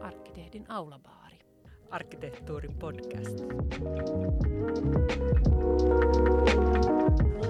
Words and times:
Arkkitehdin 0.00 0.70
aulabaari. 0.70 1.38
Arkkitehtuurin 1.90 2.74
podcast. 2.78 3.38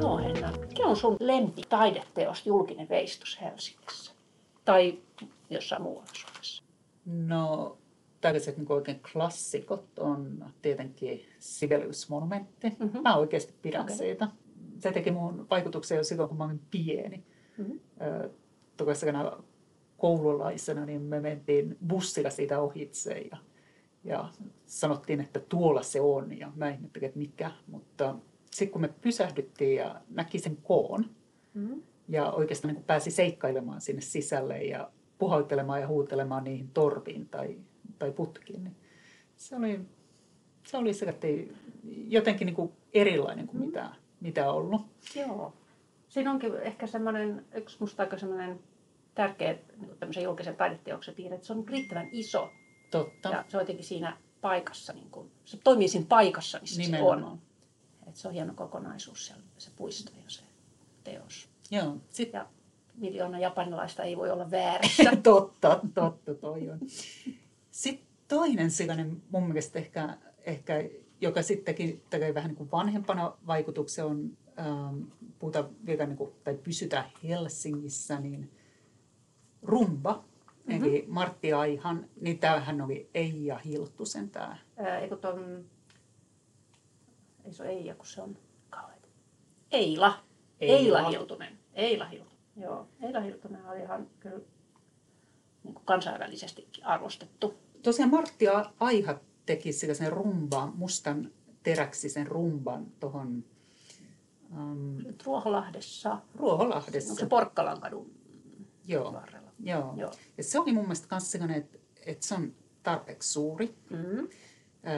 Joo, 0.01 0.19
Henna. 0.19 0.53
Mikä 0.69 0.87
on 0.87 0.97
sun 0.97 1.17
lempi 1.21 1.63
taideteos, 1.69 2.47
julkinen 2.47 2.89
veistos 2.89 3.39
Helsingissä? 3.41 4.13
Tai 4.65 4.99
jossain 5.51 5.83
muualla 5.83 6.11
Suomessa? 6.13 6.63
No, 7.07 7.77
tällaiset 8.21 8.57
niin 8.57 8.73
oikein 8.73 9.01
klassikot 9.13 9.99
on 9.99 10.45
tietenkin 10.63 11.27
Sibelius-monumentti. 11.39 12.71
Mm-hmm. 12.79 13.03
Mä 13.03 13.17
oikeasti 13.17 13.55
pidän 13.63 13.83
okay. 13.83 13.97
siitä. 13.97 14.29
Se 14.83 14.93
teki 14.93 15.11
mun 15.11 15.47
vaikutuksen 15.51 15.97
jo 15.97 16.05
silloin, 16.05 16.29
kun 16.29 16.39
mä 16.39 16.45
olin 16.45 16.61
pieni. 16.71 17.25
Mm-hmm. 17.59 17.81
Tuollaisena 18.77 19.43
koululaisena 19.99 20.87
niin 20.87 21.03
me 21.03 21.21
mentiin 21.21 21.77
bussilla 21.89 22.31
siitä 22.31 22.61
ohitse 22.61 23.19
ja, 23.19 23.37
ja 24.05 24.29
sanottiin, 24.67 25.21
että 25.21 25.41
tuolla 25.41 25.83
se 25.83 26.01
on. 26.01 26.39
Ja 26.39 26.53
mä 26.57 26.71
ihmettelin, 26.71 27.07
että 27.07 27.19
mikä. 27.19 27.51
Mutta 27.67 28.15
sitten 28.51 28.73
kun 28.73 28.81
me 28.81 28.89
pysähdyttiin 28.89 29.77
ja 29.77 30.01
näki 30.11 30.39
sen 30.39 30.57
koon 30.57 31.05
mm-hmm. 31.55 31.83
ja 32.09 32.33
oikeastaan 32.33 32.75
niin 32.75 32.85
pääsi 32.85 33.11
seikkailemaan 33.11 33.81
sinne 33.81 34.01
sisälle 34.01 34.59
ja 34.59 34.91
puhaltelemaan 35.19 35.81
ja 35.81 35.89
huutelemaan 35.89 36.45
niihin 36.45 36.69
torviin 36.75 37.29
tai, 37.29 37.59
tai 37.99 38.13
putkiin, 38.13 38.65
niin 38.65 38.77
se 39.37 39.57
oli, 39.57 39.81
se 40.67 40.77
oli 40.77 40.93
jotenkin 42.09 42.47
niin 42.47 42.57
kuin 42.57 42.73
erilainen 42.95 43.47
kuin 43.47 43.61
mm. 43.61 43.67
mitä, 43.67 43.95
mitä 44.23 44.51
on 44.51 44.57
ollut. 44.57 44.83
Joo. 45.15 45.53
Siinä 46.09 46.31
onkin 46.31 46.57
ehkä 46.57 46.87
semmoinen, 46.87 47.47
yksi 47.55 47.77
musta 47.81 48.03
aika 48.03 48.19
semmoinen 48.19 48.61
tärkeä 49.15 49.53
niin 49.53 49.99
tämmöisen 50.01 50.23
julkisen 50.23 50.57
taideteoksen 50.57 51.15
piirre, 51.15 51.35
että 51.35 51.47
se 51.47 51.53
on 51.53 51.69
riittävän 51.69 52.09
iso. 52.13 52.51
Totta. 52.91 53.29
Ja 53.29 53.45
se 53.49 53.57
on 53.57 53.63
jotenkin 53.63 53.85
siinä 53.85 54.17
paikassa, 54.41 54.93
niin 54.93 55.11
kuin, 55.11 55.31
se 55.45 55.59
toimii 55.65 55.89
siinä 55.89 56.07
paikassa, 56.09 56.59
missä 56.61 56.81
Nimenomaan. 56.81 57.21
se 57.21 57.27
on. 57.27 57.39
Et 58.09 58.17
se 58.17 58.29
on 58.29 58.35
hieno 58.35 58.55
kokonaisuus 58.55 59.27
siellä, 59.27 59.43
se 59.59 59.71
puisto 59.77 60.13
ja 60.17 60.31
se 60.31 60.43
teos. 61.05 61.49
Joo. 61.71 61.97
Sit... 62.11 62.33
Ja 62.33 62.47
miljoona 62.95 63.39
japanilaista 63.39 64.03
ei 64.03 64.17
voi 64.17 64.31
olla 64.31 64.51
väärässä. 64.51 65.17
totta, 65.23 65.81
totta 65.95 66.35
toi 66.35 66.71
on. 66.71 66.79
Sitten 67.71 68.07
toinen 68.29 68.71
sellainen 68.71 69.23
mun 69.31 69.47
mielestä 69.47 69.79
ehkä, 69.79 70.19
ehkä 70.47 70.75
joka 71.23 71.43
sittenkin 71.43 72.03
tekee 72.11 72.35
vähän 72.35 72.49
niin 72.49 72.57
kuin 72.57 72.71
vanhempana 72.71 73.37
vaikutuksen 73.47 74.05
on, 74.05 74.37
ähm, 74.59 75.01
puhutaan 75.39 75.69
vielä 75.87 76.07
niin 76.07 76.17
kuin, 76.17 76.33
tai 76.45 76.55
pysytään 76.55 77.05
Helsingissä, 77.25 78.21
niin 78.21 78.51
Rumba, 79.63 80.25
mm-hmm. 80.67 80.85
eli 80.85 81.05
Martti 81.09 81.53
Aihan, 81.53 82.09
niin 82.21 82.39
tämähän 82.39 82.81
oli 82.81 83.11
Eija 83.15 83.59
Hiltusen 83.59 84.31
tämä. 84.31 84.57
eikö 85.01 85.17
ton, 85.17 85.65
ei 87.45 87.53
se 87.53 87.63
ole 87.63 87.71
Eija, 87.71 87.95
kun 87.95 88.07
se 88.07 88.23
on 88.23 88.39
kauheita. 88.71 89.09
Eila. 89.71 90.25
Eila, 90.61 90.99
Eila 90.99 91.09
Hiltunen. 91.09 91.59
Eila 91.75 92.05
Hiltunen. 92.05 92.39
Joo, 92.57 92.89
Eila 93.03 93.21
Hiltunen 93.21 93.67
oli 93.67 93.81
ihan 93.81 94.07
kyllä 94.21 94.41
niin 95.65 95.75
kuin 95.75 95.85
kansainvälisesti 95.85 96.69
arvostettu. 96.83 97.55
Tosiaan 97.83 98.11
Martti 98.11 98.45
Aiha 98.81 99.21
teki 99.47 99.73
sen 99.73 100.13
rumban, 100.13 100.73
mustan 100.77 101.31
teräksisen 101.63 102.27
rumban 102.27 102.87
tuohon... 103.01 103.45
Um, 104.59 104.99
Ruoholahdessa. 105.25 106.19
Ruoholahdessa. 106.37 107.11
Onko 107.11 107.21
se 107.21 107.27
Porkkalan 107.27 107.81
kadun 107.81 108.11
Joo. 108.87 109.13
varrella? 109.13 109.51
Joo. 109.61 109.95
Joo. 109.97 110.13
Ja 110.39 110.45
se 110.45 110.59
oli 110.59 110.73
mun 110.73 110.85
mielestä 110.85 111.07
myös 111.11 111.31
sellainen, 111.31 111.57
että, 111.57 111.79
että 112.07 112.27
se 112.27 112.35
on 112.35 112.55
tarpeeksi 112.83 113.33
suuri. 113.33 113.75
Mm-hmm. 113.91 114.29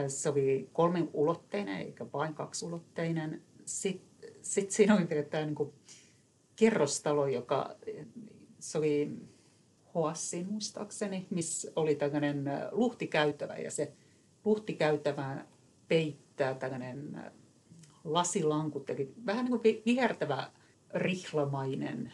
Se 0.08 0.28
oli 0.28 0.68
kolmenulotteinen 0.72 1.78
eikä 1.78 2.06
vain 2.12 2.34
kaksiulotteinen. 2.34 3.42
Sitten 3.64 4.30
sit 4.42 4.70
siinä 4.70 4.94
oli 4.96 5.08
vielä 5.08 5.22
tämä 5.22 5.46
niin 5.46 5.72
kerrostalo, 6.56 7.26
joka 7.26 7.76
se 8.58 8.78
oli 8.78 9.10
Hoassin 9.94 10.52
muistaakseni, 10.52 11.26
missä 11.30 11.72
oli 11.76 11.94
tällainen 11.94 12.44
luhtikäytävä 12.72 13.56
ja 13.56 13.70
se 13.70 13.92
luhtikäytävä 14.44 15.44
peittää 15.88 16.54
tällainen 16.54 17.32
lasilankut, 18.04 18.90
eli 18.90 19.14
vähän 19.26 19.44
niin 19.44 19.60
kuin 19.60 19.82
vihertävä 19.86 20.50
rihlamainen 20.94 22.12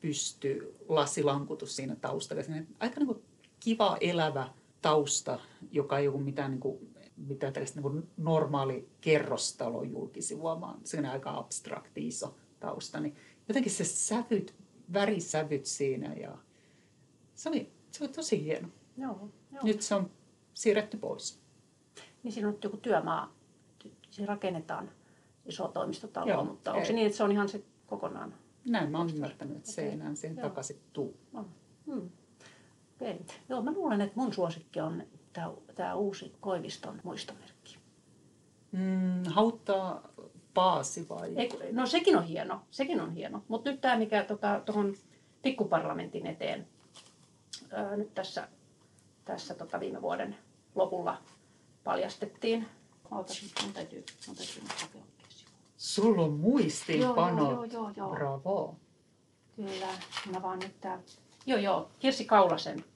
pysty 0.00 0.74
lasilankutus 0.88 1.76
siinä 1.76 1.96
taustalla. 1.96 2.42
Siinä 2.42 2.64
aika 2.80 3.00
niin 3.00 3.06
kuin 3.06 3.22
kiva 3.60 3.96
elävä 4.00 4.48
tausta, 4.82 5.38
joka 5.72 5.98
ei 5.98 6.08
ole 6.08 6.20
mitään, 6.20 6.50
niin 6.50 6.60
kuin, 6.60 6.94
mitään 7.16 7.52
tällaista 7.52 7.80
niin 7.80 7.92
kuin 7.92 8.08
normaali 8.16 8.88
kerrostalo 9.00 9.82
julkisivua, 9.82 10.60
vaan 10.60 10.80
se 10.84 10.98
on 10.98 11.06
aika 11.06 11.36
abstrakti 11.38 12.06
iso 12.06 12.36
tausta. 12.60 13.00
Niin 13.00 13.16
jotenkin 13.48 13.72
se 13.72 13.84
sävyt, 13.84 14.54
värisävyt 14.92 15.66
siinä 15.66 16.14
ja 16.14 16.38
se 17.34 17.48
oli, 17.48 17.72
se 17.90 18.04
oli 18.04 18.12
tosi 18.12 18.44
hieno. 18.44 18.68
Joo, 18.96 19.28
joo. 19.52 19.62
Nyt 19.64 19.82
se 19.82 19.94
on 19.94 20.10
siirretty 20.54 20.96
pois. 20.96 21.41
Niin 22.22 22.32
siinä 22.32 22.48
on 22.48 22.58
joku 22.64 22.76
työmaa, 22.76 23.32
siinä 24.10 24.26
rakennetaan 24.26 24.90
iso 25.46 25.68
toimistotalo, 25.68 26.26
joo, 26.26 26.44
mutta 26.44 26.70
ei. 26.70 26.74
onko 26.74 26.86
se 26.86 26.92
niin, 26.92 27.06
että 27.06 27.16
se 27.16 27.24
on 27.24 27.32
ihan 27.32 27.48
se 27.48 27.62
kokonaan? 27.86 28.34
Näin 28.64 28.90
mä 28.90 28.98
oon 28.98 29.10
ymmärtänyt, 29.14 29.56
että 29.56 29.70
se 29.72 29.82
ei 29.82 29.92
enää 29.92 30.14
sen 30.14 30.36
joo. 30.36 30.48
takaisin 30.48 30.80
tuu. 30.92 31.16
Oh. 31.34 31.46
Hmm. 31.86 32.10
Okay. 33.02 33.14
Joo, 33.48 33.62
mä 33.62 33.72
luulen, 33.72 34.00
että 34.00 34.20
mun 34.20 34.32
suosikki 34.32 34.80
on 34.80 35.02
tämä 35.74 35.94
uusi 35.94 36.32
Koiviston 36.40 37.00
muistomerkki. 37.04 37.76
Mm, 38.72 39.24
hauttaa 39.26 40.08
paasi 40.54 41.08
vai? 41.08 41.32
Ei, 41.36 41.72
no 41.72 41.86
sekin 41.86 42.16
on 42.16 42.24
hieno, 42.24 42.60
sekin 42.70 43.00
on 43.00 43.12
hieno. 43.12 43.42
Mutta 43.48 43.70
nyt 43.70 43.80
tämä, 43.80 43.98
mikä 43.98 44.24
tuohon 44.66 44.92
tota, 44.92 45.06
pikkuparlamentin 45.42 46.26
eteen 46.26 46.66
ää, 47.72 47.96
nyt 47.96 48.14
tässä, 48.14 48.48
tässä 49.24 49.54
tota, 49.54 49.80
viime 49.80 50.02
vuoden 50.02 50.36
lopulla 50.74 51.18
paljastettiin. 51.84 52.68
Ootas, 53.10 53.42
mun 53.62 53.72
täytyy, 53.72 54.04
mun 54.26 54.36
täytyy 54.36 54.62
hakea 54.80 55.02
Sulla 55.76 56.22
on 56.22 56.32
muistiinpanot. 56.32 57.50
Joo, 57.50 57.64
joo, 57.64 57.64
joo, 57.64 57.92
joo. 57.96 58.10
Bravo. 58.10 58.76
Kyllä, 59.56 59.88
mä 60.32 60.42
vaan 60.42 60.58
nyt 60.58 60.80
tää... 60.80 61.02
Joo, 61.46 61.58
joo, 61.58 61.90
Kirsi 61.98 62.24
Kaulasen. 62.24 62.76
Kirsi, 62.76 62.94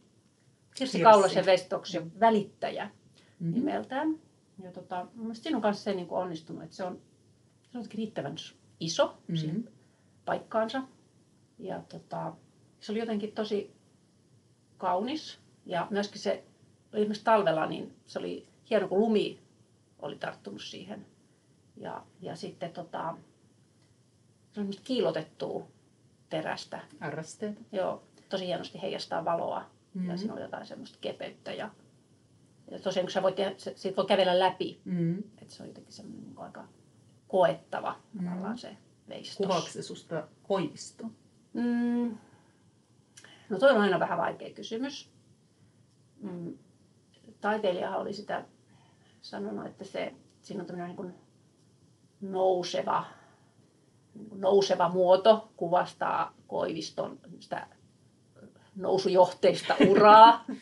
Kirsi. 0.74 1.00
Kaulasen 1.00 1.46
vestoksen 1.46 2.20
välittäjä 2.20 2.84
mm-hmm. 2.84 3.54
nimeltään. 3.54 4.18
Ja 4.62 4.72
tota, 4.72 5.06
mun 5.14 5.34
siinä 5.34 5.56
on 5.56 5.62
myös 5.62 5.84
se 5.84 5.94
niin 5.94 6.06
onnistunut, 6.10 6.62
että 6.62 6.76
se 6.76 6.84
on 6.84 7.00
se 7.72 7.78
on 7.78 7.84
riittävän 7.94 8.36
iso 8.80 9.06
mm-hmm. 9.06 9.36
siihen 9.36 9.68
paikkaansa. 10.24 10.82
Ja 11.58 11.82
tota, 11.88 12.32
se 12.80 12.92
oli 12.92 12.98
jotenkin 12.98 13.32
tosi 13.32 13.72
kaunis. 14.78 15.38
Ja 15.66 15.86
myöskin 15.90 16.20
se, 16.20 16.44
esimerkiksi 16.92 17.24
talvella, 17.24 17.66
niin 17.66 17.96
se 18.06 18.18
oli 18.18 18.46
hieno, 18.70 18.88
kun 18.88 18.98
lumi 18.98 19.40
oli 19.98 20.16
tarttunut 20.16 20.62
siihen. 20.62 21.06
Ja, 21.76 22.02
ja 22.20 22.36
sitten 22.36 22.72
tota, 22.72 23.16
se 24.52 24.60
on 24.60 24.70
kiilotettua 24.84 25.66
terästä. 26.28 26.80
Arrasteita. 27.00 27.60
Joo, 27.72 28.02
tosi 28.28 28.46
hienosti 28.46 28.82
heijastaa 28.82 29.24
valoa. 29.24 29.60
Mm-hmm. 29.94 30.10
Ja 30.10 30.16
siinä 30.16 30.32
oli 30.32 30.42
jotain 30.42 30.66
semmoista 30.66 30.98
kepeyttä. 31.00 31.52
Ja, 31.52 31.70
ja 32.70 32.78
tosiaan, 32.78 33.06
kun 33.06 33.12
sä 33.12 33.22
voit, 33.22 33.36
siitä 33.76 33.96
voi 33.96 34.06
kävellä 34.06 34.38
läpi. 34.38 34.80
Mm-hmm. 34.84 35.18
Että 35.18 35.54
se 35.54 35.62
on 35.62 35.68
jotenkin 35.68 35.92
semmoinen 35.92 36.24
niin 36.24 36.38
aika 36.38 36.64
koettava 37.28 37.96
mm. 38.12 38.24
tavallaan 38.24 38.58
se 38.58 38.76
veistos. 39.08 39.36
Kuvaako 39.36 39.66
se 39.66 39.82
susta 39.82 40.28
koivisto? 40.42 41.04
Mm. 41.52 42.18
No 43.48 43.58
toi 43.58 43.70
on 43.70 43.80
aina 43.80 44.00
vähän 44.00 44.18
vaikea 44.18 44.50
kysymys. 44.50 45.10
Mm. 46.20 46.58
Taiteilijahan 47.40 48.00
oli 48.00 48.12
sitä 48.12 48.44
sanonut, 49.30 49.66
että 49.66 49.84
se, 49.84 50.14
siinä 50.42 50.62
on 50.62 50.66
tämmöinen 50.66 50.96
niin 50.96 51.14
nouseva, 52.20 53.04
niin 54.14 54.40
nouseva 54.40 54.88
muoto 54.88 55.48
kuvastaa 55.56 56.34
Koiviston 56.46 57.18
sitä 57.40 57.66
nousujohteista 58.76 59.74
uraa. 59.88 60.44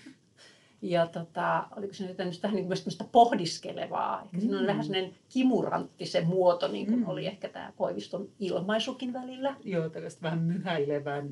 Ja 0.83 1.07
tota, 1.07 1.67
oliko 1.77 1.95
se 1.95 2.07
nyt 2.07 2.17
tämmöistä, 2.17 2.49
niin 2.49 2.65
tämmöistä 2.65 3.05
pohdiskelevaa. 3.13 4.23
Ehkä 4.23 4.37
mm. 4.37 4.41
siinä 4.41 4.59
on 4.59 4.67
vähän 4.67 4.85
semmoinen 4.85 5.15
kimurantti 5.29 6.07
se 6.07 6.21
muoto, 6.21 6.69
niin 6.69 6.87
kuin 6.87 6.99
mm. 6.99 7.09
oli 7.09 7.27
ehkä 7.27 7.49
tämä 7.49 7.73
Koiviston 7.77 8.29
ilmaisukin 8.39 9.13
välillä. 9.13 9.57
Joo, 9.65 9.89
tällaista 9.89 10.23
vähän 10.23 10.39
myhäilevän. 10.39 11.29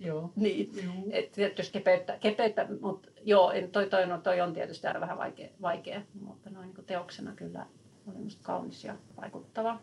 Joo. 0.00 0.32
Niin, 0.36 0.70
että 1.10 1.34
tietysti 1.34 1.72
kepeyttä, 1.72 2.18
kepeyttä 2.20 2.66
mutta 2.80 3.08
joo, 3.22 3.52
toi, 3.72 3.90
toi, 3.90 4.06
no, 4.06 4.18
toi 4.18 4.40
on 4.40 4.52
tietysti 4.52 4.86
aina 4.86 5.00
vähän 5.00 5.18
vaikea, 5.18 5.48
vaikea 5.62 6.02
mutta 6.20 6.50
noin 6.50 6.74
niin 6.74 6.86
teoksena 6.86 7.32
kyllä 7.32 7.66
oli 8.06 8.18
musta 8.18 8.42
kaunis 8.42 8.84
ja 8.84 8.96
vaikuttava. 9.20 9.80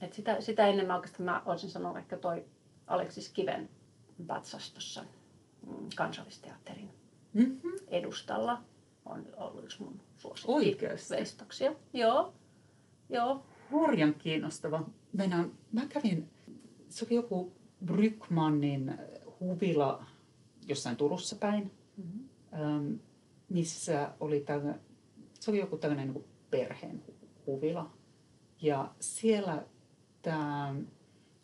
Et 0.00 0.12
sitä, 0.12 0.40
sitä 0.40 0.66
ennen 0.66 0.86
mä 0.86 0.94
oikeastaan 0.94 1.24
mä 1.24 1.42
olisin 1.46 1.70
sanonut 1.70 1.98
ehkä 1.98 2.16
toi 2.16 2.44
Aleksis 2.86 3.28
Kiven 3.28 3.68
patsas 4.26 4.72
tuossa 4.72 5.04
mm, 5.66 5.88
kansallisteatterin 5.96 6.90
mm-hmm. 7.32 7.72
edustalla 7.88 8.62
on 9.06 9.26
ollut 9.36 9.64
yksi 9.64 9.82
mun 9.82 10.00
suosikkivestoksia. 10.16 11.72
Joo, 11.92 12.34
joo. 13.08 13.42
Hurjan 13.70 14.14
kiinnostava. 14.14 14.84
Mennään, 15.12 15.52
mä 15.72 15.86
kävin, 15.86 16.30
se 16.88 17.04
oli 17.04 17.14
joku 17.14 17.52
Brykmannin 17.84 18.98
huvila 19.40 20.04
jossain 20.66 20.96
Turussa 20.96 21.36
päin, 21.36 21.70
mm-hmm. 21.96 22.98
missä 23.48 24.12
oli 24.20 24.40
tällainen, 24.40 24.80
se 25.40 25.50
oli 25.50 25.58
joku 25.58 25.76
tällainen 25.76 26.12
niin 26.12 26.24
perheen 26.50 27.02
huvila. 27.46 27.90
Ja 28.62 28.94
siellä 29.00 29.64
tämä 30.22 30.74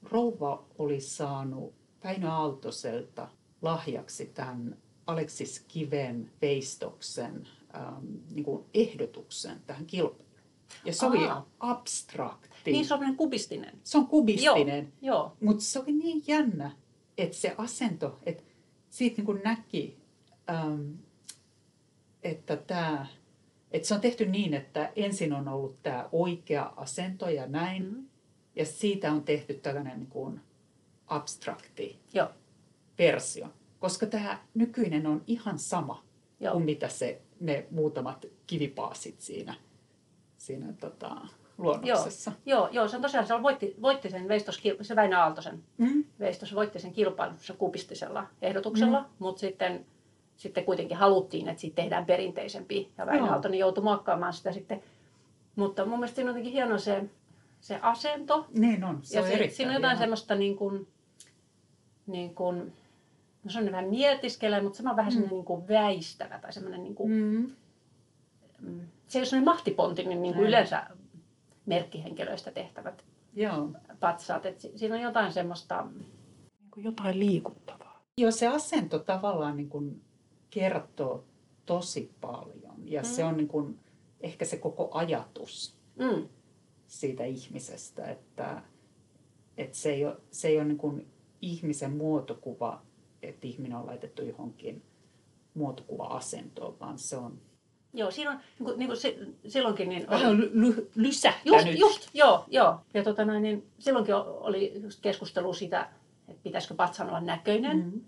rouva 0.02 0.64
oli 0.79 1.00
saanut 1.00 1.75
Päinö 2.02 2.31
Aaltoselta 2.31 3.29
lahjaksi 3.62 4.26
tämän 4.26 4.76
Aleksis 5.06 5.64
Kiven 5.69 6.31
veistoksen 6.43 7.49
ähm, 7.75 8.05
niin 8.31 8.44
kuin 8.44 8.64
ehdotuksen 8.75 9.61
tähän 9.67 9.87
kilpailuun. 9.87 10.25
Ja 10.85 10.93
se 10.93 11.06
oli 11.06 11.26
Aa. 11.26 11.49
abstrakti. 11.61 12.73
Niin 12.73 12.87
se 12.87 12.94
on 12.94 13.17
kubistinen. 13.17 13.81
Se 13.82 13.99
on 13.99 14.06
kubistinen. 14.06 14.93
Joo, 15.02 15.14
joo. 15.14 15.37
Mutta 15.40 15.64
se 15.64 15.79
oli 15.79 15.93
niin 15.93 16.23
jännä, 16.26 16.76
että 17.19 17.37
se 17.37 17.55
asento, 17.58 18.19
että 18.26 18.43
siitä 18.90 19.16
niin 19.16 19.26
kuin 19.26 19.40
näki, 19.44 19.99
ähm, 20.50 20.90
että, 22.22 22.56
tämä, 22.56 23.06
että 23.70 23.88
se 23.88 23.94
on 23.94 24.00
tehty 24.00 24.26
niin, 24.26 24.55
että 24.55 24.93
ensin 24.96 25.32
on 25.32 25.49
ollut 25.49 25.82
tämä 25.82 26.08
oikea 26.12 26.72
asento 26.76 27.28
ja 27.28 27.46
näin. 27.46 27.82
Mm-hmm. 27.82 28.08
Ja 28.56 28.66
siitä 28.66 29.12
on 29.12 29.22
tehty 29.22 29.55
tällainen 29.55 29.99
niin 29.99 30.11
kuin 30.11 30.40
abstrakti 31.06 31.99
Joo. 32.14 32.28
versio. 32.99 33.49
Koska 33.78 34.06
tämä 34.06 34.38
nykyinen 34.55 35.06
on 35.06 35.22
ihan 35.26 35.58
sama 35.58 36.05
Joo. 36.40 36.52
kuin 36.52 36.64
mitä 36.64 36.88
se, 36.88 37.22
ne 37.40 37.66
muutamat 37.70 38.26
kivipaasit 38.46 39.20
siinä, 39.20 39.55
siinä 40.37 40.72
tota, 40.72 41.16
luonnoksessa. 41.59 42.33
Joo, 42.47 42.61
joo, 42.61 42.69
joo, 42.73 42.89
se 42.89 42.97
on 42.97 43.03
tosiaan, 43.03 43.27
se 43.27 43.43
voitti, 43.43 43.77
voitti 43.83 44.11
sen 44.11 44.29
veistos, 44.29 44.62
se 44.83 44.97
Väinö 44.97 45.19
Aaltosen 45.19 45.62
mm. 45.79 46.05
veistos, 46.21 46.55
voitti 46.55 46.79
sen 46.79 46.93
kilpailussa 46.93 47.55
kubistisella 47.55 48.27
ehdotuksella, 48.43 49.01
mm. 49.01 49.06
mutta 49.19 49.41
sitten, 49.41 49.87
sitten 50.37 50.65
kuitenkin 50.65 50.97
haluttiin, 50.97 51.49
että 51.49 51.61
siitä 51.61 51.83
tehdään 51.83 52.06
perinteisempi 52.06 52.91
ja 52.99 53.06
Väinö 53.06 53.31
Aaltonen 53.31 53.59
joutui 53.59 53.85
muokkaamaan 53.85 54.33
sitä 54.33 54.53
sitten. 54.53 54.83
Mutta 55.56 55.87
mun 55.87 55.99
mielestä 55.99 56.15
siinä 56.15 56.31
on 56.31 56.37
jotenkin 56.37 56.53
hieno 56.53 56.79
se, 56.79 57.05
se 57.61 57.79
asento. 57.83 58.47
Niin 58.55 58.85
on, 58.85 58.99
se 59.03 59.17
ja 59.17 59.23
on 59.23 59.29
se, 59.29 59.49
Siinä 59.49 59.71
on 59.71 59.75
jotain 59.75 59.99
semmoista 59.99 60.35
niin 60.35 60.57
kuin, 60.57 60.89
niin 62.07 62.35
kuin, 62.35 62.73
no 63.45 63.50
se 63.50 63.59
on 63.59 63.73
vähän 63.73 63.89
mietiskelee, 63.89 64.61
mutta 64.61 64.77
sama 64.77 64.97
vähän 64.97 65.12
mm. 65.12 65.15
semmoinen 65.15 65.37
niin 65.37 65.45
kuin 65.45 65.69
väistävä 65.69 66.39
tai 66.39 66.53
semmoinen 66.53 66.83
niin 66.83 66.95
kuin, 66.95 67.12
mm. 67.12 67.53
mm. 68.61 68.81
se 69.09 69.19
ei 69.19 69.21
ole 69.21 69.27
semmoinen 69.27 69.55
mahtipontinen 69.55 70.23
niin 70.23 70.35
kuin 70.35 70.47
yleensä 70.47 70.87
merkkihenkilöistä 71.66 72.50
tehtävät 72.50 73.05
Joo. 73.34 73.69
patsaat. 74.00 74.46
Et 74.46 74.61
siinä 74.76 74.94
on 74.94 75.00
jotain 75.00 75.32
semmoista... 75.32 75.87
Niin 75.94 76.70
kuin 76.70 76.84
jotain 76.84 77.19
liikuttavaa. 77.19 78.02
Joo, 78.16 78.31
se 78.31 78.46
asento 78.46 78.99
tavallaan 78.99 79.56
niin 79.56 79.69
kuin 79.69 80.02
kertoo 80.50 81.25
tosi 81.66 82.11
paljon. 82.20 82.75
Ja 82.84 83.02
mm. 83.02 83.08
se 83.08 83.25
on 83.25 83.37
niin 83.37 83.49
kuin, 83.49 83.81
ehkä 84.20 84.44
se 84.44 84.56
koko 84.56 84.90
ajatus 84.93 85.76
mm. 85.96 86.28
siitä 86.87 87.25
ihmisestä, 87.25 88.05
että, 88.06 88.62
että 89.56 89.76
se 89.76 89.93
ei 89.93 90.06
ole, 90.06 90.16
se 90.31 90.49
ei 90.49 90.56
ole 90.56 90.64
niin 90.64 90.78
kuin 90.78 91.06
ihmisen 91.43 91.96
muotokuva, 91.96 92.82
että 93.22 93.46
ihminen 93.46 93.78
on 93.78 93.87
laitettu 93.87 94.22
johonkin 94.22 94.82
muotokuva-asentoon, 95.55 96.81
vaan 96.81 96.99
se 96.99 97.16
on 97.16 97.40
Joo, 97.94 98.11
siinä 98.11 98.31
on, 98.31 98.37
niin 98.37 98.64
kuin, 98.64 98.79
niin 98.79 98.88
kuin 98.88 98.96
se, 98.96 99.19
silloinkin 99.49 99.88
niin 99.88 100.06
oli... 100.11 100.20
Vähän 100.20 100.41
ly, 100.41 100.52
Just, 101.44 101.67
just, 101.79 102.08
joo, 102.14 102.44
joo. 102.49 102.81
Ja 102.94 103.02
tota 103.02 103.25
noin, 103.25 103.43
niin 103.43 103.67
silloinkin 103.79 104.14
oli 104.14 104.73
just 104.82 105.00
keskustelu 105.00 105.52
siitä, 105.52 105.88
että 106.29 106.43
pitäisikö 106.43 106.75
patsan 106.75 107.08
olla 107.08 107.20
näköinen. 107.20 107.76
Mm-hmm. 107.76 108.00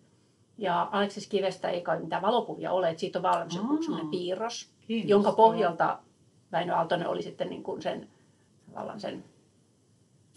Ja 0.58 0.88
Aleksis 0.92 1.26
Kivestä 1.26 1.68
ei 1.68 1.80
kai 1.80 2.00
mitään 2.00 2.22
valokuvia 2.22 2.72
ole, 2.72 2.90
että 2.90 3.00
siitä 3.00 3.18
on 3.18 3.22
valmis 3.22 3.54
joku 3.54 3.82
sellainen 3.82 4.10
piirros, 4.10 4.70
jonka 4.88 5.32
pohjalta 5.32 5.98
Väinö 6.52 6.74
Aaltonen 6.74 7.08
oli 7.08 7.22
sitten 7.22 7.50
niin 7.50 7.62
kuin 7.62 7.82
sen, 7.82 8.08
tavallaan 8.72 9.00
sen 9.00 9.24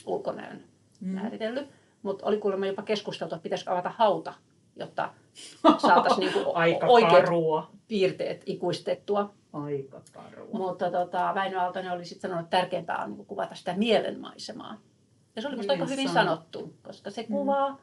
ulkonäön 0.06 0.64
mm. 1.02 1.10
määritellyt. 1.10 1.68
Mutta 2.02 2.26
oli 2.26 2.38
kuulemma 2.38 2.66
jopa 2.66 2.82
keskusteltu, 2.82 3.36
että 3.36 3.44
pitäisikö 3.44 3.72
avata 3.72 3.94
hauta, 3.98 4.34
jotta 4.76 5.14
saataisiin 5.88 6.20
niinku 6.20 6.52
oikeat 6.88 7.26
karua. 7.26 7.72
piirteet 7.88 8.44
ikuistettua. 8.46 9.34
Aika 9.54 10.02
karua. 10.14 10.48
Mutta 10.54 10.92
tota, 10.92 11.32
Väinö 11.36 11.60
Aaltonen 11.60 11.92
oli 11.92 12.06
sitten 12.06 12.30
sanonut, 12.30 12.46
että 12.46 12.58
tärkeämpää 12.58 13.04
on 13.04 13.10
niinku 13.10 13.26
kuvata 13.26 13.56
sitä 13.56 13.74
mielenmaisemaa. 13.78 14.82
Ja 15.36 15.42
se 15.42 15.48
oli 15.48 15.56
minusta 15.56 15.74
aika 15.74 15.86
hyvin 15.86 16.10
sanottu, 16.10 16.74
koska 16.84 17.12
se 17.12 17.22
mm. 17.22 17.28
kuvaa, 17.28 17.70
mm. 17.70 17.78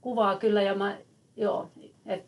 kuvaa 0.00 0.36
kyllä 0.36 0.62
ja 0.62 0.74
mä, 0.74 0.96
joo, 1.36 1.70
et, 2.06 2.26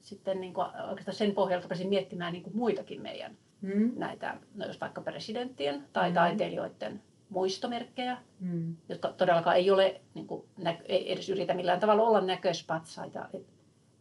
sitten 0.00 0.40
niin 0.40 0.54
kuin, 0.54 0.66
oikeastaan 0.88 1.14
sen 1.14 1.32
pohjalta 1.32 1.62
rupesin 1.62 1.88
miettimään 1.88 2.32
niin 2.32 2.42
kuin 2.42 2.56
muitakin 2.56 3.02
meidän 3.02 3.36
mm. 3.60 3.92
näitä, 3.96 4.36
no 4.54 4.66
jos 4.66 4.80
vaikka 4.80 5.00
presidenttien 5.00 5.84
tai 5.92 6.10
mm. 6.10 6.14
taiteilijoiden 6.14 7.02
muistomerkkejä, 7.28 8.18
mm. 8.40 8.76
jotka 8.88 9.08
todellakaan 9.08 9.56
ei 9.56 9.70
ole, 9.70 10.00
niin 10.14 10.26
kuin, 10.26 10.44
nä- 10.56 10.80
ei 10.84 11.12
edes 11.12 11.28
yritä 11.28 11.54
millään 11.54 11.80
tavalla 11.80 12.02
olla 12.02 12.20
näköispatsaita. 12.20 13.28
Että 13.32 13.52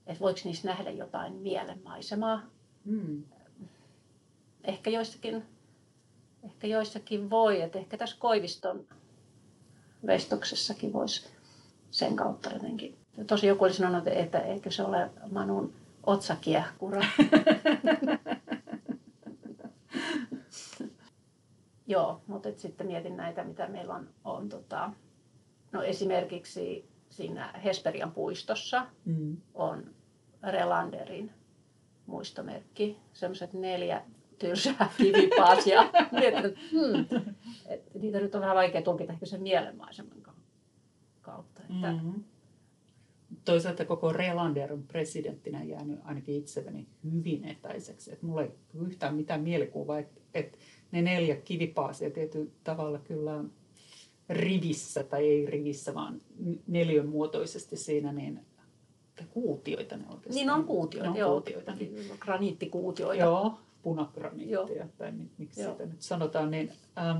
et 0.07 0.19
voiko 0.19 0.39
niissä 0.43 0.67
nähdä 0.67 0.89
jotain 0.89 1.33
mielenmaisemaa. 1.33 2.41
Mm. 2.85 3.23
Ehkä 4.63 4.89
joissakin, 4.89 5.43
ehkä 6.43 6.67
joissakin 6.67 7.29
voi, 7.29 7.61
että 7.61 7.79
ehkä 7.79 7.97
tässä 7.97 8.15
Koiviston 8.19 8.85
vestoksessakin 10.07 10.93
voisi 10.93 11.29
sen 11.91 12.15
kautta 12.15 12.49
jotenkin. 12.49 12.97
Tosi 13.27 13.47
joku 13.47 13.63
oli 13.63 13.73
sanonut, 13.73 14.07
että 14.07 14.39
eikö 14.39 14.71
se 14.71 14.83
ole 14.83 15.11
Manun 15.31 15.73
otsakiehkura. 16.03 17.01
Joo, 21.87 22.21
mutta 22.27 22.49
sitten 22.57 22.87
mietin 22.87 23.17
näitä, 23.17 23.43
mitä 23.43 23.67
meillä 23.67 23.95
on, 23.95 24.09
on 24.23 24.49
tota, 24.49 24.91
no 25.71 25.81
esimerkiksi 25.81 26.89
siinä 27.09 27.53
Hesperian 27.63 28.11
puistossa 28.11 28.85
mm. 29.05 29.37
on 29.53 29.95
Relanderin 30.43 31.31
muistomerkki, 32.09 32.97
semmoiset 33.13 33.53
neljä 33.53 34.01
tylsää 34.39 34.89
kivipaasia. 34.97 35.89
Mietin, 36.11 36.55
hmm, 36.71 37.25
et 37.69 37.93
niitä 38.01 38.19
nyt 38.19 38.35
on 38.35 38.41
vähän 38.41 38.55
vaikea 38.55 38.81
tulkita 38.81 39.13
ehkä 39.13 39.25
sen 39.25 39.41
mielenmaiseman 39.41 40.19
kautta. 41.21 41.61
Että... 41.61 41.91
Mm-hmm. 41.91 42.23
Toisaalta 43.45 43.85
koko 43.85 44.13
Relanderin 44.13 44.83
presidenttinä 44.83 45.63
jäänyt 45.63 45.99
ainakin 46.03 46.35
itselleni 46.35 46.87
hyvin 47.11 47.45
etäiseksi. 47.45 48.13
Että 48.13 48.25
mulla 48.25 48.41
ei 48.41 48.51
yhtään 48.81 49.15
mitään 49.15 49.41
mielikuvaa, 49.41 49.99
että, 49.99 50.21
että 50.33 50.57
ne 50.91 51.01
neljä 51.01 51.35
kivipaasia 51.35 52.09
tietyllä 52.09 52.51
tavalla 52.63 52.99
kyllä 52.99 53.43
rivissä, 54.29 55.03
tai 55.03 55.27
ei 55.27 55.45
rivissä, 55.45 55.93
vaan 55.93 56.21
neljön 56.67 57.09
muotoisesti 57.09 57.77
siinä, 57.77 58.13
niin 58.13 58.45
kuutioita 59.29 59.97
ne 59.97 60.03
oikeastaan. 60.03 60.35
Niin 60.35 60.49
on 60.49 60.63
kuutioita, 60.63 61.09
ne 61.09 61.11
on 61.11 61.17
joo. 61.17 61.31
Kuutioita. 61.31 61.73
Graniittikuutioita. 62.19 63.23
Joo, 63.23 63.59
punagraniittia, 63.81 64.55
joo. 64.55 64.87
tai 64.97 65.11
miksi 65.37 65.61
joo. 65.61 65.71
sitä 65.71 65.85
nyt 65.85 66.01
sanotaan. 66.01 66.51
Niin, 66.51 66.71
ähm, 66.97 67.17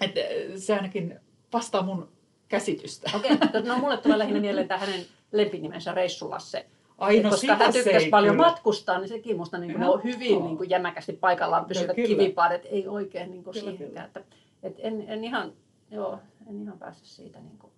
että 0.00 0.20
se 0.56 0.74
ainakin 0.74 1.20
vastaa 1.52 1.82
mun 1.82 2.08
käsitystä. 2.48 3.10
Okei, 3.14 3.32
okay. 3.32 3.62
no 3.62 3.78
mulle 3.78 3.96
tulee 3.96 4.18
lähinnä 4.18 4.40
mieleen 4.40 4.68
tämä 4.68 4.80
hänen 4.80 5.06
lempinimensä 5.32 5.92
Reissulasse, 5.92 6.66
Ai, 6.98 7.20
no 7.20 7.30
koska 7.30 7.54
hän 7.54 7.72
tykkäsi 7.72 8.08
paljon 8.08 8.36
kyllä. 8.36 8.46
matkustaa, 8.46 8.98
niin 8.98 9.08
sekin 9.08 9.36
musta 9.36 9.58
niin 9.58 9.72
kuin, 9.72 9.80
ne 9.80 9.88
on 9.88 10.04
hyvin 10.04 10.44
niin 10.44 10.56
kuin, 10.56 10.70
jämäkästi 10.70 11.12
paikallaan 11.12 11.64
pysyvät 11.64 11.96
kivipaadet, 11.96 12.66
ei 12.70 12.88
oikein 12.88 13.30
niin 13.30 13.44
kuin 13.44 13.54
kyllä, 13.54 13.70
siihenkään. 13.70 14.10
Kyllä. 14.12 14.24
Että, 14.24 14.36
et 14.62 14.74
en, 14.78 15.04
en, 15.08 15.24
ihan, 15.24 15.52
joo, 15.90 16.18
en 16.50 16.62
ihan 16.62 16.78
päässyt 16.78 17.06
siitä 17.06 17.38
niin 17.38 17.48
niin 17.48 17.58
kuin 17.58 17.72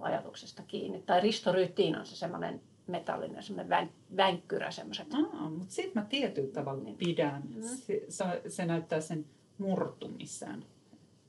ajatuksesta 0.00 0.62
kiinni. 0.62 1.02
Tai 1.02 1.20
Risto 1.20 1.52
Ryttiin 1.52 1.98
on 1.98 2.06
se 2.06 2.16
semmoinen 2.16 2.60
metallinen 2.86 3.42
semmoinen 3.42 3.68
vän, 3.68 3.90
vänkkyrä 4.16 4.70
semmoiset. 4.70 5.14
Aa, 5.14 5.50
mutta 5.50 5.74
siitä 5.74 6.00
mä 6.00 6.06
tietyllä 6.06 6.52
tavalla 6.52 6.82
niin. 6.84 6.96
pidän. 6.96 7.42
Mm. 7.54 7.62
Se, 7.62 8.04
se, 8.08 8.42
se, 8.48 8.66
näyttää 8.66 9.00
sen 9.00 9.26
murtumissään. 9.58 10.64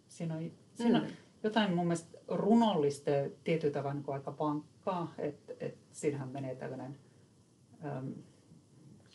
Siinä 0.07 0.35
on, 0.35 0.51
siinä 0.73 0.99
mm. 0.99 1.05
on 1.05 1.11
jotain 1.43 1.75
mun 1.75 1.85
mielestä 1.85 2.17
runollista 2.27 3.11
tietyllä 3.43 3.73
tavalla 3.73 3.93
niin 3.93 4.13
aika 4.13 4.37
vankkaa, 4.37 5.13
että 5.17 5.53
et 5.59 5.77
siinähän 5.91 6.29
menee 6.29 6.55
tällainen... 6.55 6.99
Äm, 7.85 8.13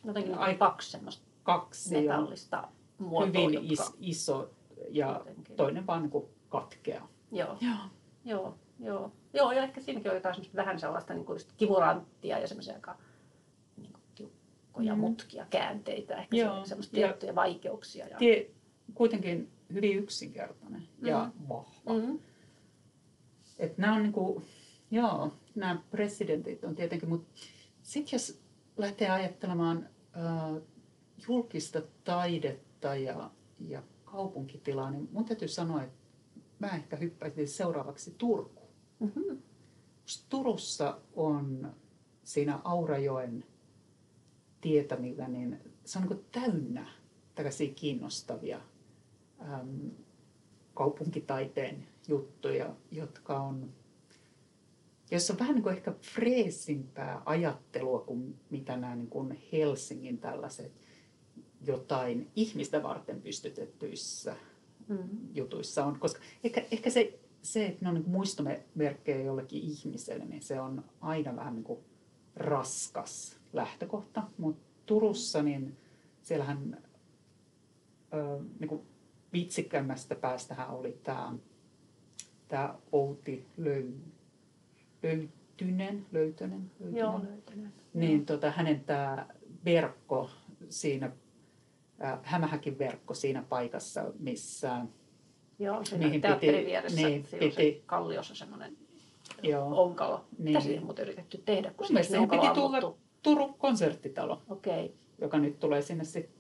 Jotenkin 0.05 0.35
aika 0.35 0.59
kaksi 0.59 0.91
semmoista 0.91 1.27
kaksi 1.43 2.01
metallista 2.01 2.69
muotoa, 2.99 3.27
hyvin 3.27 3.69
jotka... 3.69 3.85
is, 3.85 3.97
iso 4.01 4.51
ja 4.91 5.13
Jotenkin. 5.19 5.57
toinen 5.57 5.87
vaan 5.87 6.03
niin 6.03 6.25
katkeaa. 6.49 7.09
Joo. 7.33 7.57
Joo. 7.61 7.77
Joo, 8.25 8.59
joo. 8.81 9.13
Joo, 9.33 9.53
ja 9.53 9.63
ehkä 9.63 9.81
siinäkin 9.81 10.11
on 10.11 10.17
jotain 10.17 10.51
vähän 10.57 10.81
sellaista 10.81 11.15
niin 11.15 11.27
kuin 11.27 11.39
kivuranttia 11.57 12.39
ja 12.39 12.49
semmoisia 12.49 12.75
aika 12.75 12.97
niin 13.77 13.93
kuin 13.93 14.03
tiukkoja 14.15 14.95
mm. 14.95 15.01
mutkia, 15.01 15.47
käänteitä, 15.51 16.17
ehkä 16.17 16.37
joo. 16.37 16.65
semmoista 16.65 16.95
tiettyjä 16.95 17.35
vaikeuksia. 17.35 18.09
Ja... 18.09 18.19
Tie, 18.19 18.51
kuitenkin 18.95 19.51
hyvin 19.73 19.99
yksinkertainen 19.99 20.81
mm. 20.81 21.07
ja 21.07 21.31
vahva. 21.49 21.93
Mm. 21.93 22.19
Et 23.59 23.79
nämä 23.79 23.95
on 23.95 24.03
niin 24.03 24.13
kuin, 24.13 24.45
joo, 24.91 25.33
nämä 25.55 25.83
presidentit 25.91 26.65
on 26.65 26.75
tietenkin, 26.75 27.09
mutta 27.09 27.41
sitten 27.83 28.17
jos 28.17 28.41
lähtee 28.77 29.11
ajattelemaan 29.11 29.89
äh, 30.17 30.63
julkista 31.29 31.83
taidetta 32.05 32.97
ja, 32.97 33.31
ja 33.69 33.83
kaupunkitilaa, 34.05 34.91
niin 34.91 35.09
mun 35.13 35.25
täytyy 35.25 35.49
sanoa, 35.49 35.83
että 35.83 35.97
mä 36.59 36.69
ehkä 36.69 36.97
hyppäisin 36.97 37.49
seuraavaksi 37.49 38.15
Turku. 38.19 38.66
Mm-hmm. 39.01 39.39
Turussa 40.29 40.99
on 41.15 41.75
siinä 42.25 42.61
Aurajoen 42.65 43.45
tietämillä, 44.61 45.29
niin 45.29 45.61
se 45.85 45.99
on 45.99 46.07
niin 46.09 46.25
täynnä 46.33 46.89
tällaisia 47.35 47.75
kiinnostavia 47.75 48.61
äm, 49.41 49.91
kaupunkitaiteen 50.75 51.87
juttuja, 52.09 52.75
jotka 52.91 53.41
on, 53.41 53.73
jossa 55.11 55.33
on 55.33 55.39
vähän 55.39 55.55
niin 55.55 55.63
kuin 55.63 55.77
ehkä 55.77 55.93
freesimpää 55.93 57.23
ajattelua 57.25 58.01
kuin 58.01 58.37
mitä 58.51 58.77
nämä 58.77 58.97
niin 58.97 59.11
kuin 59.11 59.43
Helsingin 59.53 60.19
tällaiset 60.19 60.73
jotain 61.67 62.31
ihmistä 62.37 62.83
varten 62.83 63.23
pystytettyissä 63.23 64.37
mm. 64.89 65.09
jutuissa 65.35 65.85
on. 65.85 65.99
Koska 65.99 66.21
ehkä, 66.45 66.65
ehkä 66.71 66.91
se, 66.91 67.19
se, 67.47 67.67
että 67.67 67.85
ne 67.85 67.89
on 67.89 67.95
niin 67.95 68.11
muistomerkkejä 68.11 69.25
jollekin 69.25 69.63
ihmiselle, 69.63 70.25
niin 70.25 70.43
se 70.43 70.61
on 70.61 70.85
aina 71.01 71.37
vähän 71.37 71.55
niin 71.55 71.65
kuin 71.65 71.81
raskas 72.37 73.41
lähtökohta. 73.53 74.23
Mutta 74.39 74.67
Turussa, 74.87 75.43
niin 75.43 75.77
siellähän 76.23 76.83
ö, 78.15 78.41
niin 78.61 78.69
kuin 78.69 78.81
vitsikkämmästä 79.33 80.15
päästähän 80.15 80.71
oli 80.71 81.01
tämä 81.03 81.33
tämä 82.49 82.75
Outi 82.93 83.47
Löy, 83.57 83.99
Löytynen, 85.03 86.07
Löytönen, 86.13 86.71
Löytönen. 86.81 87.01
Joo, 87.01 87.21
Löytönen. 87.23 87.73
Niin 87.95 88.27
tota, 88.27 88.51
hänen 88.51 88.81
tämä 88.81 89.29
verkko 89.65 90.31
siinä, 90.69 91.13
äh, 92.05 92.19
Hämähäkin 92.23 92.79
verkko 92.79 93.15
siinä 93.15 93.43
paikassa, 93.43 94.13
missä 94.19 94.87
Joo, 95.59 95.85
siinä 95.85 96.21
teatterin 96.21 96.55
piti, 96.55 96.67
vieressä, 96.67 97.01
niin, 97.01 97.27
piti, 97.41 97.51
se 97.51 97.83
kalliossa 97.87 98.35
semmoinen 98.35 98.77
joo, 99.43 99.83
onkalo. 99.83 100.25
Niin. 100.39 100.45
Mitä 100.45 100.61
siihen 100.61 100.85
muuten 100.85 101.05
yritetty 101.05 101.43
tehdä? 101.45 101.73
Kun 101.77 101.87
Mun 101.91 102.05
siihen 102.05 102.29
piti 102.29 102.47
tulla 102.55 102.97
Turun 103.23 103.55
konserttitalo, 103.55 104.43
okay. 104.49 104.89
joka 105.19 105.39
nyt 105.39 105.61
tulee 105.61 105.83
sinne 105.83 106.05
sit, 106.05 106.31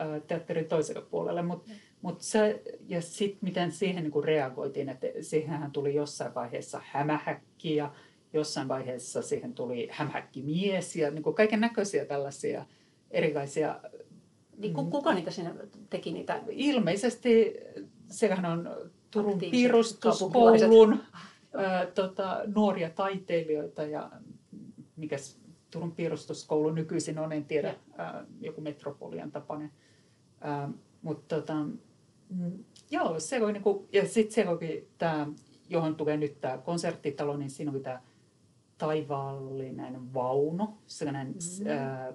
äh, 0.00 0.22
teatterin 0.26 0.64
toiselle 0.64 1.02
puolelle. 1.02 1.42
Mutta 1.42 1.70
mm. 1.70 1.76
Mut 2.02 2.20
se, 2.20 2.62
ja 2.88 3.02
sitten 3.02 3.38
miten 3.42 3.72
siihen 3.72 4.02
niinku 4.02 4.20
reagoitiin, 4.20 4.88
että 4.88 5.06
siihenhän 5.20 5.72
tuli 5.72 5.94
jossain 5.94 6.34
vaiheessa 6.34 6.80
hämähäkki 6.84 7.76
ja 7.76 7.92
jossain 8.32 8.68
vaiheessa 8.68 9.22
siihen 9.22 9.54
tuli 9.54 9.88
hämähäkkimies 9.92 10.96
ja 10.96 11.10
niinku 11.10 11.32
kaiken 11.32 11.60
näköisiä 11.60 12.04
tällaisia 12.04 12.66
erilaisia... 13.10 13.80
Niin 14.58 14.74
kuka 14.74 15.14
niitä 15.14 15.30
siinä 15.30 15.54
teki 15.90 16.12
niitä? 16.12 16.42
Ilmeisesti 16.48 17.54
sehän 18.08 18.44
on 18.44 18.90
Turun 19.10 19.38
piirustuskoulun 19.38 21.00
tota, 21.94 22.42
nuoria 22.54 22.90
taiteilijoita 22.90 23.82
ja 23.82 24.10
mikä 24.96 25.16
Turun 25.70 25.92
piirustuskoulu 25.92 26.70
nykyisin 26.70 27.18
on, 27.18 27.32
en 27.32 27.44
tiedä, 27.44 27.74
ää, 27.96 28.24
joku 28.40 28.60
metropolian 28.60 29.32
tapainen. 29.32 29.72
Mutta 31.02 31.36
tota, 31.36 31.54
Mm, 32.28 32.64
joo, 32.90 33.20
se 33.20 33.42
oli 33.42 33.52
niinku, 33.52 33.88
ja 33.92 34.08
sitten 34.08 34.34
se 34.34 34.48
oli 34.48 34.88
tämä, 34.98 35.26
johon 35.68 35.96
tulee 35.96 36.16
nyt 36.16 36.40
tämä 36.40 36.58
konserttitalo, 36.58 37.36
niin 37.36 37.50
siinä 37.50 37.70
oli 37.70 37.80
tämä 37.80 38.02
taivaallinen 38.78 40.14
vaunu, 40.14 40.78
sellainen 40.86 41.26
mm. 41.26 41.70
äh, 41.70 42.14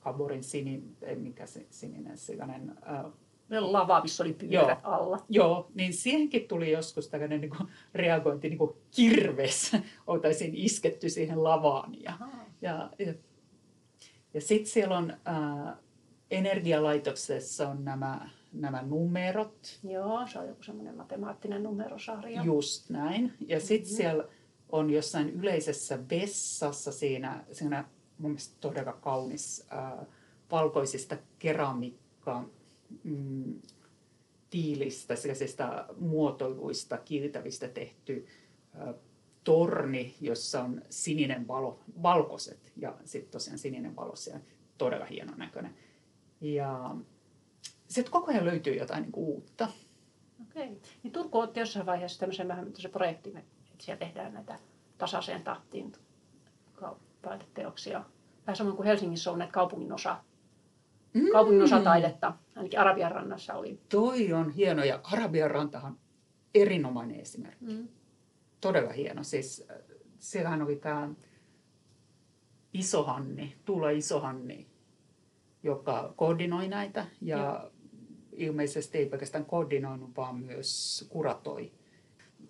Kaborin 0.00 0.44
sini, 0.44 0.82
mikä 1.16 1.46
se 1.46 1.66
sininen, 1.70 2.18
sellainen... 2.18 2.78
Äh, 2.90 3.04
lava, 3.50 4.02
missä 4.02 4.22
oli 4.22 4.32
pyörät 4.32 4.78
joo, 4.84 4.94
alla. 4.94 5.18
Joo, 5.28 5.70
niin 5.74 5.92
siihenkin 5.92 6.48
tuli 6.48 6.70
joskus 6.70 7.08
tällainen 7.08 7.40
niin 7.40 7.50
kuin, 7.56 7.68
reagointi 7.94 8.48
niin 8.48 8.58
kuin 8.58 8.76
kirves. 8.96 9.76
Oltaisiin 10.06 10.54
isketty 10.54 11.08
siihen 11.08 11.44
lavaan. 11.44 12.02
Ja, 12.02 12.12
ja, 12.62 12.90
ja, 12.98 13.14
ja 14.34 14.40
sitten 14.40 14.72
siellä 14.72 14.98
on 14.98 15.10
äh, 15.10 15.74
energialaitoksessa 16.30 17.68
on 17.68 17.84
nämä 17.84 18.28
nämä 18.60 18.82
numerot. 18.82 19.78
Joo, 19.82 20.26
se 20.26 20.38
on 20.38 20.48
joku 20.48 20.62
semmoinen 20.62 20.96
matemaattinen 20.96 21.62
numerosarja. 21.62 22.42
Just 22.44 22.90
näin. 22.90 23.32
Ja 23.48 23.60
sitten 23.60 23.88
mm-hmm. 23.88 23.96
siellä 23.96 24.24
on 24.68 24.90
jossain 24.90 25.30
yleisessä 25.30 25.98
vessassa 26.10 26.92
siinä, 26.92 27.44
siinä 27.52 27.84
mun 28.18 28.30
mielestä 28.30 28.56
todella 28.60 28.92
kaunis 28.92 29.66
äh, 29.72 30.06
valkoisista 30.50 31.16
keramiikka 31.38 32.44
mm, 33.04 33.60
tiilistä, 34.50 35.16
sellaisista 35.16 35.86
muotoiluista, 35.98 36.98
kiiltävistä 36.98 37.68
tehty 37.68 38.26
äh, 38.80 38.94
torni, 39.44 40.14
jossa 40.20 40.62
on 40.62 40.82
sininen 40.90 41.48
valo, 41.48 41.80
valkoiset 42.02 42.72
ja 42.76 42.94
sitten 43.04 43.32
tosiaan 43.32 43.58
sininen 43.58 43.96
valo 43.96 44.16
siellä, 44.16 44.40
todella 44.78 45.04
hienon 45.04 45.38
näköinen. 45.38 45.74
Ja 46.40 46.94
sitten 47.88 48.12
koko 48.12 48.30
ajan 48.30 48.44
löytyy 48.44 48.74
jotain 48.74 49.02
niin 49.02 49.12
uutta. 49.16 49.68
Okei. 50.42 50.80
Niin 51.02 51.12
Turku 51.12 51.38
otti 51.38 51.60
jossain 51.60 51.86
vaiheessa 51.86 52.20
tämmöisen 52.20 52.48
vähän 52.48 52.64
tämmöisen 52.64 52.90
projektin, 52.90 53.36
että 53.36 53.54
siellä 53.78 53.98
tehdään 53.98 54.34
näitä 54.34 54.58
tasaiseen 54.98 55.42
tahtiin 55.42 55.92
taideteoksia. 57.22 58.04
Vähän 58.46 58.56
samoin 58.56 58.76
kuin 58.76 58.86
Helsingissä 58.86 59.30
on 59.30 59.38
näitä 59.38 59.52
kaupungin 59.52 59.92
osa, 59.92 60.16
mm. 61.12 61.28
kaupungin 61.32 61.62
osataidetta. 61.62 62.32
Ainakin 62.56 62.80
Arabian 62.80 63.12
rannassa 63.12 63.54
oli. 63.54 63.80
Toi 63.88 64.32
on 64.32 64.50
hieno 64.50 64.84
ja 64.84 65.00
Arabian 65.02 65.50
rantahan 65.50 65.98
erinomainen 66.54 67.20
esimerkki. 67.20 67.64
Mm. 67.64 67.88
Todella 68.60 68.92
hieno. 68.92 69.24
Siis 69.24 69.66
äh, 69.70 69.76
siellähän 70.18 70.62
oli 70.62 70.76
tämä 70.76 71.10
Isohanni, 72.72 73.56
Tuula 73.64 73.90
Isohanni, 73.90 74.66
joka 75.62 76.12
koordinoi 76.16 76.68
näitä. 76.68 77.06
Ja 77.20 77.36
Joo 77.38 77.70
ilmeisesti 78.36 78.98
ei 78.98 79.06
pelkästään 79.06 79.44
koordinoinut, 79.44 80.16
vaan 80.16 80.36
myös 80.36 81.04
kuratoi. 81.08 81.72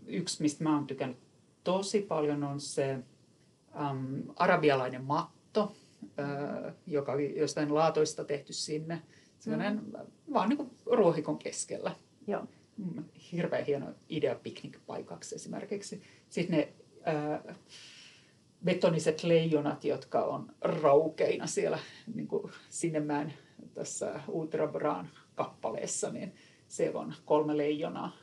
Yksi, 0.07 0.43
mistä 0.43 0.65
mä 0.65 0.75
oon 0.75 0.87
tykännyt 0.87 1.19
tosi 1.65 2.01
paljon, 2.01 2.45
on 2.45 2.61
se 2.61 2.93
äm, 2.93 4.23
arabialainen 4.37 5.05
matto, 5.05 5.73
ää, 6.17 6.73
joka 6.87 7.13
oli 7.13 7.39
jostain 7.39 7.75
laatoista 7.75 8.25
tehty 8.25 8.53
sinne. 8.53 9.03
Sellainen 9.39 9.83
mm. 9.85 9.93
vaan 10.33 10.49
niin 10.49 10.57
kuin 10.57 10.71
ruohikon 10.87 11.39
keskellä. 11.39 11.97
Joo. 12.27 12.47
Mm, 12.77 13.05
hirveän 13.33 13.65
hieno 13.65 13.87
idea 14.09 14.35
piknikpaikaksi 14.35 15.35
esimerkiksi. 15.35 16.03
Sitten 16.29 16.59
ne 16.59 16.73
ää, 17.05 17.55
betoniset 18.65 19.23
leijonat, 19.23 19.85
jotka 19.85 20.25
on 20.25 20.55
raukeina 20.61 21.47
siellä 21.47 21.79
niin 22.15 22.29
kuin 22.29 22.53
Sinnemäen 22.69 23.35
tässä 23.75 24.21
Ultra 24.29 24.67
Braan 24.69 25.09
kappaleessa, 25.35 26.11
niin 26.11 26.35
siellä 26.69 27.01
on 27.01 27.15
kolme 27.25 27.57
leijonaa 27.57 28.17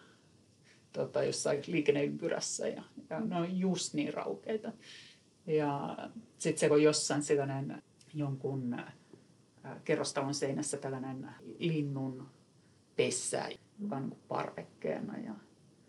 tota, 0.93 1.23
jossain 1.23 1.61
liikenneympyrässä 1.67 2.67
ja, 2.67 2.83
ja 3.09 3.19
ne 3.19 3.35
on 3.35 3.59
just 3.59 3.93
niin 3.93 4.13
raukeita. 4.13 4.71
Ja 5.47 5.97
sitten 6.37 6.59
se 6.59 6.73
on 6.73 6.83
jossain 6.83 7.23
sellainen 7.23 7.83
jonkun 8.13 8.73
äh, 8.73 8.93
kerrostalon 9.83 10.33
seinässä 10.33 10.77
tällainen 10.77 11.29
linnun 11.59 12.27
pessä, 12.95 13.49
joka 13.79 13.95
on 13.95 14.15
parvekkeena 14.27 15.17
ja 15.17 15.33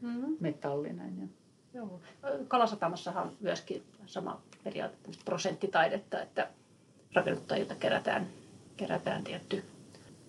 mm-hmm. 0.00 0.37
metallinen. 0.40 1.19
Ja... 1.21 1.26
Joo. 1.75 2.00
Kalasatamassahan 2.49 3.26
on 3.26 3.37
myöskin 3.40 3.83
sama 4.07 4.43
periaate 4.64 4.97
prosenttitaidetta, 5.25 6.23
että 6.23 6.50
rakennuttajilta 7.14 7.75
kerätään, 7.75 8.26
kerätään 8.76 9.25
tietty 9.25 9.64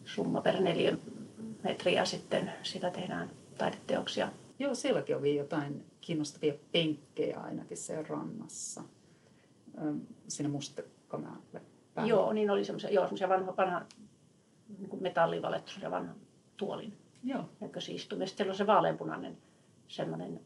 summa 0.05 0.41
per 0.41 0.61
neliömetri 0.61 1.93
ja 1.93 2.05
sitten 2.05 2.51
sitä 2.63 2.91
tehdään 2.91 3.29
taideteoksia. 3.57 4.31
Joo, 4.59 4.75
sielläkin 4.75 5.17
oli 5.17 5.35
jotain 5.35 5.85
kiinnostavia 6.01 6.53
penkkejä 6.71 7.39
ainakin 7.39 7.77
siellä 7.77 8.05
rannassa. 8.09 8.83
Siinä 10.27 10.49
Mustekkamäelle 11.95 12.23
Joo, 12.23 12.33
niin 12.33 12.49
oli 12.49 12.65
semmoisia, 12.65 12.89
joo, 12.89 13.03
semmoisia 13.03 13.29
vanha, 13.29 13.57
vanha 13.57 13.81
niin 14.79 15.01
metallivalettu, 15.03 15.71
vanhan 15.91 16.15
tuolin 16.57 16.93
Joo. 17.23 17.49
näköisiä 17.59 17.95
istumia. 17.95 18.27
Sitten 18.27 18.37
siellä 18.45 18.51
on 18.51 18.57
se 18.57 18.67
vaaleanpunainen 18.67 19.37
semmoinen 19.87 20.39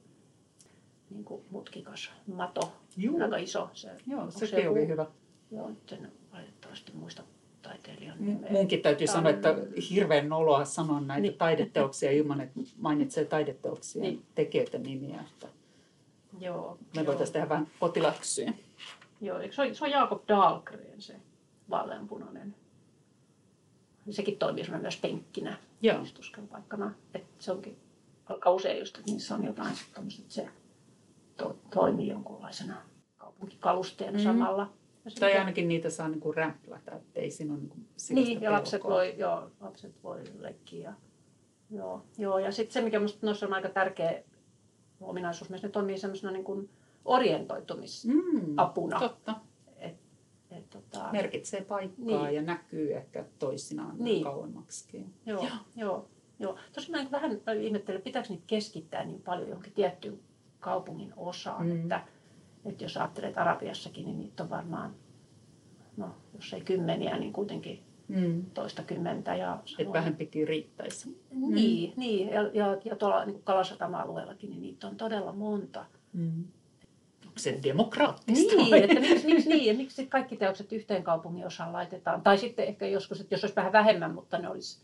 niin 1.10 1.24
kuin 1.24 1.42
mutkikas 1.52 2.12
mato, 2.36 2.74
Juu. 2.98 3.22
aika 3.24 3.38
iso. 3.38 3.70
Se, 3.74 3.92
Joo, 4.08 4.32
sekin 4.32 4.64
joku- 4.64 4.80
oli 4.80 4.88
hyvä. 4.88 5.06
Joo, 5.52 5.70
nyt 5.70 5.92
en 5.92 6.12
valitettavasti 6.34 6.92
muista 6.96 7.24
taiteilijan 7.62 8.18
nimeä. 8.20 8.52
Munkin 8.52 8.82
täytyy 8.82 9.08
Tää 9.08 9.16
sanoa, 9.16 9.30
on- 9.30 9.36
että 9.36 9.56
hirveän 9.90 10.30
noloa 10.30 10.66
sanoa 10.66 11.00
näitä 11.02 11.22
Niin. 11.22 11.38
taideteoksia 11.38 12.12
ilman, 12.12 12.42
että 12.42 12.60
mainitsee 12.78 13.26
taideteoksien 13.26 14.04
Niin. 14.04 14.26
tekijöiden 14.36 14.84
nimiä. 14.84 15.22
Että 15.34 15.48
Joo, 16.40 16.78
me 16.96 17.06
voitaisiin 17.06 17.34
tehdä 17.34 17.50
vähän 17.50 17.68
kotiläksyjä. 17.80 18.54
Joo, 19.22 19.40
se, 19.52 19.62
ole, 19.62 19.74
se 19.74 19.86
on 19.86 19.92
Jaakob 19.92 20.22
Dahlgren 20.28 21.02
se 21.02 21.16
vaaleanpunainen. 21.70 22.56
Sekin 24.10 24.38
toimii 24.38 24.64
myös 24.82 24.98
penkkinä, 24.98 25.58
Joo. 25.82 26.02
istuskelu-paikkana. 26.02 26.92
Että 27.14 27.28
se 27.40 27.52
onkin 27.52 27.78
aika 28.26 28.52
usein 28.52 28.80
just, 28.80 28.98
että 28.98 29.12
niissä 29.12 29.36
on 29.36 29.46
jotain 29.46 29.74
että 29.74 30.02
se 30.28 30.50
to, 31.38 31.58
toimii 31.74 32.08
jonkunlaisena 32.08 32.76
kaupunkikalusteena 33.18 34.18
Mm. 34.18 34.24
samalla. 34.24 34.74
Tai 35.20 35.38
ainakin 35.38 35.68
niitä 35.68 35.90
saa 35.90 36.08
niinku 36.10 36.32
rämplätä, 36.32 36.92
että 36.96 37.20
ei 37.20 37.32
siinä 37.32 37.54
ole 37.54 37.60
niinku 37.62 37.78
Niin, 38.10 38.42
ja 38.42 38.52
lapset 38.52 38.82
pelkoa. 38.82 38.92
voi, 38.98 39.14
joo, 39.18 39.52
lapset 39.60 40.04
voi 40.04 40.24
leikkiä. 40.40 40.84
Ja, 40.90 40.94
joo, 41.78 42.04
joo, 42.18 42.40
ja 42.40 42.52
sitten 42.52 42.74
se, 42.74 42.82
mikä 42.82 43.00
minusta 43.00 43.26
noissa 43.26 43.46
on 43.46 43.54
aika 43.54 43.70
tärkeä 43.70 44.24
ominaisuus, 45.02 45.50
myös 45.50 45.64
ne 45.64 45.70
toimii 45.70 45.98
semmoisena 45.98 46.32
niin 46.34 46.44
kuin 46.44 46.70
orientoitumisapuna. 47.06 48.96
Mm, 48.96 49.00
totta. 49.00 49.36
Tota, 50.92 51.10
Merkitsee 51.12 51.62
paikkaa 51.62 52.06
Niin. 52.26 52.36
ja 52.36 52.42
näkyy 52.42 52.94
ehkä 52.96 53.26
toisinaan 53.40 53.96
Niin. 54.00 54.24
kauemmaksikin. 54.24 55.14
Joo, 55.26 55.46
joo, 55.76 56.08
joo. 56.40 56.56
Tosin 56.74 56.92
mä 56.92 57.06
vähän 57.12 57.32
ihmettelen, 57.62 58.02
pitääkö 58.02 58.30
niitä 58.30 58.44
keskittää 58.48 59.06
niin 59.06 59.22
paljon 59.22 59.48
johonkin 59.50 59.74
tiettyyn 59.74 60.20
kaupungin 60.60 61.14
osaan, 61.18 61.66
Mm. 61.68 61.82
että, 61.82 62.02
että 62.66 62.84
jos 62.84 62.98
ajattelet 62.98 63.38
Arabiassakin, 63.38 64.06
niin 64.06 64.20
niitä 64.20 64.44
on 64.44 64.50
varmaan, 64.50 64.96
no 65.98 66.10
jos 66.36 66.54
ei 66.54 66.62
kymmeniä, 66.62 67.18
niin 67.18 67.34
kuitenkin 67.34 67.84
Mm. 68.08 68.46
toista 68.54 68.84
kymmentä. 68.84 69.36
Ja 69.36 69.54
Että 69.56 69.72
samoin- 69.78 69.94
vähempikin 69.94 70.48
riittäisi. 70.48 71.20
Niin, 71.32 71.94
niin. 71.98 72.30
Ja, 72.30 72.42
ja, 72.54 72.78
ja 72.86 72.96
tuolla 72.96 73.26
niin 73.26 73.44
Kalasatama-alueellakin, 73.44 74.50
niin 74.50 74.62
niitä 74.62 74.88
on 74.88 74.96
todella 74.96 75.32
monta. 75.34 75.86
Mm. 76.14 76.44
Onko 77.40 77.58
se 77.58 77.64
demokraattista? 77.64 78.56
Niin, 78.56 78.72
vai? 78.72 78.84
että 78.90 79.00
miksi, 79.00 79.26
miksi, 79.26 79.50
niin, 79.50 79.66
ja 79.66 79.74
miksi 79.74 80.08
kaikki 80.08 80.38
teokset 80.38 80.72
yhteen 80.72 81.04
kaupungin 81.04 81.46
osaan 81.46 81.74
laitetaan? 81.74 82.22
Tai 82.22 82.38
sitten 82.38 82.66
ehkä 82.66 82.88
joskus, 82.88 83.22
että 83.22 83.34
jos 83.34 83.44
olisi 83.44 83.56
vähän 83.56 83.72
vähemmän, 83.72 84.14
mutta 84.14 84.38
ne 84.38 84.50
olisi 84.50 84.82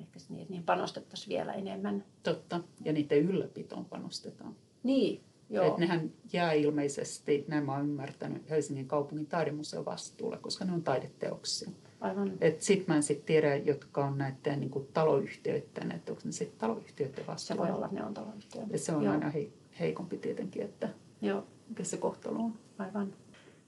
ehkä 0.00 0.18
niin, 0.28 0.42
että 0.42 0.52
niin 0.52 0.62
panostettaisiin 0.62 1.28
vielä 1.28 1.52
enemmän. 1.52 2.04
Totta. 2.22 2.60
Ja 2.84 2.92
niiden 2.92 3.18
ylläpitoon 3.18 3.84
panostetaan. 3.84 4.56
Niin, 4.82 5.20
joo. 5.50 5.66
Et 5.66 5.78
nehän 5.78 6.10
jää 6.32 6.52
ilmeisesti, 6.52 7.44
näin 7.48 7.64
mä 7.64 7.72
oon 7.72 7.82
ymmärtänyt, 7.82 8.50
Helsingin 8.50 8.88
kaupungin 8.88 9.26
taidemuseon 9.26 9.84
vastuulle, 9.84 10.36
koska 10.36 10.64
ne 10.64 10.72
on 10.72 10.82
taideteoksia. 10.82 11.70
Aivan. 12.00 12.32
Et 12.40 12.62
sit 12.62 12.88
mä 12.88 12.96
en 12.96 13.02
sit 13.02 13.24
tiedä, 13.24 13.56
jotka 13.56 14.04
on 14.04 14.18
näiden 14.18 14.60
niin 14.60 14.88
taloyhtiöiden, 14.92 15.92
että 15.92 16.12
onko 16.12 16.22
ne 16.24 16.32
sitten 16.32 16.58
taloyhtiöiden 16.58 17.16
Se 17.16 17.26
vastuulla. 17.26 17.62
voi 17.62 17.74
olla, 17.74 17.88
ne 17.92 18.04
on 18.04 18.14
taloyhtiö. 18.14 18.62
Ja 18.70 18.78
se 18.78 18.92
on 18.92 19.02
joo. 19.02 19.12
aina 19.12 19.30
hei, 19.30 19.52
heikompi 19.80 20.18
tietenkin, 20.18 20.62
että 20.62 20.88
Joo, 21.22 21.46
mikä 21.68 21.84
se 21.84 21.96
kohtalo 21.96 22.38
on. 22.38 22.54
aivan. 22.78 23.12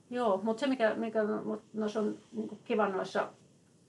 Joo, 0.09 0.39
mutta 0.43 0.59
se 0.59 0.67
mikä, 0.67 0.95
mikä 0.95 1.23
mut 1.23 1.63
noissa 1.73 1.99
on 1.99 2.17
niin 2.31 2.59
kiva 2.63 2.87
noissa 2.89 3.29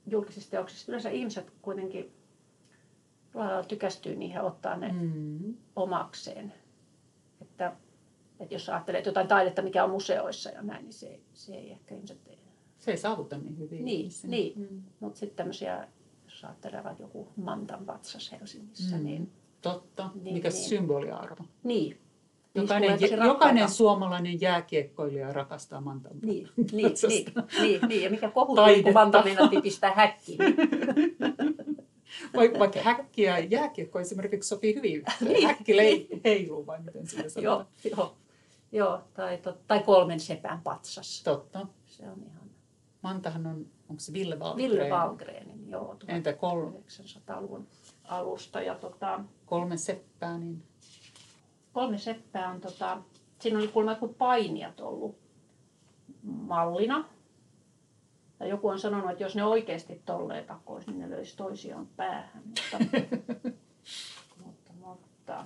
julkisissa 0.07 0.51
teoksissa, 0.51 0.91
yleensä 0.91 1.09
ihmiset 1.09 1.51
kuitenkin 1.61 2.11
lailla 3.33 3.63
tykästyy 3.63 4.15
niihin 4.15 4.35
ja 4.35 4.43
ottaa 4.43 4.77
ne 4.77 4.91
Mm. 4.91 5.53
omakseen. 5.75 6.53
Että, 7.41 7.73
että 8.39 8.55
jos 8.55 8.69
ajattelee 8.69 9.03
jotain 9.05 9.27
taidetta, 9.27 9.61
mikä 9.61 9.83
on 9.83 9.89
museoissa 9.89 10.49
ja 10.49 10.61
näin, 10.61 10.83
niin 10.83 10.93
se, 10.93 11.19
se 11.33 11.55
ei 11.55 11.71
ehkä 11.71 11.95
ihmiset 11.95 12.23
tee. 12.23 12.37
Se 12.79 12.91
ei 12.91 12.97
saavuta 12.97 13.37
niin 13.37 13.57
hyvin. 13.59 13.85
Niin, 13.85 13.99
ihmisiä. 13.99 14.29
niin. 14.29 14.53
Mm. 14.71 14.81
Mutta 14.99 15.19
sitten 15.19 15.35
tämmöisiä, 15.37 15.87
jos 16.25 16.43
ajattelee 16.43 16.83
vaikka 16.83 17.03
joku 17.03 17.27
Mantan 17.35 17.85
patsas 17.85 18.31
Helsingissä, 18.31 18.97
Mm. 18.97 19.03
niin, 19.03 19.31
Totta. 19.61 20.09
Niin, 20.21 20.33
Mikä 20.33 20.49
niin. 20.49 20.63
symboliarvo. 20.69 21.43
niin. 21.63 21.97
Jokainen, 22.55 22.99
tosi 22.99 23.13
jokainen 23.13 23.69
suomalainen 23.69 24.41
jääkiekkoilija 24.41 25.33
rakastaa 25.33 25.81
Mantan. 25.81 26.11
Niin, 26.21 26.49
niin, 26.57 26.71
niin, 27.07 27.25
niin, 27.61 27.81
niin, 27.87 28.03
ja 28.03 28.09
mikä 28.09 28.29
kohu 28.29 28.55
Taidetta. 28.55 28.83
kun 28.83 28.93
Manta 28.93 29.23
meinattiin 29.23 29.61
pistää 29.61 29.93
häkkiin. 29.93 30.39
Vaikka, 32.59 32.79
häkki 32.81 33.21
ja 33.21 33.39
jääkiekko 33.39 33.99
esimerkiksi 33.99 34.49
sopii 34.49 34.75
hyvin. 34.75 35.03
Niin. 35.27 35.47
Häkki 35.47 35.77
lei, 35.77 36.07
heiluu, 36.23 36.67
vai 36.67 36.81
miten 36.81 37.07
sitä 37.07 37.29
sanotaan. 37.29 37.67
joo, 37.83 37.91
joo, 37.97 38.15
joo 38.71 39.01
tai, 39.13 39.37
tot, 39.37 39.67
tai 39.67 39.79
kolmen 39.79 40.19
sepän 40.19 40.61
patsas. 40.63 41.23
Totta. 41.23 41.67
Se 41.85 42.03
on 42.03 42.23
ihan 42.25 42.49
Mantahan 43.01 43.47
on, 43.47 43.65
onko 43.89 43.99
se 43.99 44.13
Ville 44.13 44.39
Valgren? 44.39 44.71
Ville 44.71 44.89
Valgrenin, 44.89 45.69
joo, 45.69 45.95
Entä 46.07 46.33
kol, 46.33 46.69
1900-luvun 46.69 47.67
alusta. 48.03 48.61
Ja 48.61 48.75
tota, 48.75 49.19
kolme 49.45 49.77
seppää, 49.77 50.37
niin 50.37 50.63
kolme 51.73 51.97
seppää 51.97 52.49
on, 52.49 52.61
tota, 52.61 53.01
siinä 53.39 53.59
oli 53.59 53.67
kuulemma 53.67 53.91
joku 53.91 54.07
painijat 54.07 54.79
ollut 54.79 55.17
mallina. 56.23 57.05
Ja 58.39 58.47
joku 58.47 58.67
on 58.67 58.79
sanonut, 58.79 59.11
että 59.11 59.23
jos 59.23 59.35
ne 59.35 59.43
oikeasti 59.43 60.01
tolleen 60.05 60.45
takoisi, 60.45 60.91
niin 60.91 61.01
ne 61.01 61.09
löisi 61.09 61.37
toisiaan 61.37 61.87
päähän. 61.87 62.43
Mutta, 62.45 62.77
mutta, 64.45 64.73
mutta 64.79 65.45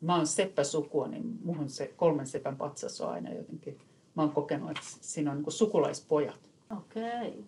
mä 0.00 0.16
oon 0.16 0.26
seppäsukua, 0.26 1.08
niin 1.08 1.38
muhun 1.44 1.68
se 1.68 1.86
kolmen 1.96 2.26
sepän 2.26 2.56
patsas 2.56 3.00
on 3.00 3.10
aina 3.10 3.32
jotenkin, 3.32 3.78
mä 4.14 4.22
oon 4.22 4.32
kokenut, 4.32 4.70
että 4.70 4.82
siinä 4.82 5.30
on 5.30 5.36
niin 5.36 5.52
sukulaispojat. 5.52 6.40
okei. 6.76 7.44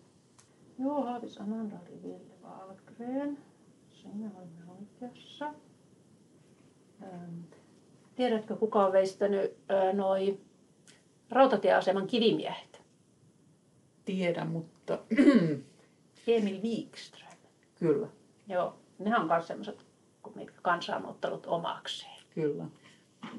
Joo, 0.79 1.03
Haavis 1.03 1.37
Ananda 1.37 1.75
oli 1.81 2.03
Ville 2.03 2.35
Valgren. 2.43 3.37
Siinä 3.89 4.31
olemme 4.35 4.71
oikeassa. 4.79 5.53
Ähm, 7.03 7.39
tiedätkö, 8.19 8.55
kuka 8.55 8.85
on 8.85 8.91
veistänyt 8.93 9.57
äh, 9.71 9.93
noi 9.93 10.39
rautatieaseman 11.29 12.07
kivimiehet? 12.07 12.81
Tiedän, 14.05 14.47
mutta 14.47 14.99
Emil 16.27 16.61
Wikström. 16.63 17.31
kyllä, 17.75 18.07
Joo, 18.47 18.75
nehän 18.99 19.21
on 19.21 19.27
myös 19.27 19.47
sellaiset, 19.47 19.85
mitkä 20.35 20.59
kansa 20.61 20.95
on 20.95 21.05
ottanut 21.05 21.45
omakseen. 21.45 22.23
kyllä. 22.29 22.65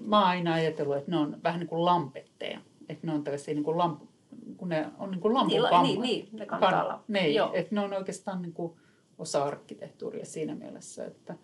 Mä 0.07 0.19
oon 0.19 0.29
aina 0.29 0.55
ajatellut, 0.55 0.97
että 0.97 1.11
ne 1.11 1.17
on 1.17 1.37
vähän 1.45 1.61
niin 1.61 1.69
kuin 1.69 1.85
lampetteja. 1.85 2.61
Että 2.89 3.07
ne 3.07 3.13
on 3.15 3.25
tällaisia 3.25 3.55
niin 3.55 3.65
kuin 3.65 3.79
lampu, 3.79 4.09
kun 4.57 4.69
ne 4.69 4.87
on 4.99 5.11
niin 5.11 5.21
kuin 5.21 5.35
lampun 5.35 5.57
Niin, 5.61 5.83
niin, 5.83 6.01
niin, 6.03 6.29
ne 6.33 6.47
kantaa 6.47 6.89
la- 6.89 7.05
Niin, 7.09 7.35
joo. 7.35 7.51
että 7.55 7.75
ne 7.75 7.81
on 7.81 7.93
oikeastaan 7.93 8.43
niin 8.43 8.53
kuin 8.53 8.73
osa 9.19 9.45
arkkitehtuuria 9.45 10.25
siinä 10.25 10.55
mielessä, 10.55 11.05
että, 11.07 11.35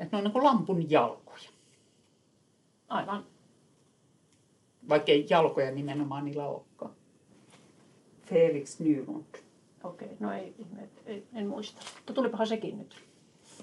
että 0.00 0.16
ne 0.16 0.18
on 0.18 0.24
niin 0.24 0.32
kuin 0.32 0.44
lampun 0.44 0.90
jalkoja. 0.90 1.48
Aivan. 2.88 3.26
Vaikka 4.88 5.12
ei 5.12 5.26
jalkoja 5.30 5.70
nimenomaan 5.70 6.24
niillä 6.24 6.48
olekaan. 6.48 6.94
Felix 8.22 8.80
Nylund. 8.80 9.24
Okei, 9.84 10.16
no 10.20 10.32
ei, 10.32 10.54
ihme, 10.58 10.88
ei, 11.06 11.26
en 11.34 11.46
muista. 11.46 11.82
Mutta 11.96 12.12
tulipahan 12.12 12.46
sekin 12.46 12.78
nyt. 12.78 12.96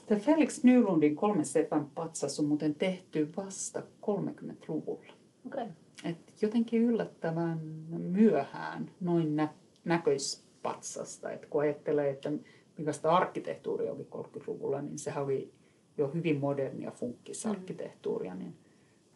Tämä 0.05 0.19
Felix 0.19 0.63
Nylundin 0.63 1.15
kolme 1.15 1.43
sepän 1.43 1.89
patsas 1.95 2.39
on 2.39 2.45
muuten 2.45 2.75
tehty 2.75 3.29
vasta 3.37 3.79
30-luvulla. 3.79 5.13
Okei. 5.45 5.67
Et 6.03 6.17
jotenkin 6.41 6.81
yllättävän 6.81 7.59
myöhään 7.89 8.91
noin 8.99 9.35
nä- 9.35 9.53
näköispatsasta. 9.85 11.31
Et 11.31 11.45
kun 11.45 11.61
ajattelee, 11.61 12.09
että 12.09 12.31
millaista 12.77 13.11
arkkitehtuuria 13.11 13.91
oli 13.91 14.07
30-luvulla, 14.11 14.81
niin 14.81 14.99
sehän 14.99 15.23
oli 15.23 15.51
jo 15.97 16.07
hyvin 16.13 16.39
modernia 16.39 16.91
funkkisarkkitehtuuria. 16.91 18.35
Niin 18.35 18.55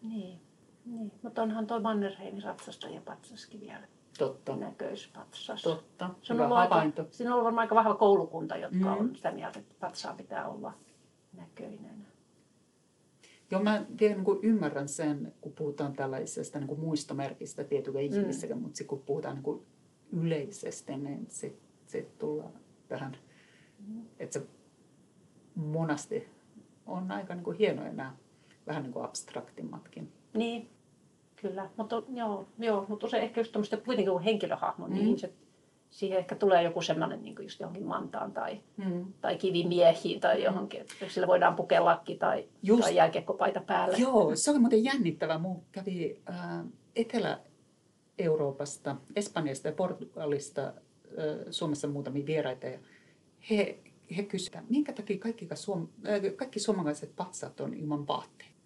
Niin. 0.09 0.39
niin. 0.85 1.11
Mutta 1.21 1.41
onhan 1.41 1.67
tuo 1.67 1.79
Mannerheimin 1.79 2.43
ratsastaja 2.43 3.01
patsaskin 3.01 3.61
vielä 3.61 3.87
totta, 4.17 4.55
näköispatsas. 4.55 5.61
totta. 5.61 6.09
Se 6.21 6.33
on 6.33 6.37
Hyvä 6.37 6.45
ollut 6.45 6.57
aika, 6.57 6.75
havainto. 6.75 7.07
siinä 7.11 7.29
on 7.29 7.33
ollut 7.33 7.45
varmaan 7.45 7.65
aika 7.65 7.75
vahva 7.75 7.95
koulukunta, 7.95 8.57
jotka 8.57 8.77
Mm. 8.77 8.87
on 8.99 9.15
sitä 9.15 9.31
mieltä, 9.31 9.59
että 9.59 9.75
patsaa 9.79 10.13
pitää 10.13 10.47
olla 10.47 10.73
näköinen. 11.33 12.07
Joo, 13.51 13.63
mä 13.63 13.85
vielä 13.99 14.15
niin 14.15 14.25
kuin 14.25 14.39
ymmärrän 14.43 14.87
sen, 14.87 15.33
kun 15.41 15.51
puhutaan 15.51 15.93
tällaisesta 15.93 16.59
niin 16.59 16.67
kuin 16.67 16.79
muistomerkistä 16.79 17.63
tietylle 17.63 18.03
ihmiselle, 18.03 18.55
mm. 18.55 18.61
mutta 18.61 18.83
kun 18.83 18.99
puhutaan 19.05 19.35
niin 19.35 19.43
kuin 19.43 19.65
yleisesti, 20.11 20.97
niin 20.97 21.25
sitten 21.29 21.61
sit 21.87 22.17
tullaan 22.17 22.53
tähän, 22.87 23.17
Mm. 23.87 24.01
että 24.19 24.39
se 24.39 24.45
monasti 25.55 26.27
on 26.85 27.11
aika 27.11 27.35
niin 27.35 27.43
kuin 27.43 27.57
hienoja 27.57 27.93
nämä 27.93 28.15
vähän 28.67 28.83
niin 28.83 28.93
kuin 28.93 29.05
abstraktimmatkin. 29.05 30.11
Niin, 30.33 30.69
kyllä. 31.35 31.69
Mutta 31.77 32.03
joo, 32.13 32.47
joo, 32.59 32.85
mutta 32.87 33.05
usein 33.05 33.23
ehkä 33.23 33.41
just 33.41 33.51
tämmöistä 33.51 33.77
kuitenkin 33.77 34.11
kuin 34.11 34.23
henkilöhahmo, 34.23 34.87
niin 34.87 35.01
Mm. 35.01 35.07
ihmiset 35.07 35.33
siihen 35.89 36.19
ehkä 36.19 36.35
tulee 36.35 36.63
joku 36.63 36.81
semmoinen 36.81 37.23
niin 37.23 37.35
just 37.41 37.59
johonkin 37.59 37.85
mantaan 37.85 38.31
tai, 38.31 38.61
mm. 38.77 39.05
tai 39.21 39.37
kivimiehiin 39.37 40.19
tai 40.19 40.43
johonkin. 40.43 40.81
Että 40.81 40.93
sillä 41.09 41.27
voidaan 41.27 41.55
pukea 41.55 41.85
lakki 41.85 42.15
tai, 42.15 42.47
just, 42.63 42.81
tai 42.81 42.95
jääkiekkopaita 42.95 43.61
päälle. 43.61 43.97
Joo, 43.97 44.35
se 44.35 44.51
oli 44.51 44.59
muuten 44.59 44.83
jännittävä. 44.83 45.37
Mun 45.37 45.61
kävi 45.71 46.21
äh, 46.29 46.65
Etelä-Euroopasta, 46.95 48.95
Espanjasta 49.15 49.67
ja 49.67 49.73
Portugalista 49.73 50.63
äh, 50.63 50.73
Suomessa 51.49 51.87
muutamia 51.87 52.25
vieraita. 52.25 52.67
Ja 52.67 52.79
he, 53.49 53.79
he 54.17 54.23
kysyivät, 54.23 54.69
minkä 54.69 54.93
takia 54.93 55.17
kaikki, 55.19 55.47
suom, 55.53 55.87
äh, 56.07 56.21
kaikki 56.35 56.59
suomalaiset 56.59 57.15
patsaat 57.15 57.59
on 57.59 57.73
ilman 57.73 58.07
vaatteita. 58.07 58.56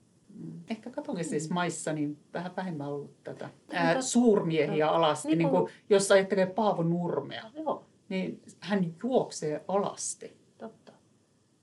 Mm. 0.42 0.62
Ehkä 0.70 0.90
kaupungisissa 0.90 1.50
mm. 1.50 1.54
maissa 1.54 1.94
niin 1.94 2.18
vähän 2.34 2.56
vähemmän 2.56 2.88
ollut 2.88 3.24
tätä 3.24 3.50
ää, 3.74 4.02
suurmiehiä 4.02 4.86
no, 4.86 4.92
alasti. 4.92 5.28
Niin, 5.28 5.38
niin 5.38 5.50
kuin, 5.50 5.72
jos 5.90 6.12
ajattelee 6.12 6.46
Paavo 6.46 6.84
Nurmea, 6.84 7.52
Joo. 7.54 7.86
niin 8.10 8.42
hän 8.60 8.96
juoksee 9.04 9.66
alasti. 9.68 10.38
Totta. 10.58 10.92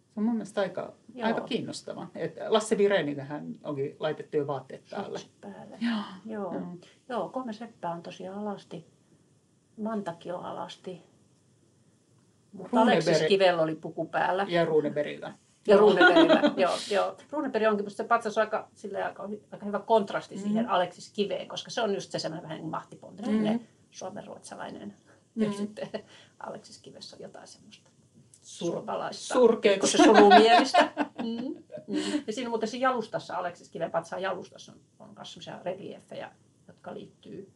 Se 0.09 0.21
on 0.21 0.23
mun 0.23 0.35
mielestä 0.35 0.61
aika, 0.61 0.93
aika 1.23 1.41
kiinnostava. 1.41 2.09
Et 2.15 2.37
Lasse 2.49 2.79
Virenin 2.79 3.21
hän 3.21 3.55
onkin 3.65 3.97
laitettu 4.01 4.37
jo 4.37 4.47
vaatteet 4.47 4.83
päälle. 4.91 5.21
päälle. 5.41 5.79
Joo. 5.81 6.03
Joo. 6.27 6.53
Mm. 6.53 6.79
Joo, 7.09 7.29
kolme 7.29 7.53
seppää 7.53 7.93
on 7.93 8.03
tosiaan 8.03 8.39
alasti. 8.39 8.87
Mantakin 9.77 10.35
on 10.35 10.45
alasti. 10.45 11.03
Mutta 12.53 12.81
Aleksis 12.81 13.23
Kivellä 13.29 13.63
oli 13.63 13.75
puku 13.75 14.05
päällä. 14.07 14.47
Ja 14.49 14.65
Runebergillä. 14.65 15.35
Ja 15.69 15.77
Runebergillä, 15.77 16.53
joo, 16.63 16.75
joo. 16.91 17.17
Runeberg 17.31 17.67
onkin, 17.67 17.85
mutta 17.85 17.97
se 17.97 18.05
patsas 18.05 18.39
on 18.39 18.45
aika, 18.45 18.69
aika, 19.05 19.29
aika 19.53 19.67
hyvä 19.67 19.79
kontrasti 19.79 20.35
mm-hmm. 20.35 20.49
siihen 20.49 20.69
Aleksis 20.69 21.13
Kiveen, 21.13 21.49
koska 21.49 21.71
se 21.71 21.83
on 21.83 21.95
just 21.95 22.11
se 22.11 22.19
semmoinen 22.19 22.43
vähän 22.43 22.59
niin 22.59 22.71
mahtipontinen 22.71 23.35
mm-hmm. 23.35 23.67
suomenruotsalainen. 23.91 24.89
Mm-hmm. 24.89 25.43
Ja 25.43 25.53
sitten 25.53 25.89
Aleksis 26.47 26.79
Kivessä 26.79 27.17
on 27.17 27.23
jotain 27.23 27.49
semmoista 27.49 27.91
surpalaista. 28.43 29.35
Surkeita. 29.35 29.87
Se 29.87 29.99
surumielistä. 29.99 30.93
mm. 31.23 31.65
Mm. 31.87 32.23
Ja 32.27 32.33
siinä 32.33 32.51
muuten 32.51 32.69
se 32.69 32.77
jalustassa, 32.77 33.37
Aleksis 33.37 33.69
Kiven 33.69 33.91
patsaan 33.91 34.23
jalustassa 34.23 34.73
on, 34.73 34.79
on 34.99 35.15
myös 35.17 35.33
sellaisia 35.33 35.63
reliefejä, 35.65 36.33
jotka 36.69 36.95
liittyy, 36.95 37.53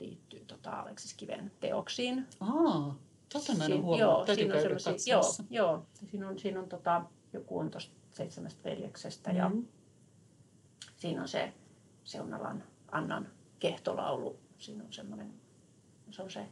liittyy 0.00 0.44
tota 0.44 0.70
Aleksis 0.70 1.14
Kiven 1.14 1.52
teoksiin. 1.60 2.26
Aa. 2.40 2.96
Tota 3.34 3.54
mä 3.54 3.64
en 3.64 3.82
huomannut. 3.82 3.98
Joo, 3.98 4.34
siinä 4.34 4.54
on 4.54 4.60
joo, 5.06 5.22
joo, 5.50 5.86
siinä 6.10 6.28
on, 6.28 6.38
siinä 6.38 6.60
on 6.60 6.68
tota, 6.68 7.02
joku 7.32 7.58
on 7.58 7.70
tuosta 7.70 7.94
seitsemästä 8.12 8.70
veljeksestä 8.70 9.30
mm-hmm. 9.30 9.58
ja 9.58 9.62
siinä 10.96 11.22
on 11.22 11.28
se 11.28 11.52
Seunalan 12.04 12.64
Annan 12.92 13.28
kehtolaulu. 13.58 14.38
Siinä 14.58 14.84
on 14.84 14.92
semmoinen, 14.92 15.34
se 16.10 16.22
on 16.22 16.30
se, 16.30 16.46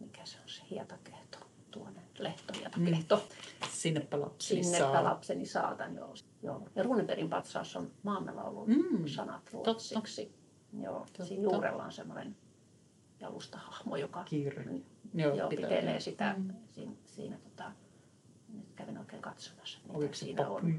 mikä 0.00 0.24
se 0.24 0.36
on 0.42 0.48
se 0.48 0.62
hietakehto, 0.70 1.38
tuonne 1.70 2.00
lehto, 2.18 2.52
hietakehto. 2.58 3.16
Mm. 3.16 3.68
Sinnepä 3.70 4.20
lapseni 4.20 4.64
Sinnepä 4.64 5.04
lapseni 5.04 5.46
saatan, 5.46 5.94
joo. 5.94 6.14
joo. 6.42 6.68
Ja 6.74 6.82
Runebergin 6.82 7.30
patsaus 7.30 7.76
on 7.76 7.90
maamme 8.02 8.32
laulun 8.32 8.68
mm. 8.68 9.06
sanat 9.06 9.52
ruotsiksi. 9.52 10.24
Totta. 10.26 10.82
Joo, 10.82 10.98
Totta. 10.98 11.24
siinä 11.24 11.42
juurella 11.42 11.84
on 11.84 11.92
semmoinen 11.92 12.36
jalustahahmo, 13.20 13.96
joka 13.96 14.24
Kiire. 14.24 14.64
Joo, 15.14 15.34
joo 15.34 15.48
pitelee 15.48 16.00
sitä 16.00 16.34
mm. 16.38 16.54
siinä, 16.70 16.92
siinä 17.04 17.36
tota, 17.36 17.72
nyt 18.48 18.72
kävin 18.76 18.98
oikein 18.98 19.22
katsomassa, 19.22 19.78
mitä 19.82 19.98
Oliko 19.98 20.14
siinä 20.14 20.48
on. 20.48 20.78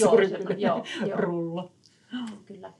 joo, 0.00 0.16
se, 0.16 0.54
joo, 0.58 0.84
joo, 1.06 1.16
rulla. 1.16 1.70
Kyllä. 2.46 2.72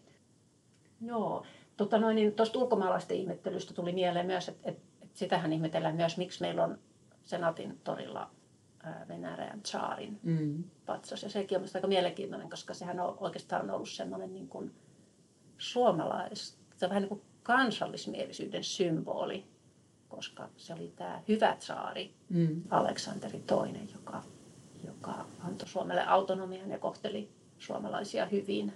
Joo. 1.01 1.47
Tota 1.77 1.99
noin, 1.99 2.17
niin 2.17 2.33
tuosta 2.33 2.59
ulkomaalaisten 2.59 3.17
ihmettelystä 3.17 3.75
tuli 3.75 3.93
mieleen 3.93 4.27
myös, 4.27 4.49
että 4.49 4.71
et, 4.71 4.79
et 5.03 5.17
sitähän 5.17 5.53
ihmetellään 5.53 5.97
myös, 5.97 6.17
miksi 6.17 6.41
meillä 6.41 6.65
on 6.65 6.79
Senatin 7.23 7.81
torilla 7.85 8.31
Venäjän 9.09 9.63
tsaarin 9.63 10.21
mm. 10.23 10.65
patsas. 10.87 11.23
Ja 11.23 11.29
sekin 11.29 11.59
on 11.59 11.65
aika 11.75 11.87
mielenkiintoinen, 11.87 12.51
koska 12.51 12.75
sehän 12.75 13.01
on 13.01 13.17
oikeastaan 13.21 13.71
ollut 13.71 13.89
semmoinen 13.89 14.33
niin 14.33 14.49
kuin 14.49 14.75
suomalais, 15.59 16.59
se 16.77 16.87
on 16.87 16.91
vähän 16.91 17.03
niin 17.03 17.09
kuin 17.09 17.23
kansallismielisyyden 17.43 18.65
symboli 18.65 19.47
koska 20.11 20.49
se 20.57 20.75
oli 20.75 20.93
tämä 20.97 21.23
hyvä 21.29 21.57
saari 21.59 22.15
mm. 22.29 22.63
Aleksanteri 22.71 23.39
II, 23.39 23.89
joka, 23.95 24.23
joka 24.85 25.27
antoi 25.41 25.69
Suomelle 25.69 26.07
autonomian 26.07 26.71
ja 26.71 26.79
kohteli 26.79 27.31
suomalaisia 27.59 28.27
hyvin. 28.27 28.73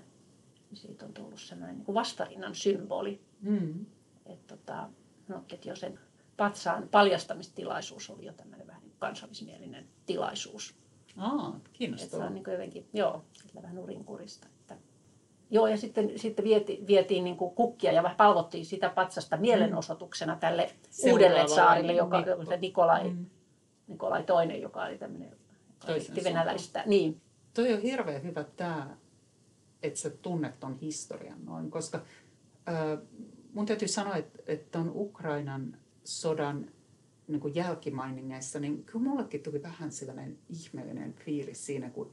Siitä 0.72 1.04
on 1.04 1.12
tullut 1.12 1.40
sellainen 1.40 1.78
niin 1.78 1.94
vastarinnan 1.94 2.54
symboli. 2.54 3.20
Mm. 3.40 3.86
Että 4.26 4.56
tota, 4.56 4.88
no, 5.28 5.44
et 5.52 5.66
jo 5.66 5.76
sen 5.76 5.98
patsaan 6.36 6.88
paljastamistilaisuus 6.88 8.10
oli 8.10 8.24
jo 8.24 8.32
tämmöinen 8.32 8.66
vähän 8.66 8.82
niin 8.82 8.94
kansallismielinen 8.98 9.88
tilaisuus. 10.06 10.74
Aa, 11.16 11.60
kiinnostavaa. 11.72 12.06
Että 12.06 12.16
se 12.16 12.24
on 12.24 12.34
niin 12.34 12.52
jotenkin, 12.52 12.88
joo, 12.92 13.24
vähän 13.54 13.74
nurinkurista. 13.74 14.46
Joo, 15.50 15.66
ja 15.66 15.76
sitten, 15.76 16.18
sitten 16.18 16.44
vieti, 16.44 16.84
vietiin 16.86 17.24
niin 17.24 17.36
kuin 17.36 17.54
kukkia 17.54 17.92
ja 17.92 18.02
vähän 18.02 18.16
palvottiin 18.16 18.66
sitä 18.66 18.88
patsasta 18.88 19.36
mielenosoituksena 19.36 20.36
tälle 20.36 20.70
mm. 21.04 21.10
uudelle 21.10 21.48
saarille, 21.48 21.92
joka 21.92 22.24
se 22.48 22.56
Nikolai, 22.56 23.10
mm. 23.10 23.26
Nikolai 23.86 24.22
toinen, 24.22 24.62
joka 24.62 24.84
oli 24.84 24.98
tämmöinen 24.98 25.36
venäläistä. 26.24 26.82
Niin. 26.86 27.20
Toi 27.54 27.72
on 27.72 27.80
hirveän 27.80 28.22
hyvä 28.22 28.44
tämä, 28.44 28.96
että 29.82 30.00
sä 30.00 30.10
tunnet 30.10 30.60
ton 30.60 30.74
historian 30.74 31.44
noin, 31.44 31.70
koska 31.70 32.00
äh, 32.68 32.98
mun 33.52 33.66
täytyy 33.66 33.88
sanoa, 33.88 34.16
että, 34.16 34.38
että 34.46 34.78
on 34.78 34.92
Ukrainan 34.94 35.76
sodan 36.04 36.70
niin 37.28 37.40
kuin 37.40 37.54
jälkimainingeissa, 37.54 38.60
niin 38.60 38.84
kyllä 38.84 39.04
mullekin 39.04 39.42
tuli 39.42 39.62
vähän 39.62 39.92
sellainen 39.92 40.38
ihmeellinen 40.48 41.14
fiilis 41.14 41.66
siinä, 41.66 41.90
kun 41.90 42.12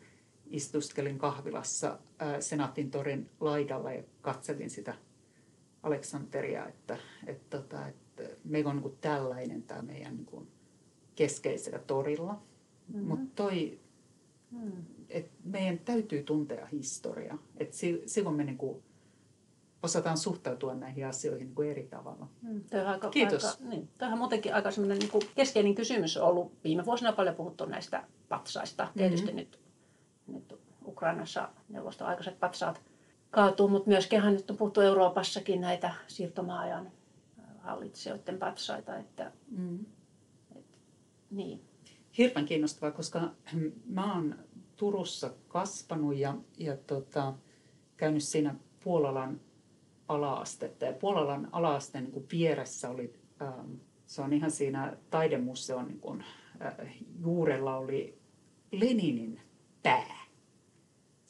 istuskelin 0.52 1.18
kahvilassa 1.18 2.00
Senaatin 2.40 2.92
torin 2.92 3.30
laidalla 3.40 3.92
ja 3.92 4.04
katselin 4.22 4.70
sitä 4.70 4.94
Aleksanteria, 5.84 6.68
että, 6.68 6.98
että, 7.28 7.58
tota, 7.58 7.88
että, 7.88 8.02
että 8.24 8.38
meillä 8.44 8.70
on 8.70 8.82
niin 8.82 8.98
tällainen 9.02 9.64
tämä 9.64 9.82
meidän 9.82 10.16
niin 10.16 10.48
keskeisellä 11.16 11.80
torilla. 11.80 12.34
Mm-hmm. 12.34 13.08
Mutta 13.08 13.44
toi, 13.44 13.80
mm. 14.52 14.72
että 15.10 15.32
meidän 15.44 15.80
täytyy 15.80 16.24
tuntea 16.24 16.66
historia. 16.66 17.38
Että 17.58 17.78
silloin 18.06 18.36
me 18.36 18.44
niin 18.44 18.58
kuin 18.58 18.84
osataan 19.84 20.18
suhtautua 20.18 20.76
näihin 20.76 21.08
asioihin 21.08 21.46
niin 21.46 21.56
kuin 21.56 21.70
eri 21.70 21.84
tavalla. 21.84 22.28
Mm, 22.42 22.64
aika, 22.88 23.10
Kiitos. 23.10 23.46
Aika, 23.46 23.64
niin, 23.64 23.90
on 24.02 24.18
muutenkin 24.18 24.54
aika 24.54 24.70
niin 24.70 25.12
kuin 25.12 25.24
keskeinen 25.36 25.76
kysymys 25.76 26.18
on 26.18 26.28
ollut 26.28 26.52
viime 26.64 26.86
vuosina 26.86 27.14
paljon 27.14 27.36
puhuttu 27.36 27.66
näistä 27.66 28.04
patsaista. 28.30 28.88
Tietysti 28.98 29.28
mm-hmm. 29.28 29.38
nyt 29.38 29.60
nyt 30.34 30.60
Ukrainassa 30.86 31.50
neuvostoaikaiset 31.70 32.39
patsaat 32.39 32.82
kaatuu, 33.32 33.67
mutta 33.67 33.89
myöskin 33.89 34.22
nyt 34.26 34.52
on 34.52 34.58
puhuttu 34.58 34.82
Euroopassakin 34.82 35.62
näitä 35.62 35.94
siirtomaajan 36.08 36.91
hallitsijoiden 37.60 38.38
patsaita. 38.38 38.98
Että, 38.98 39.32
mm. 39.50 39.86
et, 40.56 40.65
niin. 41.32 41.62
Hirveän 42.17 42.46
kiinnostavaa, 42.46 42.91
koska 42.91 43.32
mä 43.86 44.15
oon 44.15 44.36
Turussa 44.76 45.32
kasvanut 45.48 46.15
ja, 46.15 46.38
ja 46.58 46.78
tota, 46.78 47.34
käynyt 47.98 48.24
siinä 48.24 48.56
Puolalan 48.84 49.41
ala-astetta. 50.08 50.86
Ja 50.86 50.94
Puolalan 50.94 51.50
ala-asteen 51.52 52.04
niin 52.04 52.28
vieressä 52.32 52.89
oli, 52.89 53.13
ähm, 53.41 53.74
se 54.06 54.22
on 54.22 54.34
ihan 54.34 54.52
siinä 54.52 54.98
taidemuseon 55.10 55.88
niin 55.88 56.00
kuin, 56.00 56.24
äh, 56.62 56.88
juurella 57.20 57.78
oli 57.78 58.22
Leninin 58.72 59.41
pää 59.84 60.20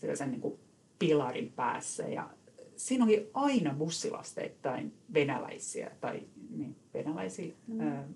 sellaisen 0.01 0.31
niin 0.31 0.41
kuin 0.41 0.59
pilarin 0.99 1.51
päässä. 1.55 2.03
Ja 2.03 2.29
siinä 2.75 3.05
oli 3.05 3.29
aina 3.33 3.73
bussilasteittain 3.73 4.93
venäläisiä 5.13 5.91
tai 6.01 6.23
niin, 6.49 6.75
venäläisiä 6.93 7.53
mm. 7.67 7.79
ää, 7.79 8.07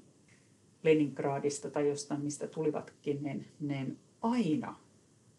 Leningradista 0.83 1.69
tai 1.69 1.89
jostain, 1.89 2.21
mistä 2.21 2.47
tulivatkin, 2.47 3.23
niin, 3.23 3.47
niin 3.59 3.99
aina 4.21 4.75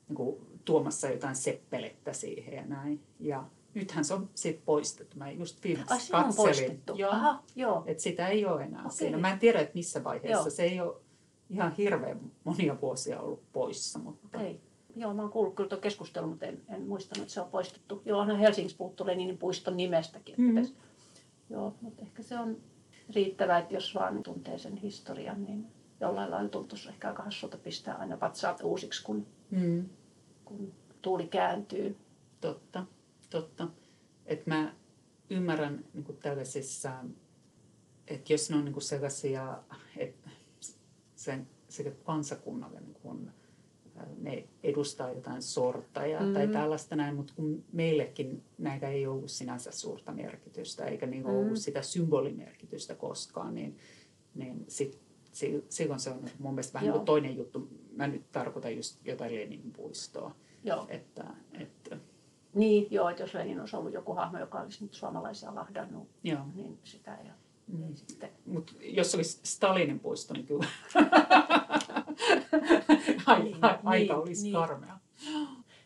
niin 0.09 0.17
kuin, 0.17 0.37
tuomassa 0.65 1.09
jotain 1.09 1.37
seppelettä 1.37 2.13
siihen 2.13 2.55
ja 2.55 2.67
näin. 2.67 3.01
Ja 3.21 3.45
nythän 3.75 4.05
se 4.05 4.15
on 4.15 4.31
sitten 4.35 4.63
poistettu. 4.67 5.17
Mä 5.19 5.31
just 5.31 5.65
viimeksi 5.65 5.93
Ai, 5.93 5.99
katselin. 5.99 6.27
On 6.27 6.35
poistettu. 6.35 6.95
Joo, 6.95 7.11
Aha, 7.11 7.43
joo. 7.57 7.85
Että 7.87 8.03
sitä 8.03 8.29
ei 8.29 8.47
ole 8.47 8.63
enää 8.63 8.81
okay. 8.81 8.97
siinä. 8.97 9.19
Mä 9.19 9.33
en 9.33 9.39
tiedä, 9.39 9.61
että 9.61 9.75
missä 9.75 10.05
vaiheessa. 10.05 10.43
Joo. 10.43 10.51
Se 10.51 10.63
ei 10.63 10.81
ole 10.81 10.97
ihan 11.51 11.73
hirveän 11.73 12.21
monia 12.45 12.81
vuosia 12.81 13.21
ollut 13.21 13.53
poissa. 13.53 13.99
Mutta... 13.99 14.39
Okay. 14.39 14.55
Joo, 14.97 15.15
mä 15.15 15.23
oon 15.23 15.31
kuullut 15.31 15.55
kyllä 15.55 15.69
tuon 15.69 15.81
keskustelun, 15.81 16.29
mutta 16.29 16.47
en, 16.47 16.63
en 16.69 16.83
muistanut, 16.83 17.23
että 17.23 17.35
se 17.35 17.41
on 17.41 17.51
poistettu. 17.51 18.03
Joo, 18.05 18.21
onhan 18.21 18.39
Helsingissä 18.39 18.79
puhuttu 18.79 19.07
Leninin 19.07 19.39
puiston 19.39 19.77
nimestäkin. 19.77 20.35
Mm-hmm. 20.39 20.49
Pitäisi, 20.49 20.77
joo, 21.51 21.75
mutta 21.81 22.03
ehkä 22.03 22.23
se 22.23 22.39
on 22.39 22.57
riittävää, 23.15 23.59
että 23.59 23.75
jos 23.75 23.95
vaan 23.95 24.23
tuntee 24.23 24.59
sen 24.59 24.77
historian, 24.77 25.45
niin 25.45 25.67
jollain 26.01 26.31
lailla 26.31 26.49
tuntuisi 26.49 26.89
ehkä 26.89 27.09
aika 27.09 27.23
hassulta 27.23 27.59
pistää 27.59 27.95
aina 27.95 28.17
patsaat 28.17 28.61
uusiksi, 28.63 29.05
kun, 29.05 29.27
mm. 29.51 29.89
kun 30.45 30.73
tuuli 31.03 31.27
kääntyy. 31.27 31.97
Totta, 32.41 32.87
totta. 33.31 33.69
Et 34.27 34.47
mä 34.47 34.75
ymmärrän 35.31 35.85
niin 35.95 36.19
tällaisissa 36.23 36.93
että 38.09 38.33
jos 38.33 38.51
ne 38.51 38.57
on 38.57 38.65
niin 38.65 38.83
sellaisia, 38.83 39.59
että 39.97 40.31
sen, 41.15 41.49
sekä 41.69 41.91
kansakunnalle 41.91 42.81
niin 42.81 42.97
kuin, 43.03 43.31
ne 44.19 44.45
edustaa 44.63 45.11
jotain 45.11 45.43
sortajaa 45.43 46.23
mm. 46.23 46.33
tai 46.33 46.49
tällaista 46.49 46.97
näin, 46.97 47.17
mutta 47.17 47.33
kun 47.37 47.65
meillekin 47.73 48.43
näitä 48.59 48.89
ei 48.89 49.07
ollut 49.07 49.31
sinänsä 49.31 49.71
suurta 49.71 50.13
merkitystä 50.13 50.85
eikä 50.85 51.07
niin 51.07 51.27
ollut 51.27 51.49
mm. 51.49 51.57
sitä 51.57 51.83
symbolimerkitystä 51.83 52.95
koskaan, 52.95 53.55
niin, 53.55 53.79
niin 54.35 54.65
sit, 54.69 55.01
silloin 55.69 56.01
se 56.01 56.11
on 56.11 56.25
mun 56.39 56.55
mielestä 56.55 56.75
vähän 56.75 56.93
niin 56.93 57.05
toinen 57.05 57.37
juttu. 57.37 57.69
Mä 57.93 58.07
nyt 58.07 58.33
tarkoitan 58.33 58.77
just 58.77 59.07
jotain 59.07 59.35
Lenin 59.35 59.73
puistoa. 59.77 60.35
Joo. 60.65 60.87
Että, 60.89 61.25
että, 61.61 61.99
niin, 62.55 62.87
joo, 62.91 63.09
että 63.09 63.23
jos 63.23 63.35
Lenin 63.35 63.61
olisi 63.61 63.77
ollut 63.77 63.93
joku 63.93 64.15
hahmo, 64.15 64.39
joka 64.39 64.61
olisi 64.61 64.85
nyt 64.85 64.95
suomalaisia 64.95 65.55
lahdannut, 65.55 66.09
joo. 66.25 66.41
niin 66.55 66.79
sitä 66.85 67.17
ei, 67.17 67.31
mm. 67.67 67.83
ei 67.83 67.97
sitten... 67.97 68.31
Mutta 68.47 68.73
jos 68.81 69.15
olisi 69.15 69.41
Stalinin 69.43 70.01
puisto, 70.01 70.35
niin 70.35 70.47
kyllä 70.47 70.67
niin, 73.43 73.57
aika 73.85 73.91
niin, 73.91 74.15
olisi 74.15 74.43
niin. 74.43 74.53
karmea. 74.53 74.99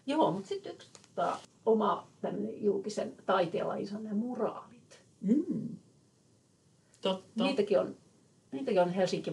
Joo, 0.07 0.33
mutta 0.33 0.49
sitten 0.49 0.73
yksi 0.75 0.91
tota, 0.93 1.39
oma 1.67 2.09
julkisen 2.57 3.15
taiteenlajinsa 3.27 3.97
on 3.97 4.05
nämä 4.05 4.17
muraalit. 4.17 5.03
Mm. 5.21 5.77
Totta. 7.01 7.45
Niitäkin 7.45 7.81
on, 7.81 7.97
niitäkin 8.53 8.83
on 8.83 8.91
Helsinki 8.91 9.33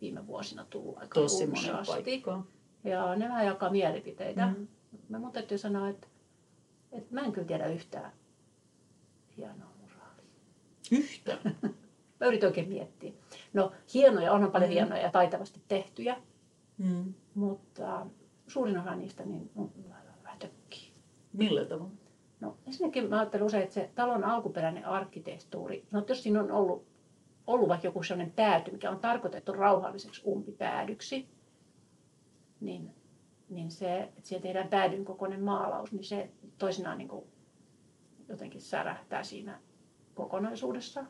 viime 0.00 0.26
vuosina 0.26 0.64
tullut 0.64 0.98
aika 0.98 1.20
Tosi 1.20 1.48
paikka. 1.86 2.42
Ja 2.84 3.16
ne 3.16 3.28
vähän 3.28 3.46
jakaa 3.46 3.70
mielipiteitä. 3.70 4.46
Mm. 4.46 4.68
Mä 5.08 5.18
mun 5.18 5.32
täytyy 5.32 5.58
sanoa, 5.58 5.88
että, 5.88 6.06
että 6.92 7.14
mä 7.14 7.20
en 7.20 7.32
kyllä 7.32 7.46
tiedä 7.46 7.66
yhtään 7.66 8.12
hienoa 9.36 9.70
muraalia. 9.80 10.24
Yhtä? 10.90 11.38
mä 12.20 12.26
yritin 12.26 12.46
oikein 12.46 12.68
miettiä. 12.68 13.12
No 13.56 13.72
hienoja, 13.94 14.32
onhan 14.32 14.52
paljon 14.52 14.70
mm. 14.70 14.74
hienoja 14.74 15.02
ja 15.02 15.10
taitavasti 15.10 15.62
tehtyjä, 15.68 16.16
mm. 16.78 17.14
mutta 17.34 18.00
äh, 18.00 18.06
suurin 18.46 18.78
osa 18.78 18.94
niistä 18.94 19.24
niin 19.24 19.50
no, 19.54 19.70
vähän 20.22 20.38
tökkii. 20.38 20.92
Millä 21.32 21.64
tavalla? 21.64 21.90
No 22.40 22.56
ensinnäkin 22.66 23.08
mä 23.08 23.18
ajattelen 23.18 23.46
usein, 23.46 23.62
että 23.62 23.74
se 23.74 23.90
talon 23.94 24.24
alkuperäinen 24.24 24.84
arkkitehtuuri, 24.84 25.86
no 25.90 26.04
jos 26.08 26.22
siinä 26.22 26.40
on 26.40 26.50
ollut, 26.50 26.86
ollut 27.46 27.68
vaikka 27.68 27.86
joku 27.86 28.02
sellainen 28.02 28.34
pääty, 28.36 28.70
mikä 28.70 28.90
on 28.90 29.00
tarkoitettu 29.00 29.52
rauhalliseksi 29.52 30.22
umpipäädyksi, 30.26 31.28
niin, 32.60 32.90
niin 33.48 33.70
se, 33.70 34.00
että 34.00 34.28
siellä 34.28 34.42
tehdään 34.42 34.68
päädyn 34.68 35.04
kokoinen 35.04 35.42
maalaus, 35.42 35.92
niin 35.92 36.04
se 36.04 36.30
toisinaan 36.58 36.98
niin 36.98 37.08
kuin 37.08 37.24
jotenkin 38.28 38.60
särähtää 38.60 39.22
siinä 39.22 39.60
kokonaisuudessa. 40.14 41.04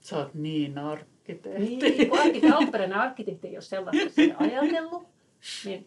Sä 0.00 0.16
oot 0.16 0.34
niin 0.34 0.74
arkkitehti. 1.22 1.76
Niin, 1.76 2.10
kun 2.10 2.18
arkkitehti, 2.18 2.56
alkuperäinen 2.56 2.98
arkkitehti 2.98 3.48
ei 3.48 3.56
ole 3.56 3.62
sellaista 3.62 4.20
ajatellut. 4.38 5.08
Niin, 5.64 5.86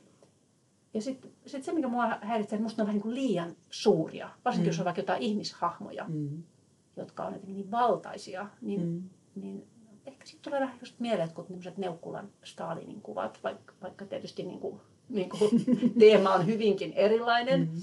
ja 0.93 1.01
sitten 1.01 1.31
sit 1.45 1.63
se, 1.63 1.73
mikä 1.73 1.87
mua 1.87 2.07
häiritsee, 2.21 2.57
että 2.57 2.63
musta 2.63 2.77
ne 2.77 2.83
on 2.83 2.87
vähän 2.87 2.95
niin 2.95 3.01
kuin 3.01 3.15
liian 3.15 3.55
suuria. 3.69 4.29
Varsinkin 4.45 4.67
mm. 4.67 4.69
jos 4.69 4.79
on 4.79 4.85
vaikka 4.85 5.01
jotain 5.01 5.21
ihmishahmoja, 5.21 6.05
mm. 6.07 6.43
jotka 6.97 7.25
on 7.25 7.33
jotenkin 7.33 7.55
niin 7.55 7.71
valtaisia, 7.71 8.47
niin, 8.61 8.81
mm. 8.81 9.09
niin 9.35 9.67
ehkä 10.05 10.25
sitten 10.25 10.43
tulee 10.43 10.59
vähän 10.59 10.79
just 10.79 10.99
mieleen, 10.99 11.29
että 11.29 11.35
kun 11.35 11.61
Neukkulan 11.77 12.29
Stalinin 12.43 13.01
kuvat, 13.01 13.39
vaikka, 13.43 13.73
vaikka 13.81 14.05
tietysti 14.05 14.43
niin 14.43 14.59
kuin, 14.59 14.81
niin 15.09 15.29
kuin 15.29 15.51
teema 15.99 16.33
on 16.33 16.45
hyvinkin 16.45 16.93
erilainen, 16.93 17.59
mm. 17.59 17.81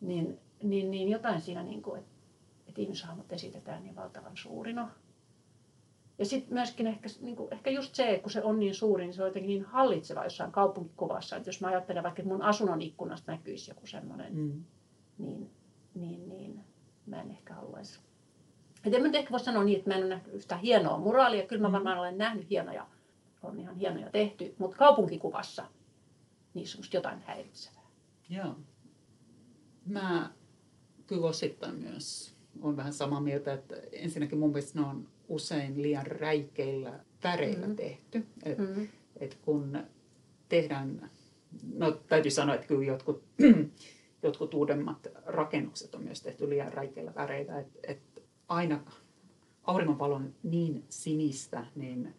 niin, 0.00 0.38
niin, 0.62 0.90
niin 0.90 1.08
jotain 1.08 1.40
siinä, 1.40 1.62
niin 1.62 1.82
kuin, 1.82 1.98
että, 1.98 2.12
että 2.68 2.80
ihmishahmot 2.80 3.32
esitetään 3.32 3.82
niin 3.82 3.96
valtavan 3.96 4.36
suurina. 4.36 4.90
Ja 6.18 6.26
sitten 6.26 6.54
myöskin 6.54 6.86
ehkä, 6.86 7.08
niin 7.20 7.36
kuin, 7.36 7.54
ehkä 7.54 7.70
just 7.70 7.94
se, 7.94 8.18
kun 8.22 8.30
se 8.30 8.42
on 8.42 8.58
niin 8.58 8.74
suuri, 8.74 9.04
niin 9.04 9.14
se 9.14 9.22
on 9.22 9.28
jotenkin 9.28 9.48
niin 9.48 9.64
hallitseva 9.64 10.24
jossain 10.24 10.52
kaupunkikuvassa. 10.52 11.36
Että 11.36 11.48
jos 11.48 11.60
mä 11.60 11.68
ajattelen 11.68 12.02
vaikka, 12.02 12.22
että 12.22 12.32
mun 12.32 12.42
asunnon 12.42 12.82
ikkunasta 12.82 13.32
näkyisi 13.32 13.70
joku 13.70 13.86
semmoinen, 13.86 14.34
mm. 14.34 14.64
niin, 15.18 15.50
niin, 15.94 16.28
niin 16.28 16.60
mä 17.06 17.20
en 17.20 17.30
ehkä 17.30 17.54
haluaisi. 17.54 18.00
Et 18.84 18.94
en 18.94 19.00
mä 19.00 19.06
nyt 19.06 19.16
ehkä 19.16 19.30
voi 19.30 19.40
sanoa 19.40 19.64
niin, 19.64 19.78
että 19.78 19.90
mä 19.90 19.96
en 19.96 20.02
ole 20.02 20.08
nähnyt 20.08 20.34
yhtä 20.34 20.56
hienoa 20.56 20.98
muraalia. 20.98 21.46
Kyllä 21.46 21.62
mä 21.62 21.68
mm. 21.68 21.72
varmaan 21.72 21.98
olen 21.98 22.18
nähnyt 22.18 22.50
hienoja, 22.50 22.86
on 23.42 23.60
ihan 23.60 23.76
hienoja 23.76 24.10
tehty, 24.10 24.54
mutta 24.58 24.76
kaupunkikuvassa 24.76 25.66
niissä 26.54 26.78
on 26.78 26.84
jotain 26.92 27.18
häiritsevää. 27.26 27.86
Joo. 28.28 28.56
Mä 29.86 30.30
kyllä 31.06 31.26
osittain 31.26 31.74
myös 31.74 32.38
on 32.62 32.76
vähän 32.76 32.92
samaa 32.92 33.20
mieltä, 33.20 33.52
että 33.52 33.76
ensinnäkin 33.92 34.38
mun 34.38 34.50
mielestä 34.50 34.80
ne 34.80 34.86
on 34.86 35.08
usein 35.28 35.82
liian 35.82 36.06
räikeillä 36.06 37.00
väreillä 37.24 37.66
mm. 37.66 37.76
tehty. 37.76 38.26
Et, 38.42 38.58
mm. 38.58 38.88
et 39.16 39.38
kun 39.42 39.78
tehdään, 40.48 41.10
no 41.74 41.92
täytyy 41.92 42.30
sanoa, 42.30 42.54
että 42.54 42.66
kyllä 42.66 42.84
jotkut, 42.84 43.22
jotkut 44.22 44.54
uudemmat 44.54 45.08
rakennukset 45.26 45.94
on 45.94 46.02
myös 46.02 46.22
tehty 46.22 46.50
liian 46.50 46.72
räikeillä 46.72 47.14
väreillä. 47.14 47.58
Et, 47.58 47.68
et 47.82 48.22
aina 48.48 48.80
auringonvalo 49.64 50.14
on 50.14 50.34
niin 50.42 50.84
sinistä, 50.88 51.66
niin 51.76 52.14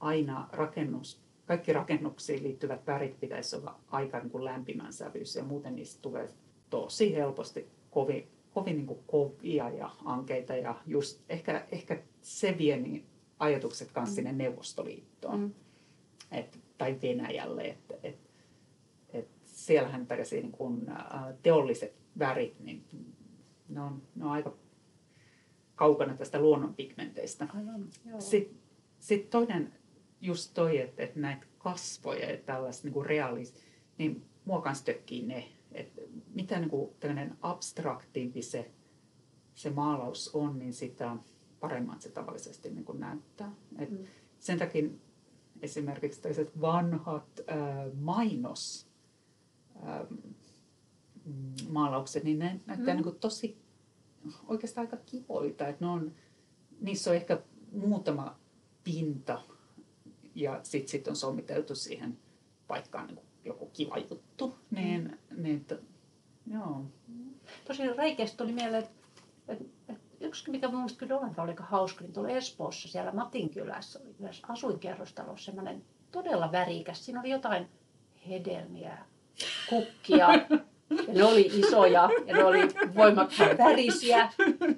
aina 0.00 0.48
rakennus, 0.52 1.20
kaikki 1.46 1.72
rakennuksiin 1.72 2.42
liittyvät 2.42 2.86
värit 2.86 3.20
pitäisi 3.20 3.56
olla 3.56 3.80
aika 3.88 4.18
niin 4.18 4.30
kuin 4.30 4.44
lämpimän 4.44 4.92
sävyys 4.92 5.36
ja 5.36 5.44
muuten 5.44 5.76
niistä 5.76 6.02
tulee 6.02 6.28
tosi 6.70 7.14
helposti 7.14 7.68
kovin, 7.90 8.28
kovin 8.54 8.76
niin 8.76 8.86
kuin 8.86 9.00
kovia 9.06 9.70
ja 9.70 9.90
ankeita 10.04 10.56
ja 10.56 10.80
just 10.86 11.20
ehkä, 11.28 11.66
ehkä 11.72 12.02
se 12.22 12.58
vie 12.58 12.76
niin 12.76 13.06
ajatukset 13.38 13.92
kanssa 13.92 14.12
mm. 14.12 14.14
sinne 14.14 14.32
Neuvostoliittoon 14.32 15.40
mm. 15.40 15.52
et, 16.30 16.58
tai 16.78 16.98
Venäjälle. 17.02 17.62
Et, 17.62 17.98
et, 18.02 18.30
et 19.12 19.28
siellähän 19.44 20.06
tällaisia 20.06 20.40
niin 20.40 20.52
kuin, 20.52 20.86
teolliset 21.42 21.94
värit, 22.18 22.60
niin 22.60 22.84
ne 23.68 23.80
on, 23.80 24.02
ne 24.14 24.24
on 24.24 24.30
aika 24.30 24.56
kaukana 25.74 26.14
tästä 26.14 26.40
luonnonpigmenteistä. 26.40 27.48
Sitten 28.18 28.58
sit 28.98 29.30
toinen 29.30 29.74
just 30.20 30.54
toi, 30.54 30.80
että, 30.80 31.02
että 31.02 31.20
näitä 31.20 31.46
kasvoja 31.58 32.30
ja 32.30 32.36
tällaista 32.36 32.88
niin 32.88 33.06
realis, 33.06 33.54
niin 33.98 34.24
mua 34.44 34.60
kanssa 34.60 34.84
tökkii 34.84 35.26
ne, 35.26 35.44
että 35.74 36.02
mitä 36.34 36.58
niin 36.58 36.70
kuin 36.70 36.90
tällainen 37.00 37.36
abstraktimpi 37.42 38.42
se, 38.42 38.70
se 39.54 39.70
maalaus 39.70 40.34
on, 40.34 40.58
niin 40.58 40.74
sitä 40.74 41.16
paremmat 41.60 42.00
se 42.00 42.08
tavallisesti 42.08 42.70
niin 42.70 42.84
kuin 42.84 43.00
näyttää. 43.00 43.52
Et 43.78 43.90
mm. 43.90 44.04
Sen 44.38 44.58
takia 44.58 44.88
esimerkiksi 45.60 46.20
tällaiset 46.20 46.60
vanhat 46.60 47.40
äh, 47.50 47.92
mainos 48.00 48.86
äh, 49.76 50.06
maalaukset, 51.68 52.24
niin 52.24 52.38
ne 52.38 52.60
näyttää 52.66 52.94
mm. 52.94 52.96
niin 52.96 53.04
kuin 53.04 53.18
tosi 53.18 53.58
oikeastaan 54.46 54.86
aika 54.86 54.96
kivoita. 54.96 55.68
Että 55.68 55.84
ne 55.84 55.90
on, 55.90 56.12
niissä 56.80 57.10
on 57.10 57.16
ehkä 57.16 57.42
muutama 57.72 58.38
pinta 58.84 59.42
ja 60.34 60.60
sitten 60.62 60.88
sit 60.88 61.08
on 61.08 61.16
sommiteltu 61.16 61.74
siihen 61.74 62.18
paikkaan 62.66 63.06
niin 63.06 63.31
joku 63.44 63.66
kiva 63.66 63.98
juttu. 63.98 64.58
Niin, 64.70 65.18
mm. 65.30 65.42
niin 65.42 65.56
että, 65.56 65.76
joo. 66.52 66.84
Tosi 67.64 67.92
räikeästi 67.92 68.36
tuli 68.36 68.52
mieleen, 68.52 68.82
että, 68.82 68.94
että, 69.48 69.64
että 69.88 70.02
yksi, 70.20 70.50
mikä 70.50 70.68
mun 70.68 70.76
mielestä 70.76 70.98
kyllä 70.98 71.16
ollenkaan 71.16 71.48
oli 71.48 71.56
hauska, 71.58 72.04
niin 72.04 72.12
tuolla 72.12 72.30
Espoossa, 72.30 72.88
siellä 72.88 73.12
Matin 73.12 73.50
kylässä 73.50 73.98
oli 73.98 74.14
myös 74.18 74.42
asuinkerrostalossa 74.48 75.44
semmoinen 75.44 75.84
todella 76.12 76.52
värikäs. 76.52 77.04
Siinä 77.04 77.20
oli 77.20 77.30
jotain 77.30 77.68
hedelmiä, 78.28 78.98
kukkia, 79.68 80.28
ja 81.08 81.14
ne 81.14 81.24
oli 81.24 81.50
isoja 81.54 82.08
ja 82.26 82.36
ne 82.36 82.44
oli 82.44 82.58
voimakkaan 82.94 83.58
värisiä. 83.58 84.32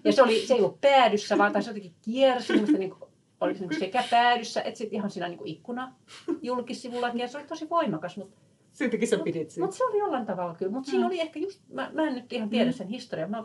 Ja 0.05 0.12
se, 0.12 0.22
oli, 0.22 0.46
se 0.46 0.55
ei 0.55 0.61
ollut 0.61 0.81
päädyssä, 0.81 1.38
vaan 1.38 1.62
se 1.62 1.70
jotenkin 1.70 1.94
kiersi, 2.03 2.53
niin 2.53 2.90
kuin, 2.90 3.11
oli 3.40 3.53
niin 3.53 3.79
sekä 3.79 4.05
päädyssä 4.11 4.62
että 4.62 4.79
sitten 4.79 4.96
ihan 4.96 5.11
siinä 5.11 5.29
niin 5.29 5.46
ikkuna 5.46 5.94
julkisivullakin. 6.42 7.20
Ja 7.20 7.29
se 7.29 7.38
oli 7.38 7.46
tosi 7.46 7.70
voimakas, 7.70 8.16
mutta 8.16 8.37
Siitäkin 8.75 9.09
sä 9.09 9.19
pidit 9.19 9.51
siitä. 9.51 9.67
Mutta 9.67 9.77
se 9.77 9.85
oli 9.85 9.99
jollain 9.99 10.27
tavalla 10.27 10.55
kyllä. 10.55 10.73
Mutta 10.73 10.89
mm. 10.89 10.91
siinä 10.91 11.07
oli 11.07 11.21
ehkä 11.21 11.41
just, 11.41 11.61
mä, 11.73 11.91
mä 11.93 12.03
en 12.03 12.15
nyt 12.15 12.33
ihan 12.33 12.49
tiedä 12.49 12.71
mm. 12.71 12.75
sen 12.75 12.89
historiaa. 12.89 13.29
Mä 13.29 13.45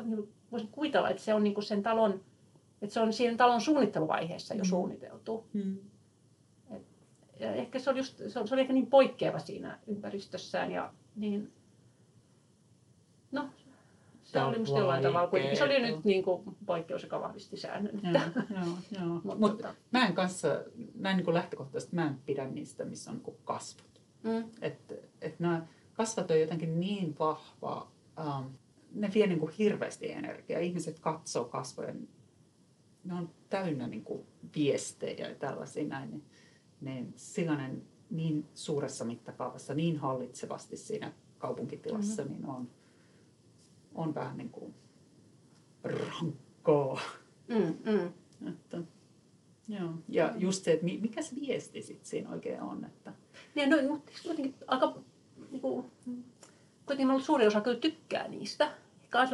voisin 0.52 0.70
kuvitella, 0.72 1.10
että 1.10 1.22
se 1.22 1.34
on 1.34 1.44
niinku 1.44 1.62
sen 1.62 1.84
talon, 1.84 2.22
että 2.82 2.94
se 2.94 3.00
on 3.00 3.14
siinä 3.14 3.38
talon 3.38 3.62
suunnitteluvaiheessa 3.62 4.54
jo 4.54 4.64
mm. 4.64 4.68
suunniteltu. 4.68 5.48
Mm. 5.54 5.78
Et, 6.72 6.84
ja 7.40 7.54
ehkä 7.54 7.80
se 7.80 7.90
oli, 7.90 8.00
just, 8.00 8.22
se, 8.28 8.40
oli, 8.40 8.48
se 8.48 8.56
oli 8.56 8.62
ehkä 8.62 8.74
niin 8.74 8.88
poikkeava 8.88 9.40
siinä 9.40 9.80
ympäristössään 9.88 10.72
ja 10.72 10.94
niin, 11.16 11.52
no, 13.32 13.50
se 14.24 14.34
Tämä 14.34 14.48
oli 14.48 14.60
musta 14.60 14.80
jollain 14.80 15.04
tavalla 15.04 15.28
kuitenkin. 15.28 15.58
Se 15.58 15.64
oli 15.64 15.80
nyt 15.80 16.04
niin 16.04 16.24
kuin 16.24 16.44
poikkeus, 16.66 17.04
joka 17.04 17.22
vahvisti 17.22 17.58
säännön. 17.58 18.00
Joo, 18.04 18.22
joo, 18.50 18.78
joo. 18.92 19.22
Mutta 19.24 19.40
Mut, 19.40 19.58
tota... 19.58 19.76
mä 19.92 20.08
en 20.08 20.14
kanssa, 20.14 20.48
näin 20.96 21.18
niin 21.18 21.26
kuin 21.26 21.34
lähtökohtaisesti, 21.34 21.96
mä 21.96 22.08
en 22.08 22.20
pidä 22.26 22.48
niistä, 22.48 22.86
missä 22.86 23.12
on 23.12 23.22
niin 23.26 23.38
kasvot. 23.44 23.89
Mm. 24.24 24.44
Että 24.62 24.96
et 25.22 25.40
nämä 25.40 25.68
kasvat 25.94 26.32
on 26.32 26.40
jotenkin 26.40 26.80
niin 26.80 27.16
vahva, 27.20 27.92
um, 28.20 28.46
ne 28.92 29.12
vie 29.14 29.28
niin 29.28 29.40
kuin 29.40 29.52
hirveästi 29.52 30.12
energiaa. 30.12 30.60
Ihmiset 30.60 31.00
katsoo 31.00 31.46
kasvojen 31.46 32.08
ne 33.04 33.14
on 33.14 33.30
täynnä 33.50 33.88
niin 33.88 34.04
kuin 34.04 34.26
viestejä 34.56 35.28
ja 35.28 35.36
tällaisia 35.36 35.88
näin, 35.88 36.12
niin, 36.12 36.24
niin 36.82 37.14
sellainen 37.16 37.84
niin 38.10 38.46
suuressa 38.54 39.06
mittakaavassa, 39.06 39.74
niin 39.74 39.98
hallitsevasti 39.98 40.78
siinä 40.78 41.14
kaupunkitilassa, 41.38 42.22
mm-hmm. 42.22 42.36
niin 42.36 42.46
on, 42.46 42.70
on 43.96 44.16
vähän 44.16 44.38
niin 44.38 44.50
kuin 44.50 44.74
rankkaa. 45.84 47.00
Mm, 47.48 47.92
mm. 47.92 48.14
Että, 48.50 48.82
joo. 49.68 49.94
Ja 50.08 50.34
just 50.38 50.64
se, 50.64 50.72
että 50.72 50.86
mikä 50.86 51.22
se 51.22 51.36
viesti 51.36 51.82
sitten 51.82 52.06
siinä 52.06 52.30
oikein 52.30 52.62
on. 52.62 52.86
Että... 52.86 53.14
Niin, 53.68 53.88
no, 53.88 53.94
mutta 53.94 54.12
jotenkin 54.26 54.56
aika, 54.68 54.96
niin 55.52 55.62
kuin, 55.62 55.92
kuitenkin 56.86 57.22
suuri 57.22 57.48
osa 57.48 57.62
kyllä 57.62 57.80
tykkää 57.80 58.28
niistä. 58.28 58.72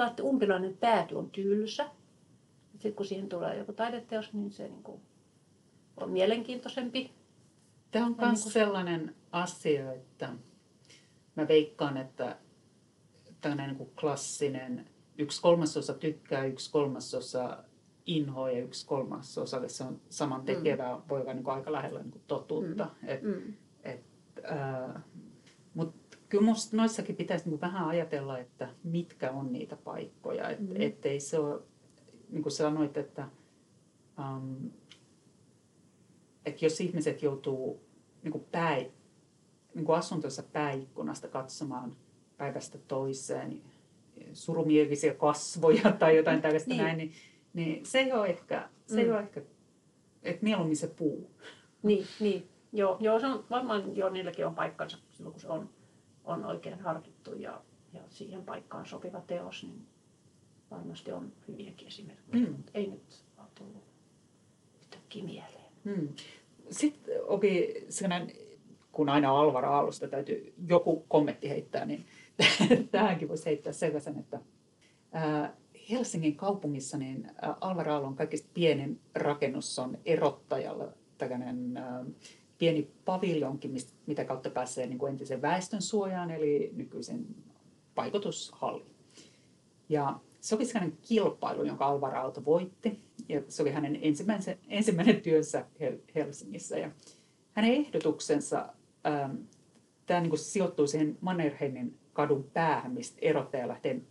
Että 0.07 0.23
umpilainen 0.23 0.77
pääty 0.77 1.15
on 1.15 1.29
tylsä. 1.29 1.89
Sitten 2.71 2.93
kun 2.93 3.05
siihen 3.05 3.29
tulee 3.29 3.57
joku 3.57 3.73
taideteos, 3.73 4.33
niin 4.33 4.51
se 4.51 4.63
niin 4.63 4.83
kuin, 4.83 5.01
on 5.97 6.11
mielenkiintoisempi. 6.11 7.11
Tämä 7.91 8.05
on 8.05 8.15
myös 8.21 8.43
niin 8.43 8.53
sellainen 8.53 9.15
asia, 9.31 9.93
että 9.93 10.29
mä 11.35 11.47
veikkaan, 11.47 11.97
että 11.97 12.37
tällainen 13.41 13.77
niin 13.77 13.91
klassinen 13.99 14.85
yksi 15.17 15.41
kolmasosa 15.41 15.93
tykkää, 15.93 16.45
yksi 16.45 16.71
kolmasosa 16.71 17.63
inhoa 18.05 18.51
ja 18.51 18.63
yksi 18.63 18.85
kolmasosa 18.85 19.67
se 19.67 19.83
on 19.83 20.01
saman 20.09 20.41
tekevää, 20.41 20.95
mm. 20.95 21.01
voi 21.09 21.21
olla 21.21 21.33
niin 21.33 21.49
aika 21.49 21.71
lähellä 21.71 22.03
niin 22.03 22.21
totuutta. 22.27 22.89
Mm. 23.01 23.09
Et, 23.09 23.21
mm. 23.21 23.53
Mutta 25.73 26.17
kyllä 26.29 26.41
minusta 26.41 26.77
noissakin 26.77 27.15
pitäisi 27.15 27.49
niin 27.49 27.61
vähän 27.61 27.87
ajatella, 27.87 28.39
että 28.39 28.69
mitkä 28.83 29.31
on 29.31 29.53
niitä 29.53 29.75
paikkoja. 29.75 30.49
Et, 30.49 30.59
mm. 30.59 30.75
Ettei 30.79 31.19
se 31.19 31.39
ole, 31.39 31.61
niin 32.29 32.43
kuin 32.43 32.53
sanoit, 32.53 32.97
että 32.97 33.27
um, 34.19 34.71
et 36.45 36.61
jos 36.61 36.81
ihmiset 36.81 37.23
joutuu 37.23 37.81
niin 38.23 38.31
kuin 38.31 38.45
pää, 38.51 38.77
niin 39.75 39.85
kuin 39.85 39.97
asuntonsa 39.97 40.43
pääikkunasta 40.43 41.27
katsomaan 41.27 41.95
päivästä 42.37 42.77
toiseen 42.77 43.61
surumielisiä 44.33 45.13
kasvoja 45.13 45.91
tai 45.99 46.17
jotain 46.17 46.41
tällaista 46.41 46.69
niin. 46.69 46.83
näin, 46.83 46.97
niin, 46.97 47.11
niin 47.53 47.85
se 47.85 47.99
ei 47.99 48.11
ole 48.11 48.27
ehkä, 48.27 48.69
se 48.87 48.95
mm. 48.95 48.99
ei 48.99 49.11
ole 49.11 49.19
ehkä 49.19 49.41
että 50.25 50.43
mieluummin 50.43 50.77
se 50.77 50.87
puu. 50.87 51.31
Niin, 51.83 52.05
niin. 52.19 52.49
Joo, 52.75 52.97
joo, 52.99 53.19
se 53.19 53.27
on 53.27 53.45
varmaan 53.49 53.95
jo 53.95 54.09
niilläkin 54.09 54.47
on 54.47 54.55
paikkansa 54.55 54.97
silloin, 55.11 55.33
kun 55.33 55.41
se 55.41 55.47
on, 55.47 55.69
on 56.23 56.45
oikein 56.45 56.79
harkittu 56.79 57.33
ja, 57.33 57.61
ja 57.93 58.01
siihen 58.09 58.43
paikkaan 58.43 58.85
sopiva 58.85 59.21
teos, 59.21 59.63
niin 59.63 59.87
varmasti 60.71 61.11
on 61.11 61.33
hyviäkin 61.47 61.87
esimerkkejä, 61.87 62.45
mm. 62.45 62.51
mutta 62.51 62.71
ei 62.73 62.87
nyt 62.87 63.23
ole 63.37 63.47
tullut 63.55 63.83
yhtäkkiä 64.81 65.23
mieleen. 65.23 65.71
Mm. 65.83 66.09
Sitten 66.69 67.15
oli 67.23 67.85
sellainen, 67.89 68.31
kun 68.91 69.09
aina 69.09 69.39
Alvar 69.39 69.65
Aallosta 69.65 70.07
täytyy 70.07 70.53
joku 70.67 71.05
kommentti 71.07 71.49
heittää, 71.49 71.85
niin 71.85 72.05
tähänkin 72.91 73.29
voisi 73.29 73.45
heittää 73.45 73.73
sellaisen, 73.73 74.19
että 74.19 74.39
Helsingin 75.89 76.35
kaupungissa 76.35 76.97
niin 76.97 77.31
Alvar 77.61 77.89
Aallon 77.89 78.15
kaikista 78.15 78.49
pienin 78.53 78.99
rakennus 79.15 79.79
on 79.79 79.97
erottajalla 80.05 80.87
tällainen 81.17 81.79
pieni 82.57 82.91
paviljonki, 83.05 83.71
mitä 84.05 84.25
kautta 84.25 84.49
pääsee 84.49 84.87
niin 84.87 84.97
kuin 84.97 85.11
entisen 85.11 85.41
väestön 85.41 85.81
suojaan, 85.81 86.31
eli 86.31 86.71
nykyisen 86.75 87.25
vaikutushalli. 87.97 88.85
Ja 89.89 90.19
se 90.41 90.55
oli 90.55 90.65
sellainen 90.65 90.97
kilpailu, 91.01 91.63
jonka 91.63 91.85
Alvar 91.85 92.15
Aalto 92.15 92.45
voitti, 92.45 92.99
ja 93.29 93.41
se 93.47 93.61
oli 93.61 93.71
hänen 93.71 93.99
ensimmäinen, 94.01 94.57
ensimmäinen 94.67 95.21
työnsä 95.21 95.65
Helsingissä. 96.15 96.77
Ja 96.77 96.91
hänen 97.53 97.71
ehdotuksensa, 97.71 98.73
tämä 100.05 100.21
niin 100.21 100.37
sijoittuu 100.37 100.87
siihen 100.87 101.17
Mannerheimin 101.21 101.97
kadun 102.13 102.43
päähän, 102.53 102.91
mistä 102.91 103.17
erottaja 103.21 103.67
lähtee 103.67 104.01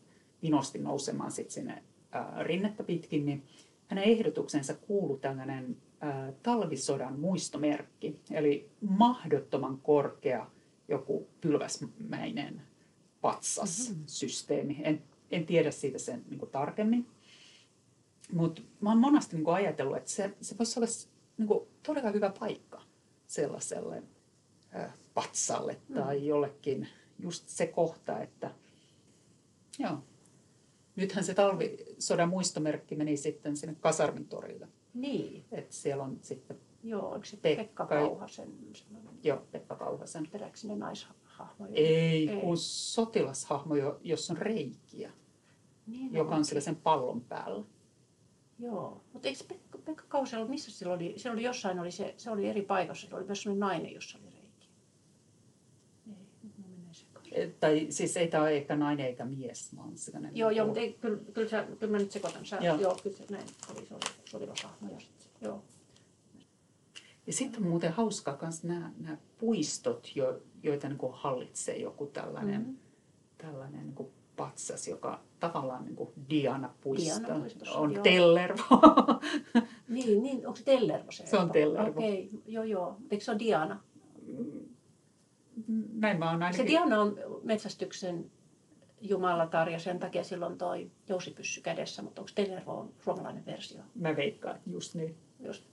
vinosti 0.42 0.78
nousemaan 0.78 1.30
sit 1.30 1.50
sinne 1.50 1.82
ää, 2.12 2.42
rinnettä 2.42 2.82
pitkin, 2.82 3.26
niin 3.26 3.42
hänen 3.86 4.04
ehdotuksensa 4.04 4.74
kuului 4.74 5.18
tällainen 5.18 5.76
talvisodan 6.42 7.20
muistomerkki, 7.20 8.20
eli 8.30 8.70
mahdottoman 8.80 9.78
korkea 9.78 10.50
joku 10.88 11.28
pylväsmäinen 11.40 12.62
patsassysteemi. 13.20 14.80
En, 14.84 15.02
en 15.30 15.46
tiedä 15.46 15.70
siitä 15.70 15.98
sen 15.98 16.24
niin 16.28 16.38
kuin, 16.38 16.50
tarkemmin, 16.50 17.06
mutta 18.32 18.62
mä 18.80 18.90
oon 18.90 18.98
monasti 18.98 19.36
niin 19.36 19.44
kuin, 19.44 19.54
ajatellut, 19.54 19.96
että 19.96 20.10
se, 20.10 20.34
se 20.40 20.58
voisi 20.58 20.80
olla 20.80 20.88
niin 21.38 21.48
kuin, 21.48 21.68
todella 21.82 22.10
hyvä 22.10 22.32
paikka 22.38 22.82
sellaiselle 23.26 24.02
patsalle 25.14 25.80
tai 25.94 26.18
mm. 26.18 26.24
jollekin 26.24 26.88
just 27.18 27.48
se 27.48 27.66
kohta, 27.66 28.20
että 28.20 28.50
joo. 29.78 29.98
Nythän 30.96 31.24
se 31.24 31.34
talvisodan 31.34 32.28
muistomerkki 32.28 32.96
meni 32.96 33.16
sitten 33.16 33.56
sinne 33.56 33.76
Kasarmintorille. 33.80 34.68
Niin. 34.94 35.44
Et 35.52 35.72
siellä 35.72 36.04
on 36.04 36.18
sitten 36.22 36.60
Joo, 36.84 37.10
onko 37.10 37.24
se 37.24 37.36
Pekka, 37.36 37.62
Pekka 37.62 37.86
Kauhasen? 37.86 38.52
Joo, 39.22 39.42
Pekka 39.50 39.76
Kauhasen. 39.76 40.28
Peräkö 40.32 40.56
sinne 40.56 40.76
naishahmo? 40.76 41.66
Ei, 41.72 42.30
Ei, 42.30 42.40
kun 42.40 42.56
sotilashahmo, 42.56 43.74
jossa 44.02 44.32
on 44.32 44.38
reikiä, 44.38 45.12
niin, 45.86 46.14
joka 46.14 46.34
on 46.34 46.44
sillä 46.44 46.60
sen 46.60 46.76
pallon 46.76 47.20
päällä. 47.20 47.64
Joo, 48.58 49.04
mutta 49.12 49.28
eikö 49.28 49.44
Pekka, 49.48 49.78
Pekka 49.78 50.04
Kausela, 50.08 50.46
missä 50.46 50.70
sillä 50.70 50.92
oli? 50.92 51.14
Se 51.16 51.30
oli 51.30 51.42
jossain, 51.42 51.80
oli 51.80 51.90
se, 51.90 52.14
se 52.16 52.30
oli 52.30 52.48
eri 52.48 52.62
paikassa, 52.62 53.08
se 53.08 53.16
oli 53.16 53.24
myös 53.24 53.42
sellainen 53.42 53.60
nainen, 53.60 53.94
jossa 53.94 54.18
oli 54.18 54.33
tai 57.60 57.86
siis 57.90 58.16
ei 58.16 58.28
tämä 58.28 58.42
ole 58.42 58.50
eikä 58.50 58.76
nainen 58.76 59.06
eikä 59.06 59.24
mies, 59.24 59.76
vaan 59.76 59.98
sellainen... 59.98 60.36
Joo, 60.36 60.50
joo, 60.50 60.66
mutta 60.66 60.80
ei, 60.80 60.92
kyllä, 60.92 61.18
kyllä, 61.32 61.48
sä, 61.48 61.66
kyllä 61.80 61.92
mä 61.92 61.98
nyt 61.98 62.12
sekoitan. 62.12 62.46
Sä, 62.46 62.56
joo. 62.56 62.80
joo, 62.80 62.98
kyllä 63.02 63.16
se 63.16 63.24
näin 63.30 63.46
oli, 63.74 63.86
se 63.86 63.94
oli. 64.36 64.46
Ja 64.46 65.00
sit, 65.00 65.30
joo. 65.40 65.62
Ja 67.26 67.32
sitten 67.32 67.62
on 67.62 67.68
muuten 67.68 67.92
hauskaa 67.92 68.38
myös 68.42 68.64
nämä, 68.64 68.92
nämä 68.98 69.16
puistot, 69.38 70.12
jo, 70.14 70.40
joita 70.62 70.88
niin 70.88 70.98
hallitsee 71.12 71.76
joku 71.76 72.06
tällainen, 72.06 72.60
mm-hmm. 72.60 72.76
tällainen 73.38 73.86
niin 73.86 74.08
patsas, 74.36 74.88
joka 74.88 75.20
tavallaan 75.40 75.84
niin 75.84 75.96
kuin 75.96 76.10
Diana-puisto, 76.30 77.26
Diana 77.26 77.44
on 77.74 77.92
joo. 77.92 78.02
Tellervo. 78.02 78.64
niin, 79.88 80.22
niin, 80.22 80.46
onko 80.46 80.56
se 80.56 80.64
Tellervo 80.64 81.10
se? 81.10 81.26
Se 81.26 81.38
on 81.38 81.50
Tellervo. 81.50 81.98
Okei, 81.98 82.28
okay, 82.28 82.40
joo 82.46 82.64
joo. 82.64 82.96
Eikö 83.10 83.24
se 83.24 83.30
ole 83.30 83.38
Diana? 83.38 83.80
Mm, 85.66 85.84
näin 85.92 86.18
mä 86.18 86.30
oon 86.30 86.42
ainakin... 86.42 86.56
Se 86.56 86.66
Diana 86.66 87.00
on 87.00 87.16
metsästyksen 87.42 88.30
jumalatar 89.00 89.68
ja 89.70 89.78
sen 89.78 89.98
takia 89.98 90.24
silloin 90.24 90.58
toi 90.58 90.90
jousipyssy 91.08 91.60
kädessä, 91.60 92.02
mutta 92.02 92.20
onko 92.20 92.32
Tellervo 92.34 92.72
on 92.72 92.92
suomalainen 92.98 93.46
versio? 93.46 93.82
Mä 93.94 94.16
veikkaan, 94.16 94.60
just 94.66 94.94
niin. 94.94 95.16
Just. 95.40 95.64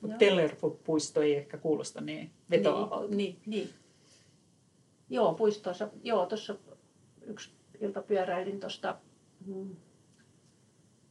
Mutta 0.00 0.16
Tellervo-puisto 0.16 1.22
ei 1.22 1.36
ehkä 1.36 1.58
kuulosta 1.58 2.00
niin 2.00 2.30
vetoavalta. 2.50 3.14
Niin, 3.14 3.38
niin, 3.46 3.46
niin. 3.46 3.70
Joo, 5.10 5.34
puistoissa. 5.34 5.88
Joo, 6.02 6.26
tuossa 6.26 6.56
yksi 7.22 7.50
ilta 7.80 8.02
pyöräilin 8.02 8.60
tuosta 8.60 8.98
mm, 9.46 9.76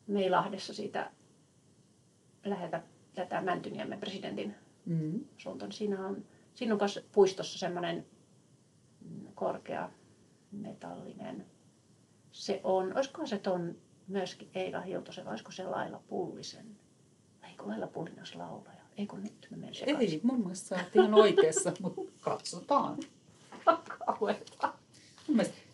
Meilahdessa 0.07 0.73
siitä 0.73 1.11
lähetä 2.45 2.83
tätä 3.15 3.41
Mäntyniemen 3.41 3.99
presidentin 3.99 4.55
mm-hmm. 4.85 5.25
suuntaan. 5.37 5.71
Siinä 5.71 6.07
on 6.07 6.25
Siinä 6.55 6.73
on 6.73 6.79
myös 6.81 7.07
puistossa 7.11 7.59
semmoinen 7.59 8.05
korkea 9.35 9.89
metallinen. 10.51 11.45
Se 12.31 12.61
on, 12.63 12.95
olisiko 12.95 13.25
se 13.25 13.37
ton 13.37 13.75
myöskin 14.07 14.49
Eila 14.55 14.81
Hiltosen, 14.81 15.27
olisiko 15.27 15.51
se 15.51 15.63
Laila 15.63 16.01
Pullisen? 16.07 16.65
Eikö 17.49 17.63
Laila 17.67 17.87
Pullinen 17.87 18.19
olisi 18.19 18.37
laulaja? 18.37 18.85
Eikö 18.97 19.15
nyt 19.15 19.47
mä 19.51 19.57
menen 19.57 19.75
sekaisin? 19.75 20.13
Ei, 20.13 20.19
mun 20.23 20.39
mielestä 20.39 20.67
sä 20.67 20.75
oot 20.75 20.95
ihan 20.95 21.13
oikeassa, 21.13 21.73
mutta 21.81 22.01
katsotaan. 22.21 22.97
Kauheeta. 24.05 24.73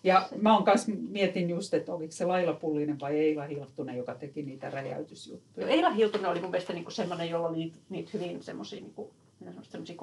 Ja 0.04 0.30
mä 0.42 0.54
oon 0.54 0.64
kanssa 0.64 0.92
mietin 1.10 1.50
just, 1.50 1.74
että 1.74 1.94
oliko 1.94 2.12
se 2.12 2.26
Laila 2.26 2.54
Pullinen 2.54 3.00
vai 3.00 3.20
Eila 3.20 3.44
Hiltunen, 3.44 3.98
joka 3.98 4.16
teki 4.16 4.44
niitä 4.44 4.70
räjäytysjuttuja. 4.70 5.68
Eila 5.68 5.90
Hiltunen 5.90 6.32
oli 6.32 6.40
mun 6.40 6.52
mielestä 6.52 6.74
niinku 6.74 6.92
semmoinen, 6.92 7.30
jolla 7.30 7.48
oli 7.48 7.58
niitä, 7.58 7.78
niitä 7.90 8.10
hyvin 8.14 8.44
semmoisia 8.44 8.82
niinku, 8.82 9.14
semmoisia 9.62 9.96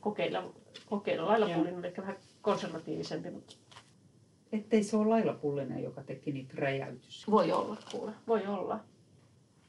kokeilla, 0.00 0.52
kokeilla. 0.86 1.26
Laila 1.26 1.48
Pullinen 1.54 1.84
ehkä 1.84 2.02
vähän 2.02 2.16
konservatiivisempi, 2.42 3.30
mutta... 3.30 3.56
Ettei 4.52 4.82
se 4.82 4.96
ole 4.96 5.08
Laila 5.08 5.32
Pullinen, 5.32 5.82
joka 5.82 6.02
teki 6.02 6.32
niitä 6.32 6.54
räjäytyksiä. 6.56 7.24
Voi 7.30 7.52
olla, 7.52 7.76
kuule. 7.90 8.12
Voi 8.26 8.46
olla. 8.46 8.80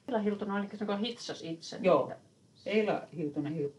Eila 0.07 0.19
Hiltunen 0.19 0.55
ainakin 0.55 0.79
se, 0.79 0.85
hitsas 1.01 1.41
itse. 1.41 1.79
Joo. 1.81 2.07
Niitä. 2.07 2.19
Eila 2.65 3.07
Hiltunen 3.17 3.71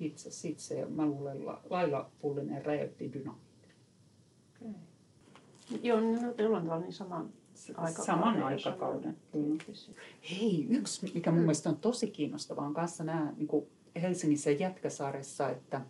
hitsasi 0.00 0.48
itse 0.48 0.78
ja 0.78 0.86
mä 0.86 1.06
luulen, 1.06 1.46
Laila 1.70 2.10
Pullinen 2.20 2.64
räjäytti 2.64 3.12
dynamiitin. 3.12 3.74
Okay. 4.60 4.74
Joo, 5.82 6.00
niin 6.00 6.18
jollain 6.38 6.64
tavalla 6.64 6.82
niin 6.82 6.92
saman, 6.92 7.32
saman 8.04 8.42
aikakauden. 8.42 9.16
Hei, 10.30 10.66
yksi, 10.70 11.10
mikä 11.14 11.30
mun 11.30 11.40
mielestä 11.40 11.68
on 11.68 11.76
tosi 11.76 12.10
kiinnostavaa, 12.10 12.66
on 12.66 12.74
kanssa 12.74 13.04
nämä 13.04 13.32
niin 13.36 13.48
kuin 13.48 13.66
Helsingissä 14.02 14.50
Jätkäsaaressa, 14.50 15.48
että 15.48 15.80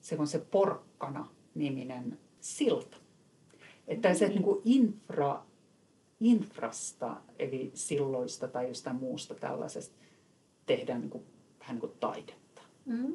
se 0.00 0.16
on 0.18 0.26
se 0.26 0.38
Porkkana-niminen 0.38 2.18
silta. 2.40 2.96
Että 3.88 4.14
se 4.14 4.28
niin 4.28 4.42
kuin 4.42 4.62
infra, 4.64 5.42
infrasta, 6.20 7.16
eli 7.38 7.70
silloista 7.74 8.48
tai 8.48 8.68
jostain 8.68 8.96
muusta 8.96 9.34
tällaisesta, 9.34 9.96
tehdään 10.66 11.00
niin 11.00 11.10
kuin, 11.10 11.24
vähän 11.60 11.74
niin 11.74 11.80
kuin 11.80 11.92
taidetta. 12.00 12.62
Mm. 12.84 13.14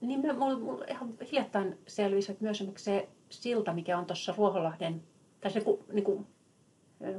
Niin 0.00 0.20
mulla, 0.38 0.58
mulla 0.58 0.84
ihan 0.84 1.14
hiljattain 1.32 1.78
selvisi, 1.86 2.32
että 2.32 2.44
myös 2.44 2.64
se 2.76 3.08
silta, 3.30 3.72
mikä 3.72 3.98
on 3.98 4.06
tuossa 4.06 4.34
Ruoholahden, 4.36 5.02
tai 5.40 5.50
se 5.50 5.62
niin 5.92 6.04
kuin, 6.04 6.26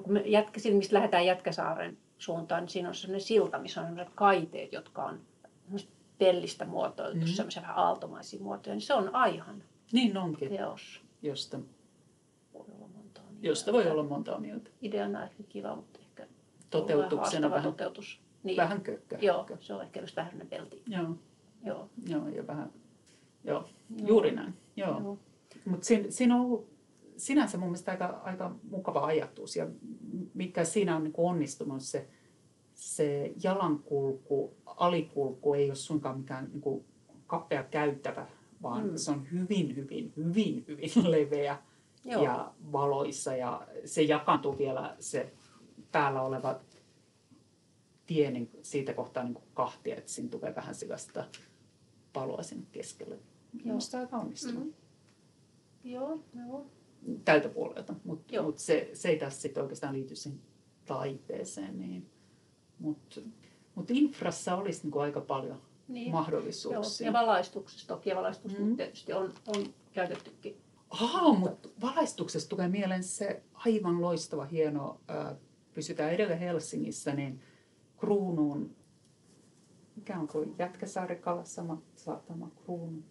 kun 0.03 0.13
me 0.13 0.19
jätkä, 0.19 0.59
mistä 0.73 0.95
lähdetään 0.95 1.25
Jätkäsaaren 1.25 1.97
suuntaan, 2.17 2.63
niin 2.63 2.69
siinä 2.69 2.89
on 2.89 2.95
sellainen 2.95 3.21
silta, 3.21 3.59
missä 3.59 3.81
on 3.81 3.87
sellaiset 3.87 4.15
kaiteet, 4.15 4.73
jotka 4.73 5.03
on 5.03 5.19
pellistä 6.17 6.65
muotoiltu, 6.65 7.17
mm-hmm. 7.17 7.33
semmoisia 7.33 7.61
vähän 7.61 7.77
aaltomaisia 7.77 8.39
muotoja, 8.39 8.75
niin 8.75 8.81
se 8.81 8.93
on 8.93 9.15
Aihan 9.15 9.63
niin 9.91 10.17
onkin. 10.17 10.49
teos. 10.49 11.01
Josta 11.21 11.59
voi 12.53 12.65
olla 12.75 12.87
monta 12.87 13.21
Josta 13.41 13.73
voi 13.73 13.87
olla 13.91 14.03
monta 14.03 14.39
mieltä. 14.39 14.69
Ideana 14.81 15.23
ehkä 15.23 15.43
kiva, 15.49 15.75
mutta 15.75 15.99
ehkä 15.99 16.27
toteutuksena 16.69 17.49
vähän, 17.49 17.63
toteutus. 17.63 18.21
Niin. 18.43 18.57
vähän 18.57 18.81
kökkä. 18.81 19.17
Joo, 19.21 19.47
se 19.59 19.73
on 19.73 19.81
ehkä 19.81 20.01
just 20.01 20.15
vähän 20.15 20.47
pelti. 20.49 20.83
Joo. 20.87 21.15
Joo. 21.63 21.89
Joo, 22.07 22.27
ja 22.27 22.47
vähän, 22.47 22.71
joo, 23.43 23.69
joo. 23.97 24.07
juuri 24.07 24.31
näin. 24.31 24.53
Joo. 24.75 24.99
joo. 24.99 25.17
Mutta 25.65 25.85
siinä, 25.85 26.05
siinä 26.09 26.35
on 26.35 26.41
ollut 26.41 26.75
sinänsä 27.17 27.57
mun 27.57 27.67
mielestä 27.67 27.91
aika, 27.91 28.21
aika 28.23 28.55
mukava 28.69 29.05
ajatus 29.05 29.55
ja 29.55 29.67
mikä 30.33 30.63
siinä 30.63 30.95
on 30.95 31.03
niin 31.03 31.13
onnistunut 31.17 31.81
se, 31.81 32.07
se 32.75 33.33
jalankulku, 33.43 34.53
alikulku 34.65 35.53
ei 35.53 35.69
ole 35.69 35.75
suinkaan 35.75 36.17
mikään 36.17 36.49
niin 36.51 36.61
kuin 36.61 36.85
kapea 37.27 37.63
käytävä, 37.63 38.27
vaan 38.61 38.89
mm. 38.89 38.97
se 38.97 39.11
on 39.11 39.31
hyvin, 39.31 39.75
hyvin, 39.75 40.13
hyvin, 40.17 40.65
hyvin 40.67 41.11
leveä 41.11 41.57
Joo. 42.05 42.23
ja 42.23 42.53
valoissa 42.71 43.35
ja 43.35 43.67
se 43.85 44.01
jakaantuu 44.01 44.57
vielä 44.57 44.95
se 44.99 45.33
päällä 45.91 46.21
oleva 46.21 46.59
tie 48.05 48.31
niin 48.31 48.49
siitä 48.61 48.93
kohtaa 48.93 49.23
niin 49.23 49.33
kuin 49.33 49.45
kahtia, 49.53 49.95
että 49.95 50.11
siinä 50.11 50.29
tulee 50.29 50.55
vähän 50.55 50.75
sellaista 50.75 51.23
paloa 52.13 52.43
sinne 52.43 52.65
keskelle. 52.71 53.19
Minusta 53.63 53.99
aika 53.99 54.17
onnistunut. 54.17 54.63
Mm. 54.63 54.73
Joo, 55.83 56.19
joo. 56.47 56.65
Tältä 57.25 57.49
puolelta, 57.49 57.95
mutta 58.03 58.41
mut 58.41 58.59
se, 58.59 58.89
se 58.93 59.09
ei 59.09 59.19
tässä 59.19 59.41
sitten 59.41 59.63
oikeastaan 59.63 59.93
liity 59.93 60.15
siihen 60.15 60.41
taiteeseen. 60.85 61.79
Niin. 61.79 62.09
Mutta 62.79 63.21
mut 63.75 63.91
infrassa 63.91 64.55
olisi 64.55 64.79
niinku 64.83 64.99
aika 64.99 65.21
paljon 65.21 65.61
niin. 65.87 66.11
mahdollisuuksia. 66.11 67.07
Joo. 67.07 67.13
Ja 67.13 67.25
valaistuksessa 67.25 67.87
toki, 67.87 68.09
ja 68.09 68.15
valaistusta 68.15 68.61
mm. 68.61 68.75
tietysti 68.75 69.13
on, 69.13 69.33
on 69.47 69.65
käytettykin. 69.93 70.57
Aha, 70.89 71.33
mutta 71.33 71.69
valaistuksessa 71.81 72.49
tulee 72.49 72.67
mieleen 72.67 73.03
se 73.03 73.43
aivan 73.53 74.01
loistava, 74.01 74.45
hieno, 74.45 74.99
äh, 75.09 75.35
pysytään 75.73 76.11
edelleen 76.13 76.39
Helsingissä, 76.39 77.13
niin 77.13 77.41
kruunuun, 77.97 78.75
mikä 79.95 80.19
on 80.19 80.27
kuin 80.27 80.55
Jätkäsaari, 80.59 81.15
Kalasama, 81.15 81.81
Saatama, 81.95 82.49
Kruunu. 82.63 83.03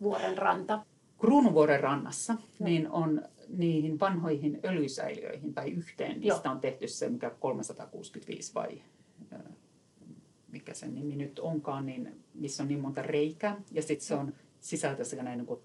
Vuoren 0.00 0.38
ranta. 0.38 0.86
Kruunuvuoren 1.18 1.80
rannassa 1.80 2.36
niin 2.58 2.90
on 2.90 3.22
niihin 3.48 4.00
vanhoihin 4.00 4.60
öljysäiliöihin 4.64 5.54
tai 5.54 5.70
yhteen, 5.70 6.20
niistä 6.20 6.40
Joo. 6.44 6.54
on 6.54 6.60
tehty 6.60 6.88
se, 6.88 7.08
mikä 7.08 7.30
365 7.30 8.54
vai 8.54 8.82
mikä 10.52 10.74
sen 10.74 10.94
nimi 10.94 11.16
nyt 11.16 11.38
onkaan, 11.38 11.86
niin 11.86 12.24
missä 12.34 12.62
on 12.62 12.68
niin 12.68 12.80
monta 12.80 13.02
reikää. 13.02 13.60
Ja 13.72 13.82
sitten 13.82 14.06
se 14.06 14.14
on 14.14 14.32
sisältä 14.60 15.04
sellainen 15.04 15.38
niin 15.38 15.58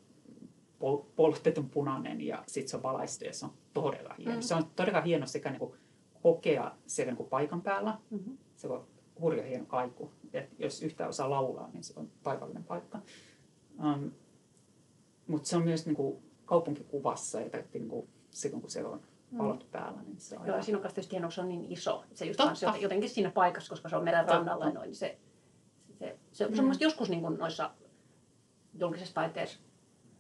pol- 0.79 1.05
poltetun 1.15 1.69
punainen 1.69 2.21
ja 2.21 2.43
sitten 2.47 2.69
se 2.69 2.77
on 2.77 2.83
valaistu 2.83 3.25
ja 3.25 3.33
se 3.33 3.45
on 3.45 3.53
todella 3.73 4.15
hieno. 4.17 4.35
Mm. 4.35 4.41
Se 4.41 4.55
on 4.55 4.65
todella 4.75 5.01
hieno 5.01 5.27
sekä 5.27 5.49
niin 5.49 5.59
kuin 5.59 5.73
kokea 6.21 6.75
siellä 6.87 7.11
niin 7.11 7.17
kuin 7.17 7.29
paikan 7.29 7.61
päällä. 7.61 7.97
Mm-hmm. 8.09 8.37
Se 8.55 8.67
on 8.67 8.87
hurja 9.19 9.43
hieno 9.43 9.65
kaiku. 9.65 10.11
Et 10.33 10.49
jos 10.59 10.83
yhtään 10.83 11.09
osaa 11.09 11.29
laulaa, 11.29 11.69
niin 11.73 11.83
se 11.83 11.93
on 11.95 12.09
taivallinen 12.23 12.63
paikka. 12.63 13.01
Um, 13.83 14.11
Mutta 15.28 15.49
se 15.49 15.57
on 15.57 15.63
myös 15.63 15.86
niin 15.86 15.95
kuin 15.95 16.24
kaupunkikuvassa 16.45 17.39
ja 17.39 17.49
niin 17.74 17.88
kuin, 17.88 18.07
silloin 18.32 18.61
kun 18.61 18.71
se 18.71 18.86
on 18.86 19.01
valot 19.38 19.63
mm. 19.63 19.69
päällä. 19.71 20.01
Niin 20.01 20.19
se 20.19 20.38
on 20.38 20.47
Joo, 20.47 20.61
siinä 20.61 20.78
on 20.78 20.84
tietysti 20.84 21.11
hienoa, 21.11 21.32
se 21.32 21.41
on 21.41 21.49
niin 21.49 21.71
iso. 21.71 22.03
Se 22.13 22.26
just 22.26 22.38
Totta. 22.38 22.78
jotenkin 22.80 23.09
siinä 23.09 23.32
paikassa, 23.32 23.69
koska 23.69 23.89
se 23.89 23.95
on 23.95 24.03
meidän 24.03 24.26
Totta. 24.26 24.36
rannalla 24.36 24.69
noin, 24.69 24.88
niin 24.88 24.95
se, 24.95 25.17
se, 25.99 26.17
se, 26.32 26.47
mm. 26.47 26.55
se 26.55 26.61
on 26.61 26.76
joskus 26.80 27.09
niin 27.09 27.21
kuin 27.21 27.38
noissa 27.38 27.71
julkisessa 28.80 29.13
taiteessa 29.15 29.59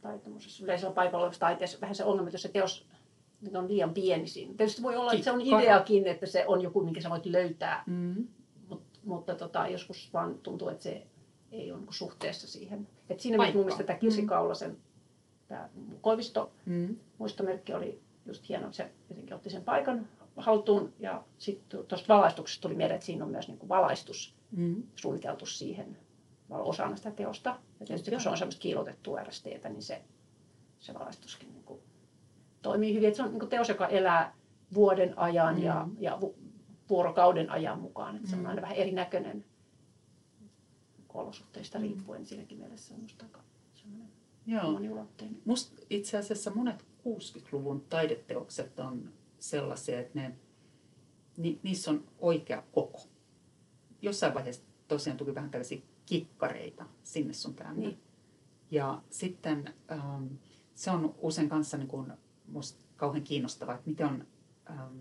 tai 0.01 0.19
yleisellä 0.63 0.93
paikalla 0.93 1.23
olevassa 1.23 1.39
taiteessa 1.39 1.81
vähän 1.81 1.95
se 1.95 2.03
ongelma, 2.03 2.27
että 2.27 2.35
jos 2.35 2.41
se 2.41 2.49
teos 2.49 2.87
nyt 3.41 3.55
on 3.55 3.67
liian 3.67 3.93
pieni 3.93 4.27
siinä. 4.27 4.53
Tietysti 4.57 4.83
voi 4.83 4.95
olla, 4.95 5.13
että 5.13 5.23
se 5.23 5.31
on 5.31 5.41
ideakin, 5.41 6.07
että 6.07 6.25
se 6.25 6.47
on 6.47 6.61
joku, 6.61 6.83
minkä 6.83 7.01
sä 7.01 7.09
voit 7.09 7.25
löytää, 7.25 7.83
mm. 7.87 8.27
Mut, 8.67 8.81
mutta 9.05 9.35
tota, 9.35 9.67
joskus 9.67 10.09
vaan 10.13 10.37
tuntuu, 10.37 10.69
että 10.69 10.83
se 10.83 11.07
ei 11.51 11.71
ole 11.71 11.79
niin 11.79 11.93
suhteessa 11.93 12.47
siihen. 12.47 12.87
Et 13.09 13.19
siinä 13.19 13.37
mielessä 13.37 13.57
mun 13.57 13.65
mielestä 13.65 13.83
tämä 13.83 13.99
Kirsi 13.99 14.21
mm. 14.21 14.27
Tämä 15.53 15.69
Koivisto 16.01 16.51
mm. 16.65 16.97
muistomerkki 17.17 17.73
oli 17.73 18.01
just 18.25 18.49
hieno, 18.49 18.65
että 18.65 18.77
se 18.77 18.91
jotenkin 19.09 19.35
otti 19.35 19.49
sen 19.49 19.63
paikan 19.63 20.07
haltuun. 20.37 20.93
Ja 20.99 21.23
sitten 21.37 21.85
tuosta 21.87 22.13
valaistuksesta 22.13 22.61
tuli 22.61 22.75
mieleen, 22.75 22.95
että 22.95 23.05
siinä 23.05 23.25
on 23.25 23.31
myös 23.31 23.47
niin 23.47 23.57
kuin 23.57 23.69
valaistus 23.69 24.35
mm. 24.51 24.83
suunniteltu 24.95 25.45
siihen 25.45 25.97
osana 26.49 26.95
sitä 26.95 27.11
teosta. 27.11 27.59
Ja 27.79 27.85
tietysti 27.85 28.11
kun 28.11 28.21
se 28.21 28.29
on 28.29 28.37
semmoista 28.37 28.61
kiilotettua 28.61 29.23
RSTtä, 29.23 29.69
niin 29.69 29.83
se, 29.83 30.01
se 30.79 30.93
valaistuskin 30.93 31.53
niin 31.53 31.63
kuin 31.63 31.79
toimii 32.61 32.93
hyvin. 32.93 33.07
Että 33.07 33.17
se 33.17 33.23
on 33.23 33.29
niin 33.29 33.39
kuin 33.39 33.49
teos, 33.49 33.69
joka 33.69 33.87
elää 33.87 34.35
vuoden 34.73 35.19
ajan 35.19 35.55
mm. 35.55 35.63
ja, 35.63 35.87
ja 35.99 36.19
vuorokauden 36.89 37.49
ajan 37.49 37.79
mukaan. 37.79 38.15
Että 38.15 38.29
se 38.29 38.35
on 38.35 38.41
mm. 38.41 38.47
aina 38.47 38.61
vähän 38.61 38.77
erinäköinen 38.77 39.45
olosuhteista 41.13 41.77
mm. 41.77 41.83
riippuen. 41.83 42.25
Siinäkin 42.25 42.57
mielessä 42.57 42.95
on 42.95 43.01
musta 43.01 43.25
aika 43.25 43.43
Joo. 44.45 44.71
moniulotteinen. 44.71 45.41
Musta 45.45 45.81
itse 45.89 46.17
asiassa 46.17 46.51
monet 46.55 46.85
60-luvun 47.07 47.85
taideteokset 47.89 48.79
on 48.79 49.13
sellaisia, 49.39 49.99
että 49.99 50.19
ne, 50.19 50.35
ni, 51.37 51.59
niissä 51.63 51.91
on 51.91 52.03
oikea 52.19 52.63
koko. 52.71 53.01
Jossain 54.01 54.33
vaiheessa 54.33 54.63
tosiaan 54.87 55.17
tuli 55.17 55.35
vähän 55.35 55.51
tällaisia 55.51 55.81
kikkareita 56.05 56.85
sinne 57.03 57.33
sun 57.33 57.55
tänne. 57.55 57.87
Niin. 57.87 57.99
Ja 58.71 59.01
sitten 59.09 59.73
ähm, 59.91 60.25
se 60.75 60.91
on 60.91 61.15
usein 61.17 61.49
kanssa 61.49 61.77
niin 61.77 61.87
kuin, 61.87 62.13
musta 62.47 62.85
kauhean 62.95 63.23
kiinnostavaa, 63.23 63.75
että 63.75 63.89
miten 63.89 64.07
on 64.07 64.27
ähm, 64.69 64.97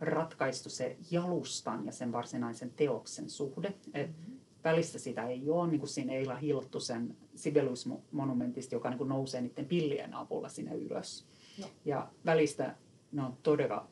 ratkaistu 0.00 0.70
se 0.70 0.96
jalustan 1.10 1.86
ja 1.86 1.92
sen 1.92 2.12
varsinaisen 2.12 2.70
teoksen 2.70 3.30
suhde. 3.30 3.74
Et 3.94 4.10
mm-hmm. 4.10 4.34
Välistä 4.64 4.98
sitä 4.98 5.26
ei 5.26 5.50
ole, 5.50 5.70
niin 5.70 5.78
kuin 5.78 5.88
siinä 5.90 6.12
Eila 6.12 6.36
Hilttusen 6.36 7.16
Sibelius-monumentista, 7.36 8.74
joka 8.74 8.90
niin 8.90 8.98
kuin 8.98 9.08
nousee 9.08 9.40
niiden 9.40 9.66
pillien 9.66 10.14
avulla 10.14 10.48
sinne 10.48 10.74
ylös. 10.74 11.26
No. 11.60 11.66
Ja 11.84 12.10
välistä 12.26 12.74
ne 13.12 13.22
on 13.22 13.36
todella, 13.42 13.88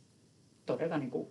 todella 0.67 0.99
niin 0.99 1.11
kuin, 1.11 1.29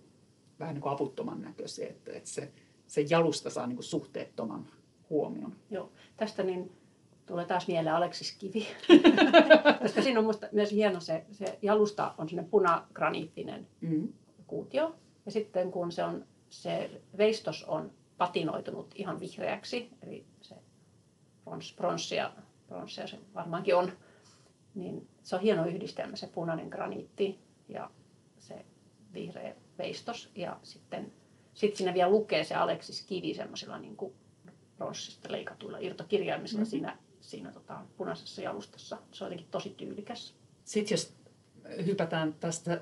vähän 0.59 0.74
niin 0.74 0.82
kuin 0.82 0.93
avuttoman 0.93 1.41
näköisiä, 1.41 1.88
että, 1.88 2.12
että 2.14 2.30
se, 2.30 2.51
se 2.88 3.01
jalusta 3.09 3.49
saa 3.49 3.68
niin 3.68 3.76
kuin 3.76 3.84
suhteettoman 3.84 4.68
huomion. 5.09 5.55
Joo, 5.70 5.91
tästä 6.18 6.43
niin 6.43 6.72
tulee 7.26 7.45
taas 7.45 7.68
mieleen 7.68 7.95
Aleksis 7.95 8.38
Kivi, 8.38 8.68
koska 9.82 10.01
siinä 10.01 10.20
on 10.20 10.26
musta 10.26 10.47
myös 10.51 10.72
hieno 10.72 10.99
se, 10.99 11.26
se 11.32 11.59
jalusta 11.62 12.16
on 12.18 12.30
sinne 12.30 12.43
punagraniittinen 12.43 13.68
mm. 13.82 14.14
kuutio. 14.47 14.95
Ja 15.26 15.32
sitten 15.32 15.72
kun 15.72 15.91
se, 15.91 16.03
on, 16.03 16.26
se 16.49 17.01
veistos 17.18 17.64
on 17.64 17.91
patinoitunut 18.18 18.91
ihan 18.95 19.20
vihreäksi, 19.20 19.89
eli 20.01 20.26
se 20.41 20.55
brons, 21.51 21.73
bronssia, 21.73 22.31
bronssia 22.67 23.07
se 23.07 23.19
varmaankin 23.35 23.75
on, 23.75 23.91
niin 24.75 25.07
se 25.23 25.35
on 25.35 25.41
hieno 25.41 25.65
yhdistelmä, 25.65 26.15
se 26.15 26.27
punainen 26.27 26.67
graniitti 26.67 27.39
ja 27.67 27.89
se 28.39 28.65
vihreä 29.13 29.55
veistos. 29.77 30.31
Ja 30.35 30.57
sitten 30.63 31.13
sit 31.53 31.75
siinä 31.75 31.93
vielä 31.93 32.09
lukee 32.09 32.43
se 32.43 32.55
Aleksis 32.55 33.05
Kivi 33.05 33.33
semmoisilla 33.33 33.79
niin 33.79 33.97
pronssista 34.77 35.31
leikatuilla 35.31 35.77
irtokirjaimilla 35.77 36.51
mm-hmm. 36.51 36.65
siinä, 36.65 36.97
siinä 37.21 37.51
tota, 37.51 37.81
punaisessa 37.97 38.41
jalustassa. 38.41 38.97
Se 39.11 39.23
on 39.23 39.25
jotenkin 39.27 39.51
tosi 39.51 39.69
tyylikäs. 39.69 40.35
Sitten 40.63 40.93
jos 40.93 41.13
hypätään 41.85 42.33
tästä 42.33 42.73
äh, 42.73 42.79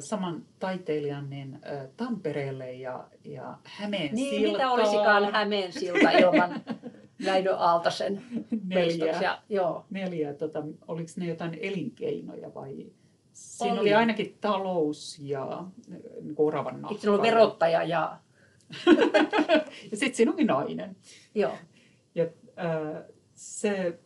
saman 0.00 0.46
taiteilijan 0.58 1.30
niin, 1.30 1.54
äh, 1.54 1.88
Tampereelle 1.96 2.72
ja, 2.72 3.08
ja 3.24 3.58
Hämeen 3.64 4.14
Niin, 4.14 4.30
siltaan. 4.40 4.52
mitä 4.52 4.70
olisikaan 4.70 5.32
Hämeen 5.32 5.72
silta 5.72 6.10
ilman 6.10 6.50
Väinö 7.24 7.56
Aaltosen 7.56 8.22
neljä, 8.64 9.38
joo. 9.48 9.84
neljä 9.90 10.34
tota, 10.34 10.62
oliko 10.88 11.10
ne 11.16 11.26
jotain 11.26 11.58
elinkeinoja 11.60 12.54
vai 12.54 12.86
Siinä 13.32 13.72
oli, 13.72 13.80
oli 13.80 13.94
ainakin 13.94 14.38
talous 14.40 15.18
ja 15.22 15.64
niin 16.22 16.34
oravan 16.36 16.80
nahka. 16.82 16.98
Siinä 16.98 17.12
oli 17.12 17.22
verottaja 17.22 17.82
ja... 17.82 18.18
ja 19.90 19.96
sitten 19.96 20.14
siinä 20.14 20.32
oli 20.32 20.44
nainen. 20.44 20.96
Joo. 21.34 21.52
Ja 22.14 22.24
äh, 22.24 23.02
se, 23.34 23.98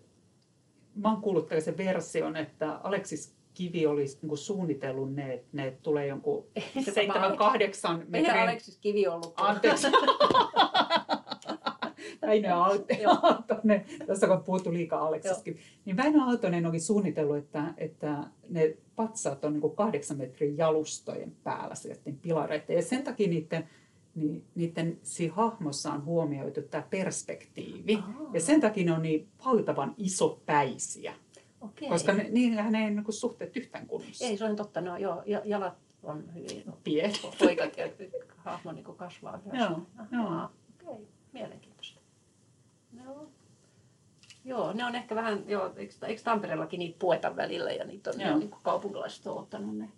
mä 0.94 1.08
oon 1.08 1.22
kuullut 1.22 1.48
tällaisen 1.48 1.76
version, 1.76 2.36
että 2.36 2.72
Aleksis 2.72 3.34
Kivi 3.54 3.86
olisi 3.86 4.18
niin 4.22 4.38
suunnitellut 4.38 5.14
ne, 5.14 5.32
että 5.32 5.48
ne 5.52 5.70
tulee 5.82 6.06
jonkun 6.06 6.46
7-8 6.58 6.60
metrin... 8.08 8.14
Eihän 8.14 8.42
Aleksis 8.42 8.78
Kivi 8.78 9.06
ollut. 9.06 9.34
Anteeksi. 9.36 9.86
Väinö 12.27 12.55
Aaltonen, 12.55 13.85
tässä 14.07 14.27
kun 14.27 14.43
puhuttu 14.43 14.72
liikaa 14.72 15.07
Aleksiskin, 15.07 15.59
niin 15.85 15.97
Väinö 15.97 16.22
Aaltonen 16.22 16.66
oli 16.66 16.81
suunnitellut, 16.81 17.37
että, 17.37 17.75
että 17.77 18.25
ne 18.49 18.77
patsaat 18.97 19.45
on 19.45 19.53
niin 19.53 19.77
kahdeksan 19.77 20.16
metrin 20.16 20.59
jalustojen 20.59 21.37
päällä 21.45 21.75
sieltä 21.75 22.11
pilareita. 22.22 22.72
Ja 22.72 22.83
sen 22.83 23.03
takia 23.03 23.29
niiden, 23.29 23.68
niin, 24.14 24.45
niiden 24.55 24.99
siinä 25.03 25.35
hahmossa 25.35 25.93
on 25.93 26.05
huomioitu 26.05 26.62
tämä 26.62 26.85
perspektiivi. 26.91 27.95
Aha. 27.95 28.31
Ja 28.33 28.41
sen 28.41 28.61
takia 28.61 28.85
ne 28.85 28.93
on 28.93 29.03
niin 29.03 29.29
valtavan 29.47 29.95
isopäisiä. 29.99 31.14
Okei. 31.61 31.89
Koska 31.89 32.12
ne, 32.12 32.29
niillähän 32.31 32.75
ei 32.75 32.91
niin 32.91 33.05
suhteet 33.12 33.57
yhtään 33.57 33.87
kunnossa. 33.87 34.25
Ei, 34.25 34.37
se 34.37 34.45
on 34.45 34.57
totta. 34.57 34.81
No, 34.81 34.97
joo, 34.97 35.22
jalat 35.45 35.75
on 36.03 36.35
hyvin 36.35 36.64
pienet. 36.85 37.20
Poikat 37.39 37.77
ja 37.77 37.89
hahmo 38.37 38.72
niin 38.72 38.85
kasvaa. 38.85 39.41
Joo, 39.53 39.87
joo. 40.12 40.51
Okei, 40.89 41.07
mielenkiintoista. 41.33 42.01
Joo. 43.05 43.29
Joo, 44.45 44.72
ne 44.72 44.84
on 44.84 44.95
ehkä 44.95 45.14
vähän, 45.14 45.45
joo, 45.47 45.72
eikö, 45.76 45.95
eikö 46.07 46.22
Tampereellakin 46.22 46.78
niitä 46.78 46.99
pueta 46.99 47.36
välillä 47.36 47.72
ja 47.72 47.84
niitä 47.84 48.11
on 48.11 48.20
joo. 48.20 48.38
niin 48.38 48.51
kaupungilaiset 48.62 49.26
on 49.26 49.38
ottanut 49.38 49.76
ne. 49.76 49.88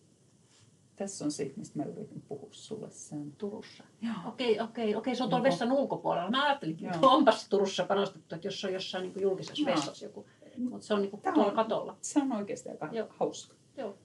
Tässä 0.97 1.24
on 1.24 1.30
se, 1.30 1.53
mistä 1.57 1.78
mä 1.78 1.84
yritin 1.84 2.22
puhua 2.28 2.49
sulle 2.51 2.90
sen. 2.90 3.32
Turussa. 3.38 3.84
Okei, 4.26 4.61
okei, 4.61 4.94
okei, 4.94 5.14
se 5.16 5.24
on 5.24 5.30
tuolla 5.30 5.44
vessan 5.44 5.72
ulkopuolella. 5.72 6.30
Mä 6.30 6.44
ajattelin, 6.44 6.78
että 6.84 7.07
onpas 7.07 7.49
Turussa 7.49 7.84
panostettu, 7.84 8.34
että 8.34 8.47
jos 8.47 8.64
on 8.64 8.72
jossain 8.72 9.03
niin 9.03 9.22
julkisessa 9.22 9.62
joo. 9.62 9.76
vessassa 9.76 10.05
joku. 10.05 10.26
Mutta 10.59 10.86
se 10.86 10.94
on 10.94 11.03
niin 11.03 11.11
kuin 11.11 11.22
tuolla 11.22 11.51
on, 11.51 11.57
katolla. 11.57 11.97
Se 12.01 12.20
on 12.20 12.32
oikeasti 12.32 12.68
aika 12.68 12.88
joo. 12.92 13.09
hauska. 13.11 13.55
Joo. 13.76 13.99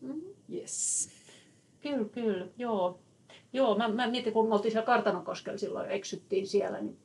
Mm-hmm. 0.00 0.22
Yes. 0.52 1.08
Kyllä, 1.80 2.08
kyllä, 2.08 2.46
joo. 2.56 2.98
Joo, 3.52 3.78
mä, 3.78 3.88
mä 3.88 4.10
mietin, 4.10 4.32
kun 4.32 4.48
me 4.48 4.54
oltiin 4.54 4.72
siellä 4.72 4.86
Kartanonkoskella 4.86 5.58
silloin, 5.58 5.90
eksyttiin 5.90 6.46
siellä, 6.46 6.80
niin 6.80 6.98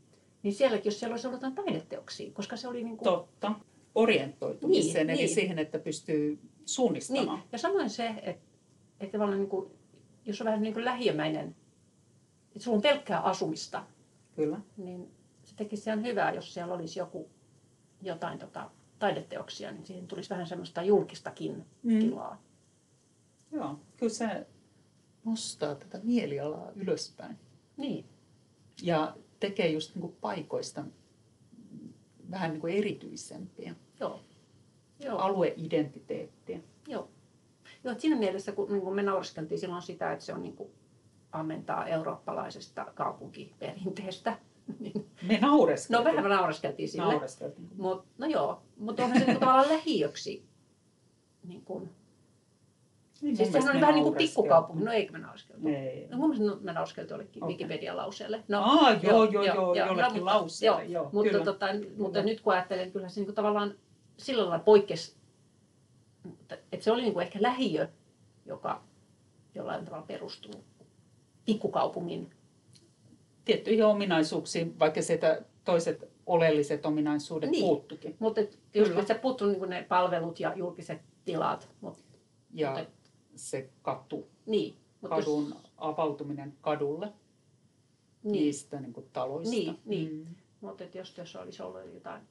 niin 0.44 0.54
sielläkin, 0.54 0.86
jos 0.86 1.00
siellä 1.00 1.14
olisi 1.14 1.28
ollut 1.28 1.42
jotain 1.42 1.66
taideteoksia, 1.66 2.32
koska 2.34 2.58
se 2.58 2.68
oli 2.68 2.84
niin 2.84 2.98
kuin... 2.98 3.04
Totta. 3.04 3.52
Orientoitumiseen, 3.96 5.08
niin, 5.08 5.14
eli 5.14 5.26
niin. 5.26 5.36
siihen, 5.36 5.60
että 5.60 5.80
pystyy 5.80 6.40
suunnistamaan. 6.66 7.40
Niin. 7.40 7.50
Ja 7.52 7.58
samoin 7.58 7.90
se, 7.90 8.08
että, 8.08 8.48
että 9.00 9.12
tavallaan 9.12 9.40
niin 9.40 9.50
kuin, 9.50 9.72
jos 10.26 10.42
on 10.42 10.46
vähän 10.46 10.62
niin 10.62 10.74
kuin 10.74 10.86
lähiömäinen, 10.86 11.56
että 12.48 12.60
sulla 12.60 12.76
on 12.76 12.82
pelkkää 12.82 13.20
asumista, 13.20 13.84
Kyllä. 14.36 14.60
niin 14.78 15.12
se 15.44 15.56
tekisi 15.56 15.90
ihan 15.90 16.04
hyvää, 16.04 16.34
jos 16.34 16.54
siellä 16.54 16.74
olisi 16.74 17.00
joku 17.00 17.30
jotain 18.02 18.40
tota, 18.40 18.70
taideteoksia, 19.00 19.72
niin 19.72 19.86
siihen 19.86 20.08
tulisi 20.08 20.30
vähän 20.30 20.48
semmoista 20.48 20.84
julkistakin 20.84 21.66
mm. 21.84 22.00
tilaa. 22.00 22.42
Joo, 23.52 23.80
kyllä 23.98 24.14
se 24.14 24.48
nostaa 25.26 25.76
tätä 25.76 26.00
mielialaa 26.04 26.72
ylöspäin. 26.76 27.40
Niin. 27.78 28.06
Ja 28.82 29.16
tekee 29.42 29.70
just 29.70 29.96
niin 29.96 30.02
kuin 30.02 30.16
paikoista 30.22 30.84
vähän 32.32 32.52
niin 32.52 32.62
kuin 32.62 32.74
erityisempiä. 32.74 33.76
Joo. 34.00 34.20
Joo. 35.00 35.18
Alueidentiteettiä. 35.18 36.60
Joo. 36.88 37.10
Joo, 37.84 37.96
siinä 37.98 38.16
mielessä, 38.16 38.52
kun 38.52 38.72
niin 38.72 38.82
kuin 38.82 38.96
me 38.96 39.04
nauriskeltiin 39.04 39.60
silloin 39.60 39.82
sitä, 39.82 40.12
että 40.12 40.26
se 40.26 40.34
on 40.34 40.44
niin 40.44 40.56
kuin 40.56 40.70
ammentaa 41.32 41.88
eurooppalaisesta 41.88 42.86
kaupunkiperinteestä. 42.86 44.38
Niin 44.80 45.10
me 45.28 45.40
naureskeltiin. 45.40 46.06
No 46.06 46.18
vähän 46.18 46.32
naureskeltiin 46.32 46.90
sille. 46.90 47.06
Naureskeltiin. 47.06 47.70
Mut, 47.78 48.06
no 48.18 48.28
joo, 48.28 48.62
mutta 48.78 49.04
onhan 49.04 49.20
se 49.20 49.26
niin 49.26 49.40
tavallaan 49.40 49.70
lähiöksi 49.70 50.46
niin 51.48 51.62
kuin, 51.62 51.90
niin, 53.22 53.38
siis 53.38 53.52
sehän 53.52 53.76
on 53.76 53.82
vähän 53.82 53.96
niin 53.96 54.04
kuin 54.04 54.16
pikkukaupunki. 54.16 54.84
No 54.84 54.92
eikö 54.92 55.12
me 55.12 55.20
nauskeltu? 55.20 55.68
Ei. 55.68 56.08
No 56.10 56.18
mun 56.18 56.30
mielestä 56.30 56.58
me 56.62 56.74
nauskeltu 56.74 57.14
jollekin 57.14 57.44
okay. 57.44 57.56
Wikipedia-lauseelle. 57.56 58.44
No, 58.48 58.62
Aa, 58.64 58.92
joo, 58.92 59.00
joo, 59.04 59.24
joo, 59.24 59.44
joo, 59.44 59.76
joo 59.76 59.88
jollekin 59.88 60.20
no, 60.20 60.26
lauseelle. 60.26 60.84
Joo, 60.84 60.92
joo, 60.92 61.10
mutta, 61.14 61.32
kyllä. 61.32 61.46
Tota, 61.46 61.66
mutta 61.98 62.24
nyt 62.24 62.42
kun 62.42 62.54
ajattelen, 62.54 62.84
että 62.84 62.94
kyllä 62.94 63.10
se 63.10 63.20
niin 63.20 63.26
kuin 63.26 63.36
tavallaan 63.36 63.76
sillä 64.18 64.42
lailla 64.42 64.60
poikkesi, 64.60 65.16
että 66.72 66.84
se 66.84 66.92
oli 66.92 67.02
niin 67.02 67.14
kuin 67.14 67.26
ehkä 67.26 67.42
lähiö, 67.42 67.88
joka 68.46 68.82
jollain 69.56 69.86
tavalla 69.86 70.06
perustuu 70.06 70.54
pikkukaupungin 71.46 72.30
tiettyihin 73.46 73.86
ominaisuuksiin, 73.86 74.80
vaikka 74.80 75.02
sitä 75.02 75.42
toiset 75.64 76.12
oleelliset 76.26 76.86
ominaisuudet 76.86 77.50
niin. 77.50 77.66
puuttukin. 77.66 78.16
Mutta 78.20 78.42
just, 78.74 78.92
se 79.08 79.14
puuttuu 79.14 79.48
niin 79.48 79.70
ne 79.70 79.86
palvelut 79.90 80.40
ja 80.40 80.54
julkiset 80.56 81.02
tilat. 81.26 81.70
Mutta, 81.82 82.04
ja 82.54 82.70
mutta, 82.72 83.01
se 83.42 83.70
katu, 83.82 84.28
niin, 84.46 84.76
kadun 85.10 85.50
jos... 85.50 85.72
avautuminen 85.78 86.54
kadulle 86.62 87.14
niin. 88.24 88.34
niistä 88.34 88.80
niin 88.80 88.94
kuin 88.94 89.10
taloista. 89.14 89.56
Niin, 89.56 89.80
niin. 89.86 90.14
Mm. 90.16 90.36
mutta 90.62 90.84
jos, 90.94 91.18
jos 91.18 91.36
olisi 91.36 91.64
ollut 91.64 91.94
jotain, 91.94 92.22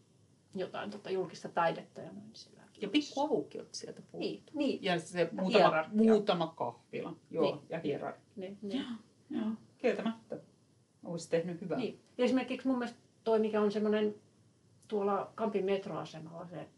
jotain 0.55 0.91
tota 0.91 1.11
julkista 1.11 1.49
taidetta 1.49 2.01
ja 2.01 2.13
noin 2.13 2.31
sillä 2.33 2.63
Ja 2.81 2.89
pikku 2.89 3.21
aukiot 3.21 3.75
sieltä 3.75 4.03
puuttuu. 4.03 4.21
Niin, 4.21 4.43
niin. 4.55 4.83
Ja 4.83 4.99
se 4.99 5.29
muutama, 5.33 5.85
muutama 5.93 6.55
kahvila. 6.57 7.17
Joo, 7.31 7.45
niin. 7.45 7.59
ja 7.69 7.79
hierarkia. 7.79 8.25
Niin, 8.37 8.59
niin. 8.63 8.85
Joo, 9.31 9.51
kieltämättä. 9.79 10.37
Olisi 11.05 11.31
tehnyt 11.31 11.61
hyvää. 11.61 11.79
Niin. 11.79 12.01
Ja 12.19 12.25
esimerkiksi 12.25 12.69
mun 12.69 12.79
mielestä 12.79 13.01
toi, 13.25 13.39
mikä 13.39 13.61
on 13.61 13.73
semmoinen 13.73 14.15
tuolla 14.89 15.33
Kampin 15.35 15.65
metroasemalla, 15.65 16.47
se 16.47 16.69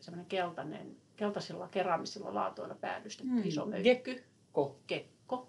semmoinen 0.00 0.26
keltainen 0.26 0.96
keltaisilla 1.16 1.68
keraamisilla 1.68 2.34
laatoilla 2.34 2.74
päällystetty 2.74 3.32
mm. 3.32 3.42
iso 3.44 3.66
möykky. 3.66 4.14
Gekko. 4.14 4.78
Gekko. 4.88 5.48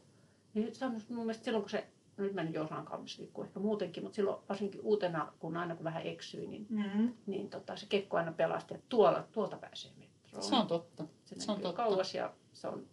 Niin 0.54 0.76
se 0.76 0.86
on 0.86 0.92
mun 1.10 1.26
mielestä 1.26 1.46
silloin, 1.46 1.64
kun 1.64 1.70
se, 1.70 1.88
no 2.18 2.24
nyt 2.24 2.34
mä 2.34 2.44
nyt 2.44 2.58
osaan 2.58 2.86
kammisliikkua 2.86 3.46
ehkä 3.46 3.60
muutenkin, 3.60 4.04
mutta 4.04 4.16
silloin 4.16 4.42
varsinkin 4.50 4.82
uutena, 4.82 5.34
kun 5.40 5.58
aina 5.58 5.76
kun 5.76 5.84
vähän 5.84 6.04
eksyi, 6.04 6.48
niin, 6.48 6.68
mm. 6.70 7.14
niin 7.26 7.50
tota, 7.50 7.76
se 7.76 7.86
kekko 7.90 8.18
aina 8.18 8.32
pelasti, 8.32 8.74
että 8.74 8.86
tuolla, 8.90 9.28
tuolta 9.32 9.58
pääsee 9.58 9.92
metroon. 9.98 10.44
Se 10.44 10.56
on 10.56 10.68
totta. 10.68 11.06
Se, 11.26 11.40
se 11.40 11.52
on 11.52 11.62
totta. 11.62 11.78
kauas 11.78 12.16
ja 12.16 12.34
se 12.54 12.68
on... 12.68 12.88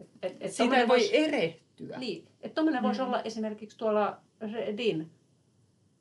Et, 0.00 0.08
et, 0.22 0.36
et 0.40 0.52
Siitä 0.52 0.76
voi 0.76 0.88
vois, 0.88 1.10
erehtyä. 1.12 1.98
Niin, 1.98 2.28
että 2.40 2.54
tuommoinen 2.54 2.82
mm. 2.82 2.86
voisi 2.86 3.02
olla 3.02 3.22
esimerkiksi 3.22 3.78
tuolla 3.78 4.20
Redin 4.40 5.10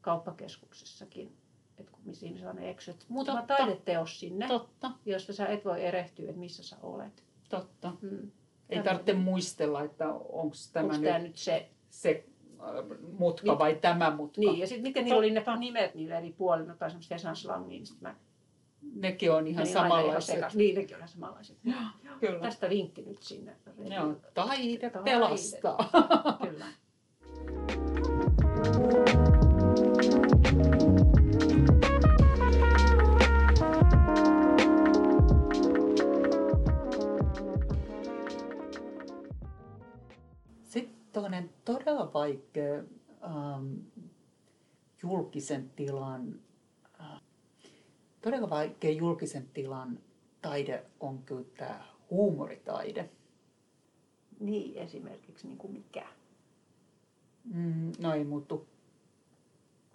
kauppakeskuksessakin 0.01 1.37
missä 2.05 2.27
sellainen 2.37 2.69
eksyt. 2.69 3.05
Muutama 3.09 3.39
Totta. 3.39 3.55
taideteos 3.57 4.19
sinne, 4.19 4.47
Totta. 4.47 4.91
josta 5.05 5.33
sä 5.33 5.45
et 5.45 5.65
voi 5.65 5.85
erehtyä, 5.85 6.25
että 6.29 6.39
missä 6.39 6.63
sä 6.63 6.75
olet. 6.83 7.23
Totta. 7.49 7.93
Mm. 8.01 8.31
Ei 8.69 8.83
tarvitse 8.83 9.13
muistella, 9.13 9.83
että 9.83 10.09
onko 10.09 10.55
tämä, 10.73 10.85
onks 10.85 10.99
tämä 10.99 11.19
nyt 11.19 11.37
se, 11.37 11.69
se 11.89 12.25
äh, 12.59 12.99
mutka 13.17 13.47
niin, 13.47 13.59
vai 13.59 13.75
tämä 13.75 14.15
mutka. 14.15 14.41
Niin, 14.41 14.59
ja 14.59 14.67
sitten 14.67 14.83
miten 14.83 15.03
niillä 15.03 15.19
oli 15.19 15.31
ne 15.31 15.43
nimet 15.59 15.95
niillä 15.95 16.17
eri 16.17 16.31
puolilla, 16.31 16.75
tai 16.75 16.89
semmoista 16.89 17.15
Hesan 17.15 17.35
slangiin, 17.35 17.83
niin 17.83 17.97
mä 18.01 18.15
Nekin 18.95 19.31
on 19.31 19.47
ihan 19.47 19.63
niin 19.63 19.73
samanlaiset. 19.73 20.37
Ihan 20.37 20.51
niin, 20.53 20.75
nekin 20.75 20.95
on 20.95 20.99
ihan 20.99 21.09
samanlaiset. 21.09 21.57
Kyllä. 22.19 22.39
Tästä 22.39 22.69
vinkki 22.69 23.01
nyt 23.01 23.23
sinne. 23.23 23.55
Joo, 23.77 24.15
taide, 24.33 24.89
taide. 24.89 25.11
pelastaa. 25.11 25.77
Kyllä. 26.41 26.65
toinen 41.13 41.49
todella 41.65 42.13
vaikea 42.13 42.83
ähm, 43.23 43.73
julkisen 45.03 45.69
tilan, 45.69 46.39
äh, 47.01 47.21
todella 48.21 48.49
vaikea 48.49 48.91
julkisen 48.91 49.47
tilan 49.53 49.99
taide 50.41 50.83
on 50.99 51.23
kyllä 51.23 51.45
tämä 51.57 51.83
huumoritaide. 52.09 53.09
Niin, 54.39 54.77
esimerkiksi 54.77 55.47
niin 55.47 55.57
kuin 55.57 55.73
mikä? 55.73 56.05
Mm, 57.43 57.91
no 57.99 58.13
ei 58.13 58.23
muutu 58.23 58.67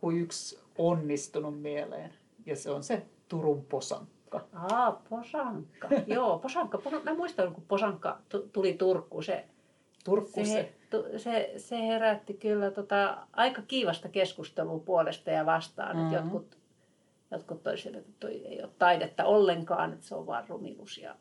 kuin 0.00 0.20
yksi 0.20 0.58
onnistunut 0.78 1.62
mieleen, 1.62 2.14
ja 2.46 2.56
se 2.56 2.70
on 2.70 2.82
se 2.82 3.06
Turun 3.28 3.64
posankka. 3.64 4.46
Aa, 4.52 4.92
posankka. 4.92 5.88
Joo, 6.06 6.38
posankka. 6.38 6.82
Mä 7.04 7.14
muistan, 7.14 7.54
kun 7.54 7.64
posankka 7.68 8.18
tuli 8.52 8.72
Turkuun, 8.74 9.24
se 9.24 9.44
Turkku 10.04 10.40
se, 10.40 10.44
se, 10.44 10.74
se 11.56 11.86
herätti 11.86 12.34
kyllä 12.34 12.70
tota, 12.70 13.26
aika 13.32 13.62
kiivasta 13.62 14.08
keskustelua 14.08 14.78
puolesta 14.78 15.30
ja 15.30 15.46
vastaan. 15.46 15.96
Mm-hmm. 15.96 16.14
Että 16.14 16.22
jotkut, 16.22 16.58
jotkut 17.30 17.62
toisivat, 17.62 17.96
että 17.96 18.12
toi 18.20 18.46
ei 18.46 18.62
ole 18.62 18.70
taidetta 18.78 19.24
ollenkaan, 19.24 19.92
että 19.92 20.06
se 20.06 20.14
on 20.14 20.26
vain 20.26 20.48
rumilus. 20.48 20.98
Ja, 20.98 21.16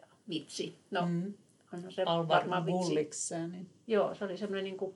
ja 0.00 0.06
vitsi. 0.28 0.78
No, 0.90 1.06
mm. 1.06 1.34
onhan 1.74 1.92
se 1.92 2.02
Alvar 2.02 2.28
varmaan 2.28 2.66
vitsi. 2.66 3.34
Niin. 3.50 3.70
Joo, 3.86 4.14
se 4.14 4.24
oli 4.24 4.36
semmoinen 4.36 4.64
niin 4.64 4.76
kuin 4.76 4.94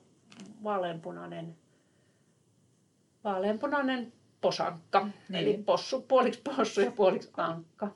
vaaleanpunainen, 0.63 1.55
vaaleanpunainen 3.23 4.13
posankka. 4.41 5.03
Niin. 5.03 5.13
Eli 5.35 5.63
possu, 5.65 6.01
puoliksi 6.01 6.41
possu 6.41 6.81
ja 6.81 6.91
puoliksi 6.91 7.31
ankka. 7.37 7.87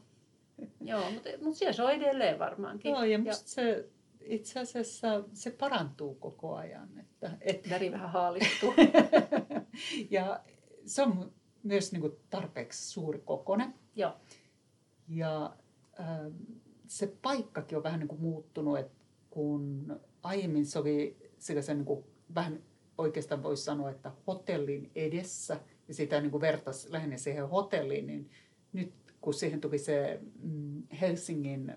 Joo, 0.81 1.11
mutta, 1.11 1.29
mutta 1.41 1.57
siellä 1.57 1.73
se 1.73 1.83
on 1.83 1.91
edelleen 1.91 2.39
varmaankin. 2.39 2.91
Joo, 2.91 3.03
ja, 3.03 3.19
ja 3.23 3.33
se 3.33 3.89
itse 4.29 4.59
asiassa 4.59 5.23
se 5.33 5.51
parantuu 5.51 6.15
koko 6.15 6.55
ajan. 6.55 6.89
Että, 6.99 7.37
et... 7.41 7.69
Väri 7.69 7.91
vähän 7.91 8.09
haalistuu. 8.09 8.73
ja 10.09 10.43
se 10.85 11.01
on 11.01 11.31
myös 11.63 11.91
niin 11.91 12.01
kuin 12.01 12.13
tarpeeksi 12.29 12.91
suuri 12.91 13.19
kokonen. 13.25 13.73
Joo. 13.95 14.13
Ja 15.07 15.55
äh, 15.99 16.07
se 16.87 17.17
paikkakin 17.21 17.77
on 17.77 17.83
vähän 17.83 17.99
niin 17.99 18.07
kuin 18.07 18.21
muuttunut, 18.21 18.79
että 18.79 18.97
kun 19.29 19.95
aiemmin 20.23 20.65
se 20.65 20.79
oli 20.79 21.17
se 21.39 21.73
niin 21.73 21.85
kuin, 21.85 22.03
vähän 22.35 22.63
oikeastaan 22.97 23.43
voisi 23.43 23.63
sanoa, 23.63 23.89
että 23.89 24.11
hotellin 24.27 24.91
edessä, 24.95 25.59
ja 25.87 25.93
sitä 25.93 26.21
niin 26.21 26.31
kuin 26.31 26.41
vertaisi 26.41 26.91
lähinnä 26.91 27.17
siihen 27.17 27.49
hotelliin, 27.49 28.07
niin 28.07 28.29
nyt 28.73 28.93
kun 29.21 29.33
siihen 29.33 29.61
tuli 29.61 29.77
se 29.77 30.19
mm, 30.43 30.83
Helsingin 31.01 31.73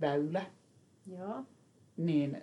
väylä, 0.00 0.46
Joo. 1.06 1.44
niin 1.96 2.42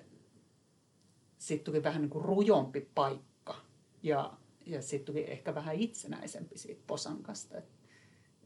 sitten 1.37 1.65
tuli 1.65 1.83
vähän 1.83 2.01
niin 2.01 2.09
kuin 2.09 2.25
rujompi 2.25 2.89
paikka. 2.95 3.55
Ja, 4.03 4.33
ja 4.65 4.81
sitten 4.81 5.05
tuli 5.05 5.31
ehkä 5.31 5.55
vähän 5.55 5.75
itsenäisempi 5.75 6.57
siitä 6.57 6.81
posankasta. 6.87 7.57
Että 7.57 7.71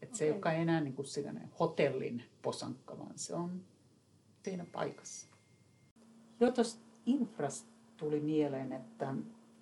et 0.01 0.09
okay. 0.09 0.17
se 0.17 0.25
ei 0.25 0.31
olekaan 0.31 0.55
enää 0.55 0.81
niin 0.81 0.93
kuin 0.93 1.07
hotellin 1.59 2.23
posankka, 2.41 2.97
vaan 2.97 3.17
se 3.17 3.35
on 3.35 3.61
siinä 4.43 4.65
paikassa. 4.71 5.27
Jo 6.39 6.51
tuosta 6.51 6.81
infrasta 7.05 7.69
tuli 7.97 8.19
mieleen, 8.19 8.73
että, 8.73 9.15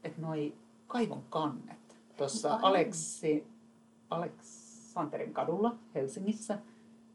että 0.03 0.21
noi 0.21 0.55
kaivon 0.87 1.23
kannet 1.29 1.97
tuossa 2.17 2.59
Aleksi, 2.61 3.47
Aleksanterin 4.09 5.33
kadulla 5.33 5.75
Helsingissä, 5.95 6.59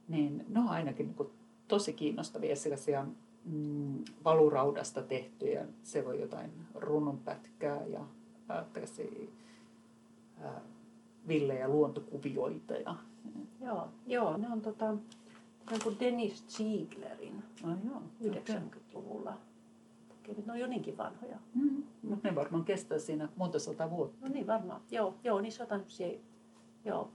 niin 0.09 0.45
ne 0.49 0.61
on 0.61 0.69
ainakin 0.69 1.07
niin 1.07 1.17
kuin 1.17 1.31
tosi 1.69 1.93
kiinnostavia 1.93 2.57
sellaisia 2.57 3.07
mm, 3.47 4.05
valuraudasta 4.25 5.03
tehtyjä. 5.03 5.67
Se 5.83 6.05
voi 6.05 6.21
jotain 6.21 6.51
runnonpätkää 6.75 7.87
ja 7.87 8.01
ää, 10.41 10.61
villejä 11.29 11.69
luontokuvioita. 11.69 12.75
Ja, 12.75 12.97
joo, 13.61 13.89
joo, 14.07 14.37
ne 14.37 14.49
on 14.49 14.61
tota, 14.61 14.95
kuin 15.83 16.01
Dennis 16.01 16.45
Zieglerin 16.49 17.45
ah, 17.65 17.77
joo, 17.85 18.03
90-luvulla. 18.33 19.39
Okay. 20.21 20.45
Ne 20.47 20.53
on 20.53 20.61
jo 20.61 20.67
niinkin 20.67 20.97
vanhoja. 20.97 21.39
Mm. 21.55 21.83
Mutta 22.03 22.29
ne 22.29 22.35
varmaan 22.35 22.65
kestää 22.65 22.99
siinä 22.99 23.29
monta 23.37 23.59
sata 23.59 23.91
vuotta. 23.91 24.27
No 24.27 24.33
niin 24.33 24.47
varmaan. 24.47 24.81
Joo, 24.91 25.15
joo 25.25 25.41
niissä 25.41 25.63
on 25.63 25.65
jotain 25.65 26.21
joo, 26.85 27.11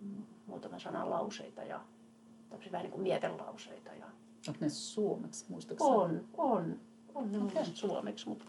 mm, 0.00 0.22
muutaman 0.46 0.80
sanan 0.80 1.10
lauseita 1.10 1.62
ja 1.62 1.80
vähän 2.72 2.84
niin 2.84 2.92
kuin 2.92 3.02
mietelauseita. 3.02 3.90
Ja 3.92 4.06
Onko 4.48 4.60
ne 4.60 4.68
suomeksi, 4.68 5.44
muistaakseni? 5.48 5.90
On, 5.90 6.24
on. 6.36 6.80
On 7.14 7.32
ne 7.32 7.38
okay. 7.38 7.64
suomeksi, 7.74 8.28
mutta 8.28 8.44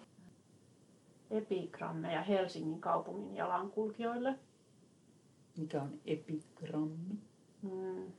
epigrammeja 1.32 2.22
Helsingin 2.22 2.82
kaupungin 2.82 3.36
jalankulkijoille. 3.36 4.39
Mikä 5.58 5.82
on 5.82 6.00
epigrammi? 6.06 7.16
Hmm. 7.62 8.12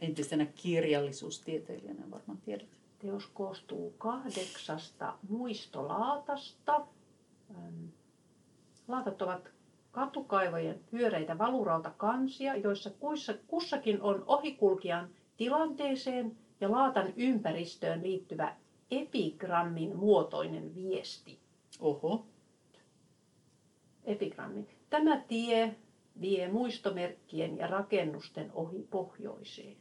Entisenä 0.00 0.46
kirjallisuustieteilijänä 0.46 2.10
varmaan 2.10 2.38
tiedät. 2.38 2.68
Teos 2.98 3.26
koostuu 3.26 3.94
kahdeksasta 3.98 5.18
muistolaatasta. 5.28 6.86
Laatat 8.88 9.22
ovat 9.22 9.48
katukaivojen 9.92 10.80
pyöreitä 10.90 11.38
valurautakansia, 11.38 12.56
joissa 12.56 12.90
kussakin 13.46 14.02
on 14.02 14.24
ohikulkijan 14.26 15.08
tilanteeseen 15.36 16.36
ja 16.60 16.70
laatan 16.70 17.12
ympäristöön 17.16 18.02
liittyvä 18.02 18.56
epigrammin 18.90 19.96
muotoinen 19.96 20.74
viesti. 20.74 21.38
Oho. 21.80 22.26
Epigrammi. 24.04 24.68
Tämä 24.90 25.16
tie 25.16 25.76
vie 26.20 26.48
muistomerkkien 26.48 27.58
ja 27.58 27.66
rakennusten 27.66 28.52
ohi 28.54 28.86
pohjoiseen. 28.90 29.76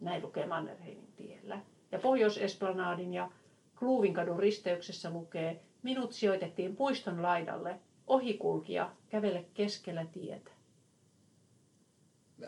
Näin 0.00 0.22
lukee 0.22 0.46
Mannerheimin 0.46 1.12
tiellä. 1.16 1.60
Ja 1.92 1.98
Pohjois-Esplanadin 1.98 3.14
ja 3.14 3.30
Kluuvinkadun 3.78 4.38
risteyksessä 4.38 5.10
lukee, 5.10 5.62
minut 5.82 6.12
sijoitettiin 6.12 6.76
puiston 6.76 7.22
laidalle, 7.22 7.80
ohikulkija 8.06 8.92
kävele 9.08 9.44
keskellä 9.54 10.06
tietä. 10.12 10.50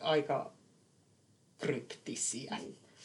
Aika 0.01 0.53
kryptisiä. 1.61 2.57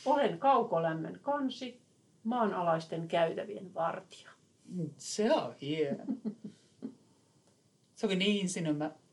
Olen 0.06 0.40
kaukolämmön 0.40 1.20
kansi, 1.22 1.82
maanalaisten 2.24 3.08
käytävien 3.08 3.74
vartija. 3.74 4.30
Se 4.98 5.34
on 5.34 5.56
hieno. 5.62 6.04
Se 7.96 8.06
oli 8.06 8.16
niin 8.16 8.48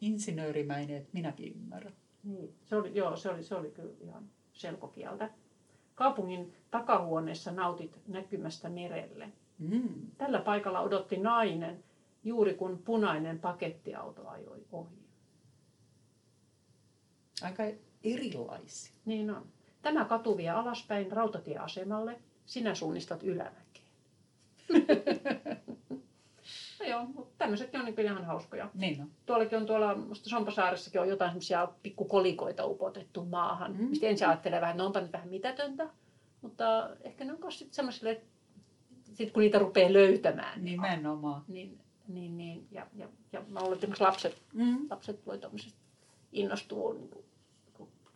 insinöörimäinen, 0.01 0.97
että 0.97 1.11
minäkin 1.13 1.53
ymmärrän. 1.53 1.93
Niin. 2.25 2.55
Se 2.65 2.77
oli, 2.77 2.95
joo, 2.95 3.17
se 3.17 3.31
oli, 3.31 3.43
se 3.43 3.55
oli 3.55 3.71
kyllä 3.71 3.93
ihan 4.01 4.25
selkokieltä. 4.53 5.31
Kaupungin 5.95 6.55
takahuoneessa 6.71 7.53
nautit 7.53 8.01
näkymästä 8.09 8.69
merelle. 8.69 9.33
Mm. 9.59 10.11
Tällä 10.19 10.41
paikalla 10.41 10.81
odotti 10.81 11.17
nainen, 11.17 11.85
juuri 12.25 12.55
kun 12.55 12.79
punainen 12.79 13.39
pakettiauto 13.39 14.29
ajoi 14.29 14.65
ohi. 14.73 15.03
Aika 17.43 17.63
erilaisia. 18.05 18.95
Niin 19.05 19.31
on. 19.31 19.47
Tämä 19.83 20.05
katu 20.05 20.37
vie 20.37 20.51
alaspäin 20.51 21.13
rautatieasemalle. 21.13 22.21
Sinä 22.47 22.75
suunnistat 22.75 23.23
ylämäkeen. 23.23 23.87
no 26.81 26.87
joo, 26.87 27.05
mutta 27.05 27.35
tämmöisetkin 27.39 27.81
on 27.81 27.87
niin 27.87 28.01
ihan 28.01 28.25
hauskoja. 28.25 28.71
Niin 28.75 29.01
on. 29.03 29.11
Tuollakin 29.27 29.59
on 29.59 29.67
tuolla, 29.67 29.95
musta 29.95 30.31
Sompasaaressakin 30.31 31.01
on 31.01 31.09
jotain 31.09 31.31
semmoisia 31.31 31.69
pikkukolikoita 31.83 32.67
upotettu 32.67 33.25
maahan. 33.25 33.77
Mm. 33.77 33.85
Mistä 33.85 34.07
ensin 34.07 34.29
ajattelee 34.29 34.61
vähän, 34.61 34.75
että 34.75 34.83
no 34.83 34.87
onpa 34.87 35.01
nyt 35.01 35.13
vähän 35.13 35.29
mitätöntä. 35.29 35.89
Mutta 36.43 36.91
ehkä 37.01 37.25
ne 37.25 37.33
on 37.33 37.41
myös 37.41 37.59
sitten 37.59 37.75
semmoisille, 37.75 38.21
sit 39.15 39.33
kun 39.33 39.41
niitä 39.41 39.59
rupeaa 39.59 39.93
löytämään. 39.93 40.65
Nimenomaan. 40.65 41.45
Niin, 41.49 41.79
niin, 42.09 42.37
niin 42.37 42.67
ja, 42.71 42.87
ja, 42.97 43.09
ja 43.33 43.43
mä 43.49 43.61
luulen, 43.61 43.79
että 43.83 44.05
lapset, 44.05 44.43
mm. 44.53 44.87
lapset 44.91 45.27
voi 45.27 45.39
tuommoisesta 45.39 45.79
innostua 46.33 46.95
niin 46.95 47.11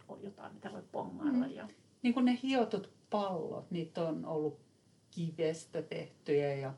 on 0.09 0.23
jotain, 0.23 0.55
mitä 0.55 0.73
voi 0.73 0.83
pongailla. 0.93 1.47
Mm. 1.47 1.53
Ja... 1.53 1.69
Niin 2.03 2.15
kuin 2.15 2.25
ne 2.25 2.39
hiotut 2.43 2.91
pallot, 3.11 3.71
niitä 3.71 4.09
on 4.09 4.25
ollut 4.25 4.61
kivestä 5.11 5.83
tehtyjä 5.83 6.55
ja 6.55 6.75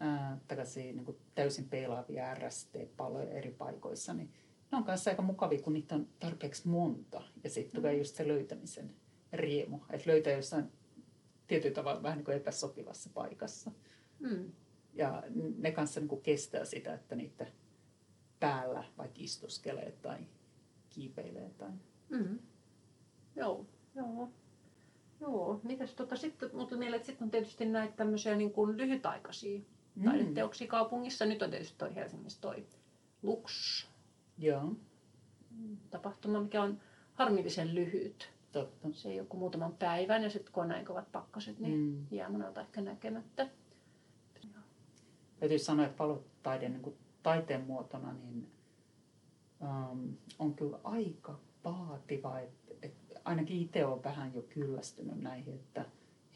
ää, 0.00 0.38
niin 0.76 1.04
kuin 1.04 1.16
täysin 1.34 1.68
peilaavia 1.68 2.34
RST-palloja 2.34 3.30
eri 3.30 3.50
paikoissa, 3.50 4.14
niin 4.14 4.30
ne 4.72 4.78
on 4.78 4.84
kanssa 4.84 5.10
aika 5.10 5.22
mukavia, 5.22 5.62
kun 5.62 5.72
niitä 5.72 5.94
on 5.94 6.08
tarpeeksi 6.20 6.68
monta. 6.68 7.22
Ja 7.44 7.50
sitten 7.50 7.74
tulee 7.74 7.92
mm. 7.92 7.98
just 7.98 8.16
se 8.16 8.28
löytämisen 8.28 8.94
riemu, 9.32 9.78
että 9.90 10.10
löytää 10.10 10.32
jossain 10.32 10.72
tietyllä 11.46 11.74
tavalla 11.74 12.02
vähän 12.02 12.18
niin 12.18 12.24
kuin 12.24 12.36
epäsopivassa 12.36 13.10
paikassa. 13.14 13.70
Mm. 14.18 14.52
Ja 14.94 15.22
ne 15.58 15.72
kanssa 15.72 16.00
niin 16.00 16.08
kuin 16.08 16.22
kestää 16.22 16.64
sitä, 16.64 16.94
että 16.94 17.16
niitä 17.16 17.46
päällä 18.40 18.84
vaikka 18.98 19.18
istuskelee 19.18 19.92
tai 20.02 20.18
kiipeilee 20.90 21.50
tai 21.58 21.70
Mm. 22.08 22.38
Joo, 23.36 23.66
joo. 23.94 24.28
Joo, 25.20 25.60
mitäs 25.62 25.94
tota, 25.94 26.16
sitten, 26.16 26.50
mutta 26.52 26.76
meillä 26.76 26.98
sitten 26.98 27.24
on 27.24 27.30
tietysti 27.30 27.64
näitä 27.64 27.96
tämmöisiä 27.96 28.36
niin 28.36 28.52
kuin 28.52 28.76
lyhytaikaisia 28.76 29.60
mm. 29.94 30.04
taideteoksia 30.04 30.66
kaupungissa. 30.66 31.26
Nyt 31.26 31.42
on 31.42 31.50
tietysti 31.50 31.78
toi 31.78 31.94
Helsingissä 31.94 32.40
toi 32.40 32.66
Lux. 33.22 33.86
Joo. 34.38 34.76
Tapahtuma, 35.90 36.40
mikä 36.40 36.62
on 36.62 36.80
harmillisen 37.14 37.74
lyhyt. 37.74 38.30
Totta. 38.52 38.88
Se 38.92 39.08
ei 39.08 39.20
ole 39.20 39.28
kuin 39.28 39.38
muutaman 39.38 39.72
päivän 39.72 40.22
ja 40.22 40.30
sitten 40.30 40.52
kun 40.52 40.62
on 40.62 40.68
näin 40.68 40.84
kovat 40.84 41.12
pakkaset, 41.12 41.58
niin 41.58 41.78
mm. 41.78 42.06
jää 42.10 42.28
monelta 42.30 42.60
ehkä 42.60 42.80
näkemättä. 42.80 43.48
Täytyy 45.40 45.58
sanoa, 45.58 45.86
että 45.86 45.96
palotaide 45.96 46.68
niin 46.68 46.82
kuin 46.82 46.96
taiteen 47.22 47.66
muotona 47.66 48.12
niin, 48.12 48.50
um, 49.60 50.16
on 50.38 50.54
kyllä 50.54 50.78
aika 50.84 51.38
vaativa, 51.66 52.38
että, 52.38 52.74
että 52.82 53.20
ainakin 53.24 53.60
itse 53.60 53.84
olen 53.84 54.04
vähän 54.04 54.34
jo 54.34 54.42
kyllästynyt 54.42 55.20
näihin, 55.20 55.54
että 55.54 55.84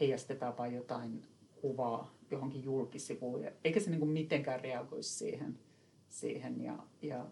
heijastetaan 0.01 0.59
vain 0.59 0.75
jotain 0.75 1.23
kuvaa 1.61 2.15
johonkin 2.31 2.65
julkisivuun, 2.65 3.45
eikä 3.65 3.81
se 3.81 3.91
niin 3.91 4.01
kuin 4.01 4.11
mitenkään 4.11 4.61
reagoisi 4.61 5.11
siihen. 5.11 5.59
siihen 6.09 6.61
ja, 6.65 6.79
ja 7.03 7.27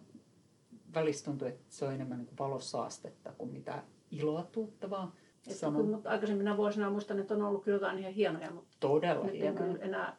välistä 0.95 1.25
tuntuu, 1.25 1.49
että 1.49 1.65
se 1.69 1.85
on 1.85 1.95
enemmän 1.95 2.19
niin 2.19 2.27
kuin 2.27 2.39
valosaastetta 2.39 3.33
kuin 3.33 3.53
mitä 3.53 3.83
iloa 4.11 4.43
tuottavaa. 4.43 5.15
Että 5.51 5.67
kyllä, 5.71 5.97
mutta 5.97 6.11
aikaisemmina 6.11 6.57
vuosina 6.57 6.91
muistan, 6.91 7.19
että 7.19 7.35
on 7.35 7.43
ollut 7.43 7.65
kyllä 7.65 7.77
jotain 7.77 7.99
ihan 7.99 8.13
hienoja, 8.13 8.51
mutta 8.51 8.77
Todella 8.81 9.25
nyt 9.25 9.35
hienoja. 9.35 9.51
ei 9.51 9.57
kyllä 9.57 9.85
enää, 9.85 10.17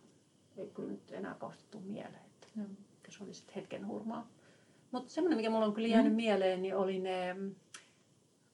ei 0.58 0.68
kyllä 0.68 0.92
nyt 0.92 1.12
enää 1.12 1.34
kaustettu 1.34 1.80
mieleen. 1.80 2.26
Että, 2.26 2.48
että 2.98 3.12
se 3.12 3.24
oli 3.24 3.34
sitten 3.34 3.56
hetken 3.56 3.88
hurmaa. 3.88 4.28
Mutta 4.92 5.10
semmoinen, 5.10 5.38
mikä 5.38 5.50
mulla 5.50 5.66
on 5.66 5.74
kyllä 5.74 5.88
jäänyt 5.88 6.14
mm. 6.14 6.18
mieleen, 6.18 6.62
niin 6.62 6.76
oli 6.76 7.00
ne 7.00 7.34
mm, 7.34 7.56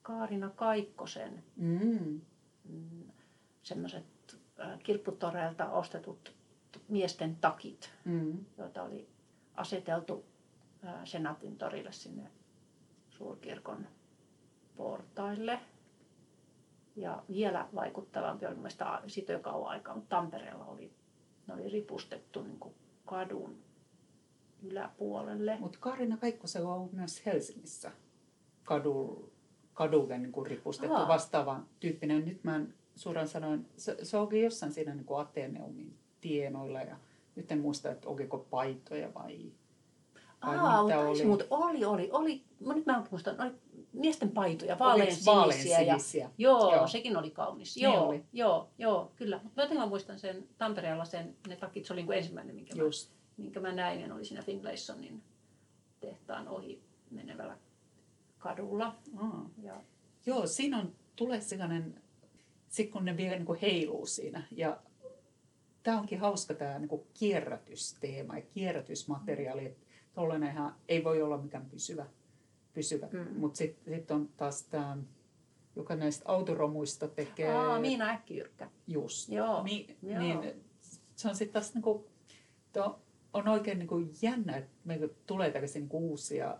Kaarina 0.06 0.48
Kaikkosen 0.50 1.44
Mm. 1.56 2.20
mm, 2.64 3.04
semmoiset 3.62 4.04
äh, 4.60 4.78
kirpputoreilta 4.82 5.70
ostetut 5.70 6.34
miesten 6.88 7.36
takit, 7.36 7.90
Mm. 8.04 8.44
joita 8.58 8.82
oli 8.82 9.08
aseteltu 9.54 10.24
äh, 10.84 10.94
Senaatin 11.04 11.58
torille 11.58 11.92
sinne 11.92 12.30
suurkirkon 13.10 13.86
portaille. 14.76 15.60
Ja 16.96 17.22
vielä 17.28 17.68
vaikuttavampi 17.74 18.46
oli 18.46 18.54
mielestäni 18.54 19.10
siitä 19.10 19.32
jo 19.32 19.40
kauan 19.40 19.70
aikaa, 19.70 19.94
mutta 19.94 20.16
Tampereella 20.16 20.64
oli, 20.64 20.92
ne 21.46 21.54
oli 21.54 21.68
ripustettu 21.68 22.42
niin 22.42 22.58
kuin 22.58 22.74
kadun 23.06 23.58
yläpuolelle. 24.62 25.56
Mutta 25.60 25.78
Karina 25.80 26.16
Kaikkosen 26.16 26.66
on 26.66 26.72
ollut 26.72 26.92
myös 26.92 27.26
Helsingissä 27.26 27.92
kadul, 28.64 29.16
kadulle 29.76 30.18
niin 30.18 30.32
kuin 30.32 30.46
ripustettu 30.46 30.94
Aa. 30.94 31.08
vastaava 31.08 31.60
tyyppinen. 31.80 32.24
Nyt 32.24 32.44
mä 32.44 32.56
en 32.56 32.74
suoraan 32.94 33.28
sanoin, 33.28 33.66
se, 33.76 33.96
se 34.02 34.16
onkin 34.16 34.42
jossain 34.42 34.72
siinä 34.72 34.94
niin 34.94 35.04
kuin 35.04 35.20
Ateneumin 35.20 35.94
tienoilla 36.20 36.80
ja 36.80 36.96
nyt 37.36 37.52
en 37.52 37.58
muista, 37.58 37.90
että 37.90 38.08
oliko 38.08 38.38
paitoja 38.38 39.14
vai, 39.14 39.52
vai 40.46 40.56
Aa, 40.58 40.82
mitä 40.84 40.96
taisi, 40.96 41.22
oli. 41.22 41.30
mutta 41.30 41.44
oli, 41.50 41.84
oli, 41.84 42.08
oli, 42.12 42.44
nyt 42.60 42.86
mä 42.86 42.96
en 42.96 43.04
muista, 43.10 43.34
oli 43.38 43.50
miesten 43.92 44.30
paitoja, 44.30 44.78
vaaleansinisiä. 44.78 45.80
Ja, 45.80 45.98
joo, 46.38 46.60
Joo. 46.60 46.74
joo, 46.76 46.86
sekin 46.86 47.16
oli 47.16 47.30
kaunis. 47.30 47.76
Niin 47.76 47.82
Joo, 47.84 48.08
oli. 48.08 48.24
joo, 48.32 48.68
joo, 48.78 49.12
kyllä. 49.16 49.40
Mutta 49.42 49.62
jotenkin 49.62 49.80
mä 49.80 49.88
muistan 49.88 50.18
sen 50.18 50.48
Tampereella 50.58 51.04
sen, 51.04 51.36
ne 51.48 51.56
takit, 51.56 51.84
se 51.84 51.92
oli 51.92 52.00
niin 52.00 52.06
kuin 52.06 52.18
ensimmäinen, 52.18 52.54
minkä 52.54 52.74
mä, 52.74 52.82
minkä 53.36 53.60
mä 53.60 53.72
näin, 53.72 54.00
ja 54.00 54.06
ne 54.06 54.14
oli 54.14 54.24
siinä 54.24 54.42
Finlaysonin 54.42 55.22
tehtaan 56.00 56.48
ohi 56.48 56.82
menevällä 57.10 57.58
kadulla. 58.46 58.96
Aa. 59.16 59.50
Ja, 59.62 59.80
Joo, 60.26 60.46
siinä 60.46 60.78
on, 60.78 60.92
tulee 61.16 61.40
sellainen, 61.40 62.02
sit 62.68 62.90
kun 62.90 63.04
ne 63.04 63.16
vielä 63.16 63.36
niin 63.36 63.46
kuin 63.46 63.58
heiluu 63.60 64.06
siinä. 64.06 64.42
Ja 64.50 64.82
tämä 65.82 65.98
onkin 65.98 66.20
hauska 66.20 66.54
tämä 66.54 66.78
niin 66.78 66.88
kuin 66.88 67.02
kierrätysteema 67.14 68.36
ja 68.36 68.42
kierrätysmateriaali. 68.42 69.66
että 69.66 69.86
Tollanenhan 70.14 70.74
ei 70.88 71.04
voi 71.04 71.22
olla 71.22 71.38
mikään 71.38 71.66
pysyvä, 71.66 72.06
pysyvä. 72.72 73.08
Mm. 73.12 73.18
Mm. 73.18 73.40
mutta 73.40 73.56
sitten 73.58 73.94
sit 73.94 74.10
on 74.10 74.28
taas 74.36 74.62
tämä, 74.62 74.96
joka 75.76 75.96
näistä 75.96 76.24
autoromuista 76.32 77.08
tekee 77.08 77.52
aa, 77.54 77.80
Miina 77.80 78.08
Äkkijyrkkä. 78.10 78.70
just. 78.86 79.28
Joo, 79.28 79.62
Niin, 79.62 79.96
joo. 80.02 80.18
niin 80.20 80.64
se 81.16 81.28
on 81.28 81.36
sitten 81.36 81.52
taas 81.52 81.74
niin 81.74 81.82
kuin, 81.82 82.04
on 83.32 83.48
oikein 83.48 83.78
niin 83.78 83.88
kuin 83.88 84.10
jännä, 84.22 84.56
että 84.56 84.70
meillä 84.84 85.08
tulee 85.26 85.50
tällaisia 85.50 85.80
niin 85.80 85.88
kuin 85.88 86.04
uusia 86.04 86.58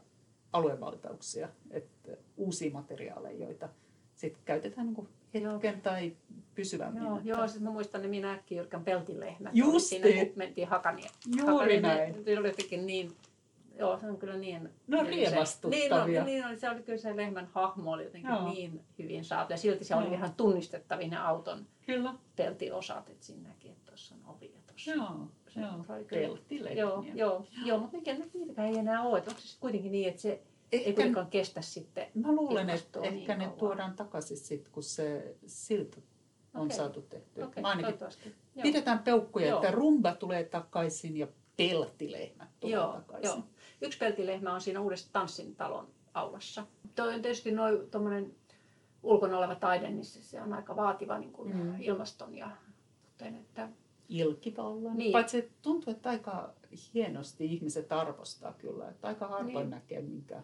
aluevaltauksia, 0.52 1.48
että 1.70 2.12
uusia 2.36 2.70
materiaaleja, 2.72 3.44
joita 3.44 3.68
sitten 4.14 4.42
käytetään 4.44 4.86
niin 5.34 5.46
hetken 5.52 5.80
tai 5.80 6.12
pysyvämmin. 6.54 7.02
Joo, 7.02 7.16
että- 7.16 7.28
joo 7.28 7.46
sitten 7.48 7.62
mä 7.64 7.70
muistan 7.70 8.02
ne 8.02 8.08
Miina 8.08 8.32
Äkkijyrkän 8.32 8.84
peltilehmät. 8.84 9.52
Justi. 9.56 9.96
Oli 9.96 10.02
Siinä 10.12 10.24
kun 10.24 10.32
mentiin 10.36 10.68
Hakanie. 10.68 11.08
Juuri 11.36 11.52
Hakanie- 11.52 11.80
näin. 11.80 12.24
Se 12.24 12.38
oli 12.38 12.48
jotenkin 12.48 12.86
niin, 12.86 13.12
joo 13.78 13.98
se 13.98 14.06
on 14.06 14.16
kyllä 14.16 14.36
niin... 14.36 14.70
No 14.86 15.02
niin 15.02 15.06
riemastuttavia. 15.14 16.06
Niin, 16.06 16.18
no, 16.18 16.24
niin 16.24 16.46
oli, 16.46 16.56
se 16.56 16.70
oli 16.70 16.82
kyllä 16.82 16.98
se 16.98 17.16
lehmän 17.16 17.48
hahmo 17.52 17.90
oli 17.92 18.04
jotenkin 18.04 18.30
Joo. 18.30 18.52
niin 18.52 18.80
hyvin 18.98 19.24
saatu. 19.24 19.52
Ja 19.52 19.56
silti 19.56 19.84
se 19.84 19.94
oli 19.94 20.04
Joo. 20.04 20.14
ihan 20.14 20.34
tunnistettavia 20.34 21.08
ne 21.08 21.16
auton 21.16 21.66
Kyllä. 21.86 22.14
peltiosat, 22.36 23.10
että 23.10 23.26
siinä 23.26 23.48
näki, 23.48 23.68
että 23.68 23.82
tuossa 23.86 24.14
on 24.14 24.34
ovi 24.36 24.52
ja 24.54 24.60
tuossa 24.66 24.90
Joo, 24.90 25.28
joo. 25.56 26.04
Peltilehmiä. 26.10 26.82
Joo, 26.84 27.04
joo, 27.14 27.46
joo, 27.64 27.78
mutta 27.78 27.96
mikä 27.96 28.14
nyt 28.14 28.34
niitäkään 28.34 28.68
ei 28.68 28.78
enää 28.78 29.02
ole. 29.02 29.18
Että 29.18 29.30
onko 29.30 29.40
se 29.40 29.46
sitten 29.46 29.60
kuitenkin 29.60 29.92
niin, 29.92 30.08
että 30.08 30.22
se 30.22 30.42
ei 30.72 30.78
Ehkä, 30.80 30.92
kuitenkaan 30.94 31.26
kestä 31.26 31.60
sitten? 31.62 32.06
mä 32.14 32.32
luulen, 32.32 32.70
että 32.70 33.00
niin 33.00 33.14
ehkä 33.14 33.36
ne 33.36 33.48
tuodaan 33.48 33.96
takaisin 33.96 34.36
sitten, 34.36 34.72
kun 34.72 34.82
se 34.82 35.36
silta 35.46 35.96
on 36.54 36.62
Okei. 36.66 36.76
saatu 36.76 37.02
tehtyä. 37.02 37.48
Mä 37.60 37.68
ainakin 37.68 37.94
pidetään 38.62 38.98
peukkuja, 38.98 39.46
Joo. 39.48 39.62
että 39.62 39.70
rumba 39.74 40.14
tulee 40.14 40.44
takaisin 40.44 41.16
ja 41.16 41.26
peltilehmät 41.56 42.48
tulee 42.60 42.74
Joo, 42.74 42.92
takaisin. 42.92 43.28
joo. 43.30 43.42
Yksi 43.82 43.98
peltilehmä 43.98 44.54
on 44.54 44.60
siinä 44.60 44.80
uudessa 44.80 45.12
tanssintalon 45.12 45.88
aulassa. 46.14 46.66
Toi 46.94 47.14
on 47.14 47.22
tietysti 47.22 47.50
noin 47.52 47.90
tuommoinen 47.90 48.34
ulkona 49.02 49.38
oleva 49.38 49.54
taide, 49.54 49.90
niin 49.90 50.04
se, 50.04 50.22
se 50.22 50.42
on 50.42 50.52
aika 50.52 50.76
vaativa 50.76 51.18
niin 51.18 51.32
kuin 51.32 51.56
Mm. 51.56 51.80
ilmaston 51.80 52.34
ja 52.34 52.50
kuten, 53.12 53.34
että 53.36 53.68
ilkivallan. 54.08 54.98
Niin. 54.98 55.12
Paitsi 55.12 55.38
että 55.38 55.52
tuntuu, 55.62 55.92
että 55.92 56.10
aika 56.10 56.52
hienosti 56.94 57.44
ihmiset 57.44 57.92
arvostaa 57.92 58.52
kyllä. 58.52 58.88
Että 58.88 59.08
aika 59.08 59.28
harvoin 59.28 59.54
Niin. 59.56 59.70
näkee 59.70 60.02
minkään 60.02 60.42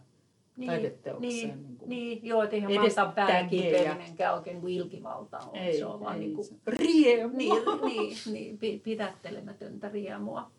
niin, 0.57 0.67
taideteokseen. 0.67 1.33
niin, 1.33 1.63
Niin 1.63 1.77
kuin, 1.77 1.89
niin, 1.89 2.21
joo, 2.27 2.43
että 2.43 2.57
eihän 2.57 2.73
tägejä. 2.73 3.13
pääkiipeinenkään 3.15 4.35
oikein 4.35 4.55
niin 4.55 4.61
kuin 4.61 4.75
ilkivalta 4.75 5.39
ole. 5.39 5.59
ei, 5.61 5.79
se 5.79 5.87
on 5.87 6.01
vaan 6.01 6.21
niin 6.21 6.35
kuin, 6.35 6.45
se- 6.45 6.55
riemu. 6.67 7.37
niin, 7.37 7.53
niin, 7.85 8.17
niin, 8.33 8.59
pi- 8.59 8.81
pidättelemätöntä 8.85 9.89
riemua. 9.89 10.51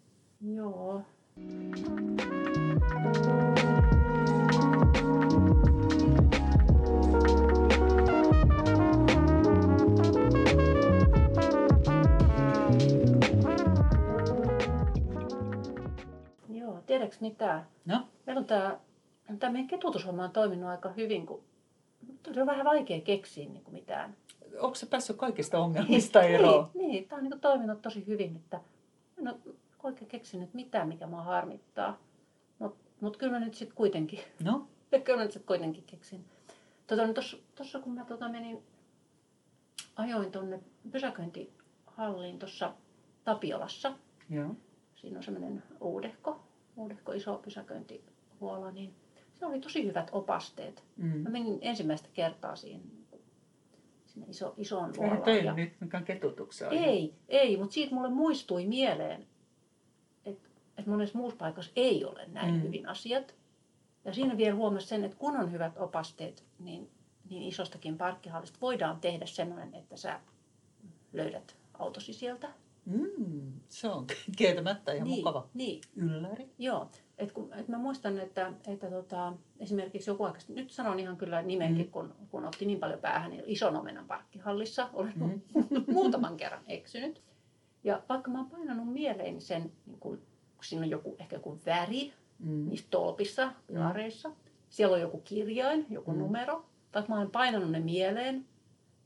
Joo. 0.55 1.01
Joo, 1.37 3.52
tiedätkö 16.85 17.17
mitä? 17.19 17.63
No, 17.85 18.07
Meillä 18.25 18.39
on 18.39 18.45
tämä, 18.45 18.79
tämä 19.39 19.51
meidän 19.53 19.67
ketutushomma 19.67 20.23
on 20.23 20.31
toiminut 20.31 20.69
aika 20.69 20.89
hyvin, 20.89 21.25
kun 21.25 21.43
nyt 22.07 22.37
on 22.37 22.45
vähän 22.45 22.65
vaikea 22.65 23.01
keksiä 23.01 23.49
niin 23.49 23.63
kuin 23.63 23.73
mitään. 23.73 24.15
onko 24.59 24.75
se 24.75 24.85
päässyt 24.85 25.17
kaikista 25.17 25.59
ongelmista 25.59 26.21
eroon? 26.21 26.69
Niin, 26.73 26.89
niin 26.91 27.07
tämä 27.07 27.17
on 27.21 27.29
niin 27.29 27.39
toiminut 27.39 27.81
tosi 27.81 28.07
hyvin, 28.07 28.35
että 28.35 28.61
en 29.17 29.27
ole 29.27 29.37
oikein 29.83 30.09
keksinyt 30.09 30.53
mitään, 30.53 30.87
mikä 30.87 31.07
mua 31.07 31.21
harmittaa. 31.21 31.99
Mutta 32.59 32.77
mut 33.01 33.17
kyllä 33.17 33.31
mä 33.31 33.39
nyt 33.39 33.53
sitten 33.53 33.75
kuitenkin, 33.77 34.19
No, 34.43 34.67
kyllä 35.03 35.17
mä 35.17 35.23
nyt 35.23 35.31
sit 35.31 35.45
kuitenkin 35.45 35.83
keksin. 35.83 36.25
Tota, 36.87 37.05
niin 37.05 37.15
tuossa 37.55 37.79
kun 37.79 37.93
mä 37.93 38.05
tota 38.05 38.29
menin, 38.29 38.63
ajoin 39.95 40.31
tuonne 40.31 40.59
pysäköintihalliin 40.91 42.39
tuossa 42.39 42.73
Tapiolassa, 43.23 43.93
joo. 44.29 44.55
siinä 44.95 45.17
on 45.17 45.23
semmoinen 45.23 45.63
uudehko, 45.81 46.42
uudehko 46.75 47.11
iso 47.11 47.37
pysäköintihuola, 47.37 48.71
niin 48.71 48.93
se 49.33 49.45
oli 49.45 49.59
tosi 49.59 49.85
hyvät 49.87 50.09
opasteet. 50.11 50.83
Mm. 50.97 51.07
Mä 51.07 51.29
menin 51.29 51.57
ensimmäistä 51.61 52.09
kertaa 52.13 52.55
siihen, 52.55 52.81
sinne 54.05 54.27
iso, 54.29 54.53
isoon 54.57 54.83
Eihän 54.89 54.99
luolaan. 55.09 55.21
teillä 55.23 55.49
ja- 55.49 55.55
nyt 55.55 55.73
mikään 55.81 56.03
ketutuksen. 56.05 56.71
Ei, 56.71 57.13
ei, 57.29 57.57
mutta 57.57 57.73
siitä 57.73 57.95
mulle 57.95 58.09
muistui 58.09 58.65
mieleen, 58.65 59.27
että, 60.25 60.49
että 60.77 60.91
monessa 60.91 61.17
muussa 61.17 61.37
paikassa 61.37 61.71
ei 61.75 62.05
ole 62.05 62.25
näin 62.27 62.51
Mm. 62.53 62.57
mm. 62.59 62.63
hyvin 62.63 62.89
asiat. 62.89 63.35
Ja 64.05 64.13
siinä 64.13 64.37
vielä 64.37 64.55
huomasi 64.55 64.87
sen, 64.87 65.03
että 65.03 65.17
kun 65.17 65.37
on 65.37 65.51
hyvät 65.51 65.77
opasteet, 65.77 66.43
niin, 66.59 66.89
niin 67.29 67.43
isostakin 67.43 67.97
parkkihallista 67.97 68.57
voidaan 68.61 68.99
tehdä 68.99 69.25
sellainen, 69.25 69.75
että 69.75 69.97
sä 69.97 70.19
löydät 71.13 71.55
autosi 71.79 72.13
sieltä. 72.13 72.49
Mm, 72.85 73.51
se 73.69 73.87
on 73.89 74.05
kieltämättä 74.37 74.91
ihan 74.93 75.07
niin, 75.07 75.19
mukava 75.19 75.47
Niin, 75.53 75.81
ylläri. 75.95 76.49
Joo, 76.59 76.89
et 77.17 77.31
kun, 77.31 77.53
et 77.53 77.67
mä 77.67 77.77
muistan, 77.77 78.19
että, 78.19 78.53
että 78.67 78.89
tota, 78.89 79.33
esimerkiksi 79.59 80.09
joku 80.09 80.23
aika, 80.23 80.39
nyt 80.49 80.71
sanon 80.71 80.99
ihan 80.99 81.17
kyllä 81.17 81.41
nimenkin, 81.41 81.85
Mm. 81.85 81.91
kun, 81.91 82.15
kun 82.31 82.45
otti 82.45 82.65
niin 82.65 82.79
paljon 82.79 82.99
päähän, 82.99 83.31
niin 83.31 83.43
ison 83.45 83.75
omenan 83.75 84.05
parkkihallissa 84.07 84.89
olen 84.93 85.13
Mm. 85.15 85.41
muutaman 85.93 86.37
kerran 86.37 86.63
eksynyt. 86.67 87.21
Ja 87.83 88.01
vaikka 88.09 88.31
mä 88.31 88.37
oon 88.37 88.49
painanut 88.49 88.93
mieleeni 88.93 89.41
sen, 89.41 89.71
niin 89.85 89.99
kun, 89.99 90.17
kun 90.55 90.63
siinä 90.63 90.83
on 90.85 90.89
joku, 90.89 91.15
ehkä 91.19 91.35
joku 91.35 91.59
väri 91.65 92.13
Mm. 92.39 92.69
niissä 92.69 92.87
tolpissa, 92.89 93.53
pilareissa, 93.67 94.31
siellä 94.69 94.93
on 94.95 95.01
joku 95.01 95.17
kirjain, 95.23 95.85
joku 95.89 96.11
Mm. 96.11 96.17
numero, 96.19 96.65
tai 96.91 97.03
mä 97.07 97.17
oon 97.19 97.31
painanut 97.31 97.71
ne 97.71 97.79
mieleen, 97.79 98.45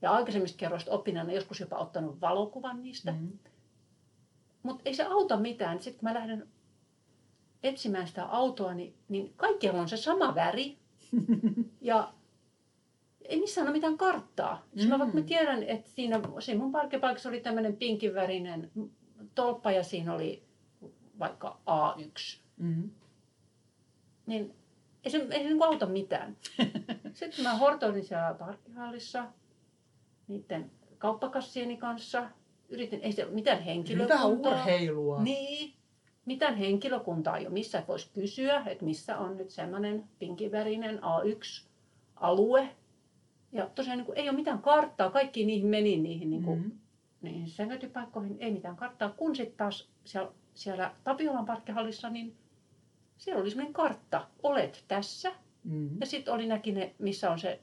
ja 0.02 0.10
aikaisemmista 0.12 0.56
kerroista 0.58 0.90
oppineena 0.90 1.32
joskus 1.32 1.60
jopa 1.60 1.76
ottanut 1.76 2.20
valokuvan 2.20 2.82
niistä, 2.82 3.12
Mm. 3.12 3.28
Mutta 4.62 4.82
ei 4.84 4.94
se 4.94 5.02
auta 5.02 5.36
mitään. 5.36 5.82
Sitten 5.82 6.00
kun 6.00 6.08
mä 6.08 6.14
lähden 6.14 6.48
etsimään 7.62 8.08
sitä 8.08 8.24
autoa, 8.24 8.74
niin, 8.74 8.94
niin 9.08 9.32
kaikkialla 9.36 9.80
on 9.80 9.88
se 9.88 9.96
sama 9.96 10.34
väri. 10.34 10.78
ja 11.80 12.12
ei 13.28 13.40
missään 13.40 13.66
ole 13.66 13.72
mitään 13.72 13.98
karttaa. 13.98 14.66
Mm. 14.74 14.88
Mä, 14.88 14.98
vaikka 14.98 15.18
mä 15.18 15.22
tiedän, 15.24 15.62
että 15.62 15.90
siinä, 15.90 16.20
siinä 16.38 16.60
mun 16.60 16.72
parkkipaikassa 16.72 17.28
oli 17.28 17.40
tämmöinen 17.40 17.76
pinkinvärinen 17.76 18.70
tolppa 19.34 19.70
ja 19.70 19.82
siinä 19.82 20.14
oli 20.14 20.42
vaikka 21.18 21.58
A1. 21.66 22.38
Mm. 22.56 22.90
Niin 24.26 24.54
ei 25.04 25.10
se, 25.10 25.26
ei 25.30 25.42
se 25.42 25.48
niin 25.48 25.62
auta 25.62 25.86
mitään. 25.86 26.36
Sitten 27.14 27.44
mä 27.44 27.54
hortoilin 27.54 28.04
siellä 28.04 28.34
parkkihallissa 28.34 29.26
niiden 30.28 30.70
kauppakassieni 30.98 31.76
kanssa. 31.76 32.30
Yritin, 32.68 33.00
ei 33.00 33.12
se 33.12 33.24
mitään 33.24 33.62
henkilökuntaa. 33.62 34.28
Hyvä 34.28 34.60
urheilua. 34.60 35.22
Niin. 35.22 35.74
Mitään 36.24 36.56
henkilökuntaa 36.56 37.36
ei 37.36 37.46
ole, 37.46 37.54
missä 37.54 37.82
voisi 37.88 38.10
kysyä, 38.14 38.62
että 38.66 38.84
missä 38.84 39.18
on 39.18 39.36
nyt 39.36 39.50
semmoinen 39.50 40.04
pinkivärinen 40.18 40.98
A1-alue. 40.98 42.68
Ja 43.52 43.70
tosiaan 43.74 43.98
niin 43.98 44.06
kuin, 44.06 44.18
ei 44.18 44.28
ole 44.28 44.36
mitään 44.36 44.58
karttaa, 44.58 45.10
kaikki 45.10 45.46
niihin 45.46 45.66
meni 45.66 45.96
niihin, 45.96 46.30
niin 46.30 46.42
kuin, 46.42 46.58
mm-hmm. 46.58 46.78
niihin 47.22 47.48
senötypaikkoihin, 47.48 48.36
ei 48.40 48.52
mitään 48.52 48.76
karttaa. 48.76 49.10
Kun 49.10 49.36
sitten 49.36 49.56
taas 49.56 49.88
siellä, 50.04 50.32
siellä 50.54 50.94
Tapiolan 51.04 51.46
parkkihallissa, 51.46 52.10
niin 52.10 52.36
siellä 53.18 53.40
oli 53.40 53.50
semmoinen 53.50 53.74
kartta, 53.74 54.26
olet 54.42 54.84
tässä. 54.88 55.32
Mm-hmm. 55.64 55.96
Ja 56.00 56.06
sitten 56.06 56.34
oli 56.34 56.46
näki 56.46 56.72
ne, 56.72 56.94
missä 56.98 57.30
on 57.30 57.38
se 57.38 57.60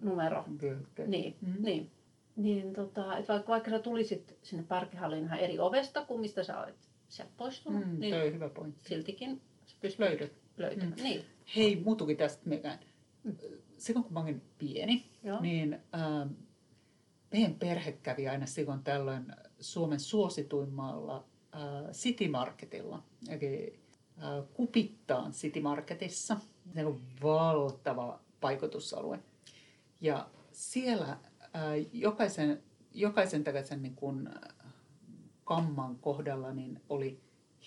numero. 0.00 0.40
Okay. 0.40 1.06
Niin, 1.06 1.36
mm-hmm. 1.40 1.64
niin. 1.64 1.90
Niin 2.38 2.72
tota, 2.72 3.16
että 3.18 3.32
vaikka, 3.32 3.52
vaikka 3.52 3.70
sä 3.70 3.78
tulisit 3.78 4.38
sinne 4.42 4.64
parkkihalliin 4.68 5.24
ihan 5.24 5.38
eri 5.38 5.58
ovesta 5.58 6.04
kuin 6.04 6.20
mistä 6.20 6.44
sä 6.44 6.60
olet 6.60 6.88
sieltä 7.08 7.32
poistunut, 7.36 7.86
mm, 7.86 8.00
niin 8.00 8.14
toi 8.14 8.32
hyvä 8.32 8.48
pointti. 8.48 8.88
siltikin 8.88 9.40
sä 9.66 9.76
pystyt 9.80 10.00
Löydät. 10.00 10.32
löytämään. 10.56 10.98
Mm. 10.98 11.02
Niin. 11.02 11.24
Hei, 11.56 11.76
muutukin 11.76 12.16
tästä 12.16 12.42
mekään. 12.44 12.78
Silloin 13.78 14.04
kun 14.04 14.12
mä 14.12 14.20
olin 14.20 14.42
pieni, 14.58 15.06
Joo. 15.24 15.40
niin 15.40 15.74
äh, 15.74 16.28
meidän 17.32 17.54
perhe 17.54 17.92
kävi 17.92 18.28
aina 18.28 18.46
silloin 18.46 18.82
tällöin 18.82 19.26
Suomen 19.60 20.00
suosituimmalla 20.00 21.24
äh, 21.54 21.90
City 21.92 22.28
Marketilla. 22.28 23.02
Eli 23.28 23.78
äh, 24.22 24.44
Kupittaan 24.54 25.32
City 25.32 25.60
Marketissa. 25.60 26.36
Se 26.74 26.86
on 26.86 27.00
valtava 27.22 28.20
paikotusalue. 28.40 29.18
Ja 30.00 30.28
siellä 30.52 31.18
jokaisen, 31.92 32.62
jokaisen 32.94 33.44
tällaisen 33.44 33.82
niin 33.82 33.94
kuin, 33.94 34.28
kamman 35.44 35.98
kohdalla 35.98 36.52
niin 36.52 36.80
oli 36.88 37.20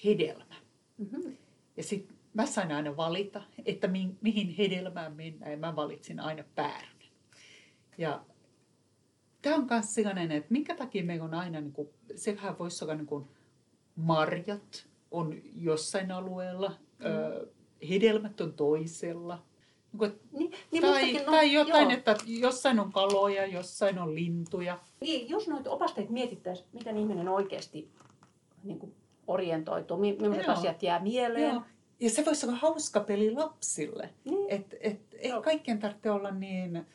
hedelmä. 0.05 0.55
Mm-hmm. 0.97 1.37
Ja 1.77 1.83
sitten 1.83 2.17
mä 2.33 2.45
sain 2.45 2.71
aina 2.71 2.97
valita, 2.97 3.43
että 3.65 3.87
mi- 3.87 4.17
mihin 4.21 4.49
hedelmään 4.49 5.13
mennään. 5.13 5.51
Ja 5.51 5.57
mä 5.57 5.75
valitsin 5.75 6.19
aina 6.19 6.43
päärynän. 6.55 6.91
Ja 7.97 8.25
tämä 9.41 9.55
on 9.55 9.67
myös 9.69 9.95
sellainen, 9.95 10.31
että 10.31 10.51
minkä 10.51 10.75
takia 10.75 11.03
meillä 11.03 11.25
on 11.25 11.33
aina, 11.33 11.61
niin 11.61 11.73
kuin, 11.73 11.89
sehän 12.15 12.59
voisi 12.59 12.83
olla 12.83 12.95
niin 12.95 13.07
kuin 13.07 13.25
marjat 13.95 14.87
on 15.11 15.41
jossain 15.55 16.11
alueella, 16.11 16.69
mm. 16.69 17.05
ö, 17.05 17.47
hedelmät 17.89 18.41
on 18.41 18.53
toisella. 18.53 19.45
Niin 20.31 20.51
Niin, 20.71 20.81
tai, 20.81 21.13
no, 21.13 21.19
tai 21.31 21.53
jotain, 21.53 21.81
joo. 21.89 21.97
että 21.97 22.15
jossain 22.25 22.79
on 22.79 22.91
kaloja, 22.91 23.45
jossain 23.45 23.99
on 23.99 24.15
lintuja. 24.15 24.79
Niin, 25.01 25.29
jos 25.29 25.47
noita 25.47 25.69
opasteita 25.71 26.11
mietittäisiin, 26.11 26.67
miten 26.73 26.97
ihminen 26.97 27.27
oikeasti 27.29 27.89
niin 28.63 28.79
kuin 28.79 28.95
orientoituu, 29.27 29.97
mi- 29.97 30.17
millaiset 30.21 30.47
Joo. 30.47 30.55
asiat 30.57 30.83
jää 30.83 30.99
mieleen. 30.99 31.53
Joo. 31.53 31.61
Ja 31.99 32.09
se 32.09 32.25
voisi 32.25 32.45
olla 32.45 32.55
hauska 32.57 32.99
peli 32.99 33.31
lapsille. 33.31 34.09
Niin. 34.25 34.45
Et, 34.49 34.75
et, 34.81 34.99
ei 35.19 35.29
Joo. 35.29 35.41
kaikkien 35.41 35.79
tarvitse 35.79 36.11
olla 36.11 36.31
niin 36.31 36.85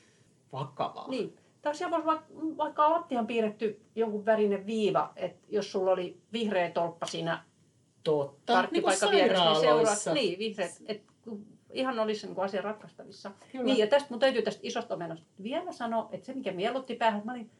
vakavaa. 0.52 1.08
Niin. 1.08 1.36
Tai 1.62 1.74
siellä 1.74 1.90
voisi 1.92 2.06
vaikka, 2.06 2.26
vaikka 2.56 2.90
lattian 2.90 3.26
piirretty 3.26 3.80
jonkun 3.94 4.24
värinen 4.26 4.66
viiva, 4.66 5.12
että 5.16 5.46
jos 5.48 5.72
sulla 5.72 5.90
oli 5.90 6.16
vihreä 6.32 6.70
tolppa 6.70 7.06
siinä 7.06 7.44
Totta. 8.04 8.52
parkkipaikan 8.52 9.10
niin 9.10 9.16
vieressä, 9.24 9.44
niin 9.50 9.60
seuraat. 9.60 9.98
Niin, 10.14 10.38
vihreät. 10.38 10.70
Et, 10.86 11.02
ihan 11.72 11.98
olisi 11.98 12.26
niin 12.26 12.34
kuin 12.34 12.44
asia 12.44 12.62
ratkaistavissa. 12.62 13.30
Kyllä. 13.52 13.64
Niin, 13.64 13.78
ja 13.78 13.86
tästä 13.86 14.06
mun 14.10 14.20
täytyy 14.20 14.42
tästä 14.42 14.60
isosta 14.62 14.94
omenasta 14.94 15.26
vielä 15.42 15.72
sanoa, 15.72 16.08
että 16.12 16.26
se 16.26 16.32
mikä 16.32 16.52
mielutti 16.52 16.94
päähän, 16.94 17.22
mä 17.24 17.32
olin 17.32 17.50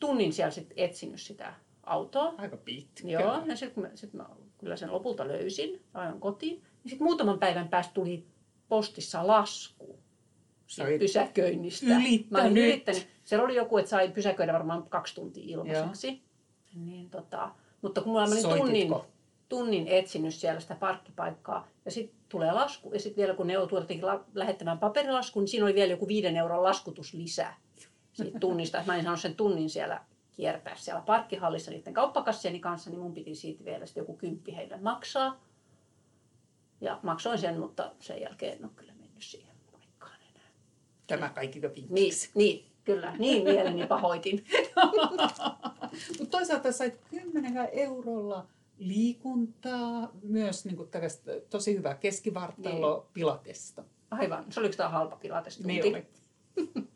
tunnin 0.00 0.32
siellä 0.32 0.50
sit 0.50 0.72
etsinyt 0.76 1.20
sitä 1.20 1.54
autoa. 1.84 2.34
Aika 2.38 2.56
pitkä. 2.56 3.08
Joo, 3.08 3.42
ja 3.46 3.56
sitten 3.56 3.82
mä, 3.84 3.90
sit 3.94 4.12
mä 4.12 4.26
kyllä 4.58 4.76
sen 4.76 4.92
lopulta 4.92 5.28
löysin, 5.28 5.82
ajan 5.94 6.20
kotiin. 6.20 6.62
Ja 6.84 6.90
sitten 6.90 7.04
muutaman 7.04 7.38
päivän 7.38 7.68
päästä 7.68 7.94
tuli 7.94 8.26
postissa 8.68 9.26
lasku 9.26 9.98
siitä 10.66 10.98
pysäköinnistä. 10.98 11.86
ylittänyt. 11.86 12.30
Mä 12.30 12.42
olin 12.42 12.56
ylittänyt. 12.56 13.08
Siellä 13.24 13.44
oli 13.44 13.54
joku, 13.54 13.78
että 13.78 13.90
sai 13.90 14.08
pysäköidä 14.08 14.52
varmaan 14.52 14.82
kaksi 14.88 15.14
tuntia 15.14 15.44
ilmaiseksi. 15.46 16.22
Niin, 16.74 17.10
tota, 17.10 17.50
mutta 17.82 18.00
kun 18.00 18.12
mä 18.12 18.18
olin 18.18 18.42
Soititko? 18.42 18.56
tunnin, 18.56 18.94
tunnin 19.48 19.88
etsinyt 19.88 20.34
siellä 20.34 20.60
sitä 20.60 20.74
parkkipaikkaa, 20.74 21.68
ja 21.84 21.90
sitten 21.90 22.19
tulee 22.30 22.52
lasku, 22.52 22.92
ja 22.92 23.00
sitten 23.00 23.16
vielä 23.22 23.34
kun 23.34 23.46
ne 23.46 23.52
joutuu 23.52 23.78
jotenkin 23.78 24.06
la- 24.06 24.24
lähettämään 24.34 24.78
paperilaskun, 24.78 25.40
niin 25.42 25.48
siinä 25.48 25.66
oli 25.66 25.74
vielä 25.74 25.90
joku 25.90 26.08
viiden 26.08 26.36
euron 26.36 26.62
laskutus 26.62 27.14
lisää 27.14 27.56
siitä 28.12 28.38
tunnista. 28.38 28.78
Että 28.78 28.92
mä 28.92 28.96
en 28.96 29.02
saanut 29.02 29.20
sen 29.20 29.34
tunnin 29.34 29.70
siellä 29.70 30.00
kiertää 30.32 30.76
siellä 30.76 31.00
parkkihallissa 31.00 31.70
niiden 31.70 31.94
kauppakassieni 31.94 32.60
kanssa, 32.60 32.90
niin 32.90 33.00
mun 33.00 33.14
piti 33.14 33.34
siitä 33.34 33.64
vielä 33.64 33.86
sitten 33.86 34.00
joku 34.02 34.16
kymppi 34.16 34.56
heille 34.56 34.76
maksaa. 34.76 35.40
Ja 36.80 37.00
maksoin 37.02 37.38
sen, 37.38 37.58
mutta 37.60 37.92
sen 37.98 38.20
jälkeen 38.20 38.56
en 38.58 38.64
ole 38.64 38.72
kyllä 38.76 38.92
mennyt 38.92 39.22
siihen 39.22 39.54
paikkaan 39.72 40.16
enää. 40.30 40.48
Tämä 41.06 41.28
kaikki 41.28 41.60
Niin, 41.60 41.74
vinkiksi. 41.74 42.30
niin 42.34 42.66
kyllä, 42.84 43.16
niin 43.18 43.44
mieleni 43.44 43.86
pahoitin. 43.86 44.44
Mutta 46.18 46.30
toisaalta 46.30 46.72
sait 46.72 46.94
10 47.10 47.56
eurolla 47.72 48.46
liikuntaa, 48.80 50.12
myös 50.22 50.64
niin 50.64 50.76
kuin 50.76 50.88
tällaista 50.88 51.30
tosi 51.50 51.76
hyvää 51.76 51.94
keskivartalo 51.94 53.08
pilatesta. 53.12 53.84
Aivan, 54.10 54.44
se 54.52 54.60
oliko 54.60 54.76
tämä 54.76 54.88
halpa 54.88 55.16
pilatestunti? 55.16 55.80
Niin. 55.80 56.06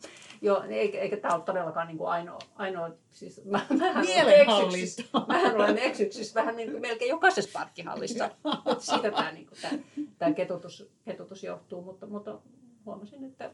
Joo, 0.43 0.63
niin 0.63 0.81
eikä, 0.81 0.99
eikä 0.99 1.17
tämä 1.17 1.35
ole 1.35 1.43
todellakaan 1.43 1.87
niin 1.87 1.99
kuin 1.99 2.11
ainoa, 2.11 2.39
ainoa 2.55 2.91
siis 3.11 3.45
mä, 3.45 3.67
mähän 3.79 4.05
eksyksissä, 4.29 5.03
mähän 5.29 5.55
olen 5.55 5.79
eksyksissä 5.79 6.41
vähän 6.41 6.57
niin 6.57 6.71
kuin 6.71 6.81
melkein 6.81 7.09
jokaisessa 7.09 7.59
parkkihallissa. 7.59 8.31
Mutta 8.65 8.85
siitä 8.85 9.11
tämä, 9.11 9.33
niin 9.33 9.47
kuin, 9.47 9.59
tämä, 9.63 9.79
tämä 10.19 10.33
ketutus, 10.33 10.91
ketutus 11.05 11.45
johtuu, 11.45 11.83
mutta, 11.83 12.07
mutta 12.07 12.39
huomasin, 12.87 13.25
että 13.25 13.51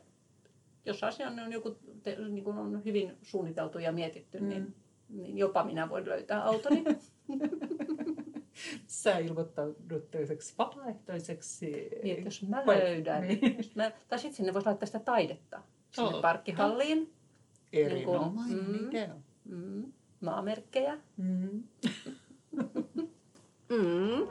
jos 0.85 1.05
asia 1.05 1.29
on 1.29 1.53
joku 1.53 1.77
te, 2.03 2.17
niin 2.29 2.45
kuin 2.45 2.59
on 2.59 2.85
hyvin 2.85 3.19
suunniteltu 3.23 3.79
ja 3.79 3.93
mietitty, 3.93 4.41
mm. 4.41 4.49
niin, 4.49 4.75
niin 5.09 5.39
jopa 5.39 5.65
minä 5.65 5.89
voin 5.89 6.09
löytää 6.09 6.45
autoni. 6.45 6.85
sä 8.87 9.19
ilmoittaudut 9.19 10.11
toiseksi 10.11 10.55
vapaaehtoiseksi. 10.59 11.91
Niin, 12.03 12.17
että 12.17 12.27
jos 12.27 12.43
mä 12.49 12.63
löydän. 12.67 13.29
Niin. 13.29 13.57
Jos 13.57 13.77
mä, 13.77 13.93
tai 14.09 14.19
sitten 14.19 14.37
sinne 14.37 14.55
voisi 14.55 14.67
laittaa 14.67 14.87
sitä 14.87 14.99
taidetta. 14.99 15.63
Sinne 15.91 16.09
oh, 16.09 16.23
parkkihalliin. 16.23 17.13
Erinomainen 17.73 18.73
niin 18.73 18.83
mm, 18.83 18.89
idea. 18.89 19.15
Mm, 19.45 19.93
maamerkkejä. 20.21 20.99
Mm. 21.17 21.63
mm. 23.71 24.27